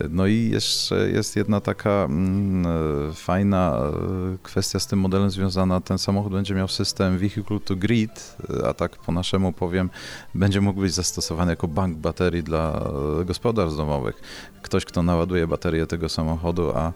No 0.10 0.28
i 0.28 0.50
jeszcze 0.50 1.10
jest 1.10 1.36
jedna 1.36 1.62
taka 1.62 1.90
mm, 1.90 2.66
e, 3.10 3.14
fajna 3.14 3.78
e, 3.78 4.38
kwestia 4.44 4.80
z 4.80 4.88
tym 4.88 5.00
modelem 5.00 5.30
związana. 5.30 5.82
Ten 5.82 5.98
samochód 5.98 6.32
będzie 6.32 6.56
miał 6.56 6.68
system 6.68 7.18
Vehicle 7.18 7.60
to 7.60 7.76
Grid, 7.76 8.38
e, 8.64 8.68
a 8.68 8.74
tak 8.74 8.98
po 8.98 9.12
naszemu 9.12 9.54
powiem, 9.54 9.90
będzie 10.36 10.62
mógł 10.62 10.82
być 10.82 10.94
zastosowany 10.94 11.52
jako 11.52 11.68
bank 11.68 11.98
baterii 11.98 12.44
dla 12.44 12.90
gospodarstw 13.26 13.78
domowych. 13.78 14.22
Ktoś, 14.62 14.86
kto 14.86 15.04
naładuje 15.04 15.48
baterię 15.48 15.88
tego 15.88 16.10
samochodu, 16.10 16.72
a 16.76 16.94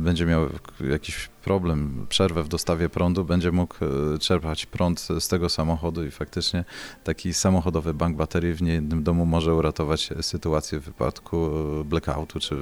będzie 0.00 0.26
miał 0.26 0.48
jakiś 0.90 1.31
problem, 1.42 2.06
przerwę 2.08 2.42
w 2.42 2.48
dostawie 2.48 2.88
prądu, 2.88 3.24
będzie 3.24 3.52
mógł 3.52 3.74
e, 4.14 4.18
czerpać 4.18 4.66
prąd 4.66 5.00
z 5.20 5.28
tego 5.28 5.48
samochodu 5.48 6.04
i 6.04 6.10
faktycznie 6.10 6.64
taki 7.04 7.34
samochodowy 7.34 7.94
bank 7.94 8.16
baterii 8.16 8.54
w 8.54 8.62
niejednym 8.62 9.02
domu 9.02 9.26
może 9.26 9.54
uratować 9.54 10.10
sytuację 10.20 10.80
w 10.80 10.84
wypadku 10.84 11.46
e, 11.80 11.84
blackoutu 11.84 12.40
czy 12.40 12.54
e, 12.54 12.58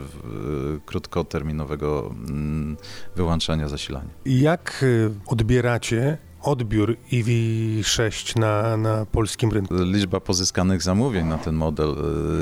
krótkoterminowego 0.87 2.11
mm, 2.29 2.77
wyłączania 3.17 3.69
zasilania. 3.69 4.11
Jak 4.27 4.85
odbieracie 5.27 6.19
odbiór 6.43 6.97
EV6 7.13 8.39
na, 8.39 8.77
na 8.77 9.07
polskim 9.07 9.51
rynku? 9.51 9.75
Liczba 9.75 10.21
pozyskanych 10.21 10.83
zamówień 10.83 11.27
na 11.27 11.39
ten 11.39 11.55
model 11.55 11.97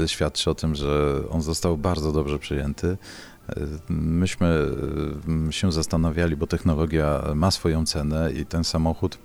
świadczy 0.06 0.50
o 0.50 0.54
tym, 0.54 0.74
że 0.74 1.22
on 1.30 1.42
został 1.42 1.76
bardzo 1.76 2.12
dobrze 2.12 2.38
przyjęty. 2.38 2.96
Myśmy 3.88 4.46
e, 5.48 5.52
się 5.52 5.72
zastanawiali, 5.72 6.36
bo 6.36 6.46
technologia 6.46 7.24
ma 7.34 7.50
swoją 7.50 7.86
cenę 7.86 8.32
i 8.32 8.46
ten 8.46 8.64
samochód 8.64 9.18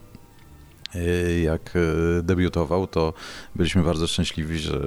Y, 0.96 1.42
Jak 1.42 1.76
y, 1.76 2.24
debiutował, 2.24 2.88
to 2.88 3.14
byliśmy 3.56 3.84
bardzo 3.84 4.08
szczęśliwi, 4.08 4.60
że 4.60 4.80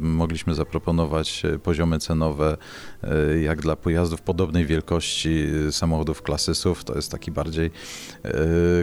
mogliśmy 0.00 0.54
zaproponować 0.54 1.42
y, 1.44 1.58
poziomy 1.58 1.98
cenowe 1.98 2.56
y, 2.56 2.56
jak 3.42 3.62
dla 3.62 3.76
pojazdów 3.76 4.20
podobnej 4.22 4.66
wielkości 4.66 5.46
y, 5.68 5.72
samochodów 5.72 6.22
klasy 6.22 6.54
SUV. 6.54 6.82
To 6.84 6.94
jest 6.94 7.10
taki 7.10 7.30
bardziej 7.30 7.70
y, 8.24 8.30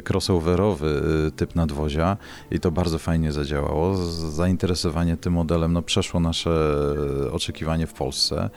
crossoverowy 0.10 1.02
typ 1.36 1.56
nadwozia 1.56 2.18
i 2.52 2.60
to 2.60 2.72
bardzo 2.72 3.00
fajnie 3.00 3.32
zadziałało. 3.32 3.96
Zainteresowanie 4.32 5.18
tym 5.18 5.34
modelem 5.34 5.74
no, 5.74 5.82
przeszło 5.82 6.20
nasze 6.20 6.78
oczekiwanie 7.32 7.88
w 7.88 7.94
Polsce. 7.94 8.50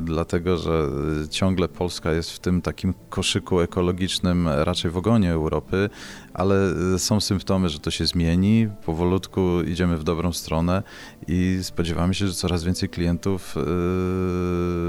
Dlatego, 0.00 0.56
że 0.56 0.88
ciągle 1.30 1.68
Polska 1.68 2.12
jest 2.12 2.30
w 2.30 2.38
tym 2.38 2.62
takim 2.62 2.94
koszyku 3.10 3.60
ekologicznym 3.60 4.48
raczej 4.48 4.90
w 4.90 4.96
ogonie 4.96 5.32
Europy, 5.32 5.90
ale 6.34 6.56
są 6.98 7.20
symptomy, 7.20 7.68
że 7.68 7.78
to 7.78 7.90
się 7.90 8.06
zmieni. 8.06 8.68
Powolutku 8.84 9.62
idziemy 9.62 9.96
w 9.96 10.04
dobrą 10.04 10.32
stronę 10.32 10.82
i 11.28 11.58
spodziewamy 11.62 12.14
się, 12.14 12.28
że 12.28 12.34
coraz 12.34 12.64
więcej 12.64 12.88
klientów 12.88 13.54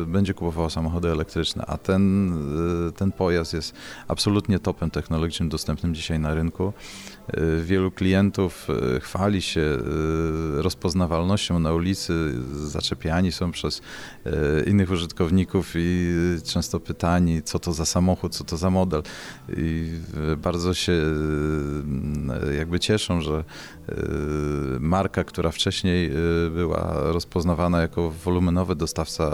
będzie 0.07 0.33
kupowało 0.33 0.69
samochody 0.69 1.11
elektryczne, 1.11 1.65
a 1.67 1.77
ten, 1.77 2.33
y, 2.87 2.91
ten 2.91 3.11
pojazd 3.11 3.53
jest 3.53 3.73
absolutnie 4.07 4.59
topem 4.59 4.91
technologicznym 4.91 5.49
dostępnym 5.49 5.95
dzisiaj 5.95 6.19
na 6.19 6.33
rynku. 6.33 6.73
Y, 7.37 7.63
Wielu 7.63 7.91
klientów 7.91 8.67
y, 8.95 8.99
chwali 8.99 9.41
się 9.41 9.61
y, 9.61 10.61
rozpoznawalnością 10.61 11.59
na 11.59 11.73
ulicy, 11.73 12.33
zaczepiani 12.53 13.31
są 13.31 13.51
przez 13.51 13.81
y, 14.25 14.31
innych 14.67 14.91
użytkowników 14.91 15.71
i 15.75 16.13
często 16.45 16.79
pytani, 16.79 17.43
co 17.43 17.59
to 17.59 17.73
za 17.73 17.85
samochód, 17.85 18.35
co 18.35 18.43
to 18.43 18.57
za 18.57 18.69
model. 18.69 19.03
I 19.57 19.91
y, 20.31 20.37
bardzo 20.37 20.73
się 20.73 20.93
y, 20.93 22.55
jakby 22.57 22.79
cieszą, 22.79 23.21
że 23.21 23.33
y, 23.39 23.76
marka, 24.79 25.23
która 25.23 25.51
wcześniej 25.51 26.11
y, 26.45 26.49
była 26.49 26.93
rozpoznawana 27.11 27.81
jako 27.81 28.11
wolumenowy 28.11 28.75
dostawca 28.75 29.29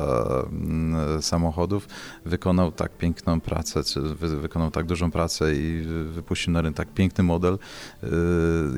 mm, 0.51 1.21
samochodów, 1.21 1.87
wykonał 2.25 2.71
tak 2.71 2.97
piękną 2.97 3.41
pracę, 3.41 3.83
czy 3.83 4.01
wy, 4.01 4.37
wykonał 4.41 4.71
tak 4.71 4.85
dużą 4.85 5.11
pracę 5.11 5.55
i 5.55 5.81
wypuścił 6.11 6.53
na 6.53 6.61
rynek 6.61 6.77
tak 6.77 6.93
piękny 6.93 7.23
model 7.23 7.57
yy, 8.03 8.09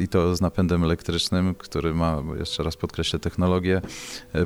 i 0.04 0.08
to 0.08 0.36
z 0.36 0.42
napędem 0.42 0.84
elektrycznym, 0.84 1.56
który 1.56 1.94
ma, 1.94 2.24
jeszcze 2.40 2.64
raz 2.64 2.78
podkreślę, 2.78 3.20
technologię 3.20 3.82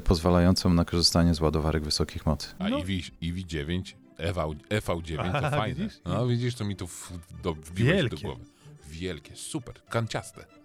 pozwalającą 0.03 0.73
na 0.73 0.85
korzystanie 0.85 1.33
z 1.33 1.41
ładowarek 1.41 1.83
wysokich 1.83 2.25
mocy. 2.25 2.47
A 2.59 2.69
No. 2.69 2.77
EV, 2.79 2.87
EV9, 3.21 3.81
EV, 4.17 4.41
EV9 4.69 5.41
to 5.41 5.49
fajne. 5.49 5.75
widzisz? 5.75 5.99
No 6.05 6.27
widzisz, 6.27 6.55
to 6.55 6.65
mi 6.65 6.75
tu 6.75 6.87
w, 6.87 7.11
do, 7.43 7.53
wbiłeś 7.53 8.09
do 8.09 8.17
głowy. 8.17 8.43
Wielkie, 8.89 9.35
super, 9.35 9.75
kanciaste. 9.89 10.58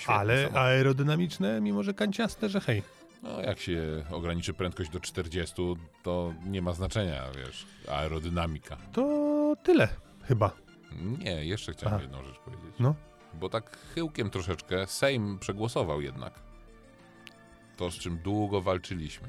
Świetny 0.00 0.14
Ale 0.14 0.36
samochód. 0.36 0.56
aerodynamiczne, 0.56 1.60
mimo 1.60 1.82
że 1.82 1.94
kanciaste, 1.94 2.48
że 2.48 2.60
hej. 2.60 2.82
No 3.22 3.40
jak 3.40 3.60
się 3.60 4.04
ograniczy 4.10 4.54
prędkość 4.54 4.90
do 4.90 5.00
40, 5.00 5.54
to 6.02 6.34
nie 6.46 6.62
ma 6.62 6.72
znaczenia, 6.72 7.22
wiesz, 7.36 7.66
aerodynamika. 7.88 8.76
To 8.92 9.54
tyle 9.62 9.88
chyba. 10.22 10.50
Nie, 11.18 11.44
jeszcze 11.44 11.72
chciałem 11.72 11.94
Aha. 11.94 12.02
jedną 12.02 12.24
rzecz 12.24 12.38
powiedzieć. 12.38 12.74
No. 12.80 12.94
Bo 13.34 13.48
tak 13.48 13.78
chyłkiem 13.94 14.30
troszeczkę 14.30 14.86
Sejm 14.86 15.38
przegłosował 15.38 16.00
jednak. 16.00 16.34
To, 17.76 17.90
z 17.90 17.94
czym 17.94 18.18
długo 18.18 18.60
walczyliśmy. 18.60 19.28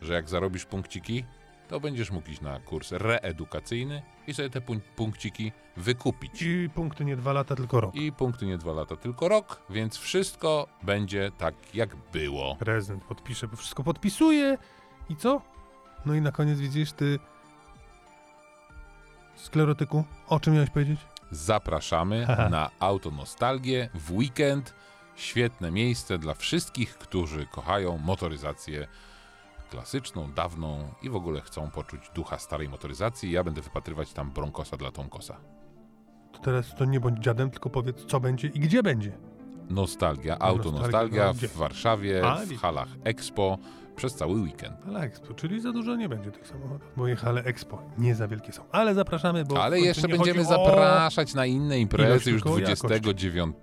Że 0.00 0.14
jak 0.14 0.28
zarobisz 0.28 0.64
punkciki, 0.64 1.24
to 1.70 1.80
będziesz 1.80 2.10
mógł 2.10 2.30
iść 2.30 2.40
na 2.40 2.60
kurs 2.60 2.92
reedukacyjny 2.92 4.02
i 4.26 4.34
sobie 4.34 4.50
te 4.50 4.60
pun- 4.60 4.80
punkciki 4.96 5.52
wykupić. 5.76 6.42
I 6.42 6.70
punkty 6.74 7.04
nie 7.04 7.16
dwa 7.16 7.32
lata, 7.32 7.56
tylko 7.56 7.80
rok. 7.80 7.94
I 7.94 8.12
punkty 8.12 8.46
nie 8.46 8.58
dwa 8.58 8.72
lata, 8.72 8.96
tylko 8.96 9.28
rok, 9.28 9.62
więc 9.70 9.96
wszystko 9.98 10.66
będzie 10.82 11.30
tak, 11.38 11.54
jak 11.74 11.96
było. 12.12 12.56
Prezydent 12.56 13.04
podpisze, 13.04 13.48
bo 13.48 13.56
wszystko 13.56 13.82
podpisuje. 13.82 14.58
I 15.08 15.16
co? 15.16 15.42
No 16.06 16.14
i 16.14 16.20
na 16.20 16.32
koniec 16.32 16.58
widzisz, 16.58 16.92
ty... 16.92 17.18
Sklerotyku, 19.36 20.04
o 20.28 20.40
czym 20.40 20.54
miałeś 20.54 20.70
powiedzieć? 20.70 21.00
Zapraszamy 21.30 22.26
na 22.50 22.70
Autonostalgię 22.78 23.88
w 23.94 24.12
weekend. 24.12 24.74
Świetne 25.16 25.70
miejsce 25.70 26.18
dla 26.18 26.34
wszystkich, 26.34 26.98
którzy 26.98 27.46
kochają 27.46 27.98
motoryzację 27.98 28.86
klasyczną, 29.70 30.32
dawną 30.32 30.88
i 31.02 31.10
w 31.10 31.16
ogóle 31.16 31.40
chcą 31.40 31.70
poczuć 31.70 32.10
ducha 32.14 32.38
starej 32.38 32.68
motoryzacji. 32.68 33.30
Ja 33.30 33.44
będę 33.44 33.62
wypatrywać 33.62 34.12
tam 34.12 34.30
Broncosa 34.30 34.76
dla 34.76 34.90
Tomkosa. 34.90 35.36
To 36.32 36.38
teraz 36.38 36.74
to 36.74 36.84
nie 36.84 37.00
bądź 37.00 37.18
dziadem, 37.18 37.50
tylko 37.50 37.70
powiedz, 37.70 38.04
co 38.04 38.20
będzie 38.20 38.48
i 38.48 38.60
gdzie 38.60 38.82
będzie. 38.82 39.12
Nostalgia, 39.70 40.32
Nostalgia, 40.32 40.38
Autonostalgia 40.38 41.26
no, 41.26 41.34
w 41.34 41.56
Warszawie, 41.56 42.22
A, 42.26 42.36
w 42.36 42.56
halach 42.56 42.88
Expo 43.04 43.58
przez 43.96 44.14
cały 44.14 44.40
weekend. 44.40 44.76
Ale 44.88 45.00
Expo, 45.00 45.34
czyli 45.34 45.60
za 45.60 45.72
dużo 45.72 45.96
nie 45.96 46.08
będzie 46.08 46.30
tych 46.30 46.46
samochodów, 46.46 46.92
bo 46.96 47.06
jechale 47.06 47.44
Expo 47.44 47.82
nie 47.98 48.14
za 48.14 48.28
wielkie 48.28 48.52
są. 48.52 48.62
Ale 48.72 48.94
zapraszamy, 48.94 49.44
bo... 49.44 49.62
Ale 49.62 49.80
jeszcze 49.80 50.08
będziemy 50.08 50.40
o- 50.40 50.44
zapraszać 50.44 51.34
na 51.34 51.46
inne 51.46 51.78
imprezy 51.78 52.30
już 52.30 52.42
tylko 52.42 52.54
o 52.54 52.58
jakość. 52.58 52.80
29. 52.80 53.56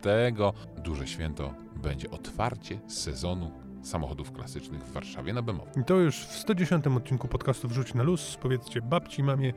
Duże 0.84 1.08
święto 1.08 1.54
będzie 1.76 2.12
otwarcie 2.12 2.80
sezonu 2.88 3.67
samochodów 3.88 4.32
klasycznych 4.32 4.84
w 4.84 4.92
Warszawie 4.92 5.34
na 5.34 5.42
Bemowie. 5.42 5.72
I 5.82 5.84
to 5.84 5.96
już 5.96 6.16
w 6.16 6.40
110 6.40 6.88
odcinku 6.88 7.28
podcastu 7.28 7.68
Wrzuć 7.68 7.94
na 7.94 8.04
luz. 8.04 8.38
Powiedzcie 8.42 8.82
babci, 8.82 9.24
mamie, 9.24 9.54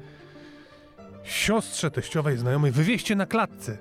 siostrze, 1.25 1.91
teściowej, 1.91 2.39
znajomej, 2.39 2.71
wywieźcie 2.73 3.17
na 3.17 3.27
klatce. 3.27 3.79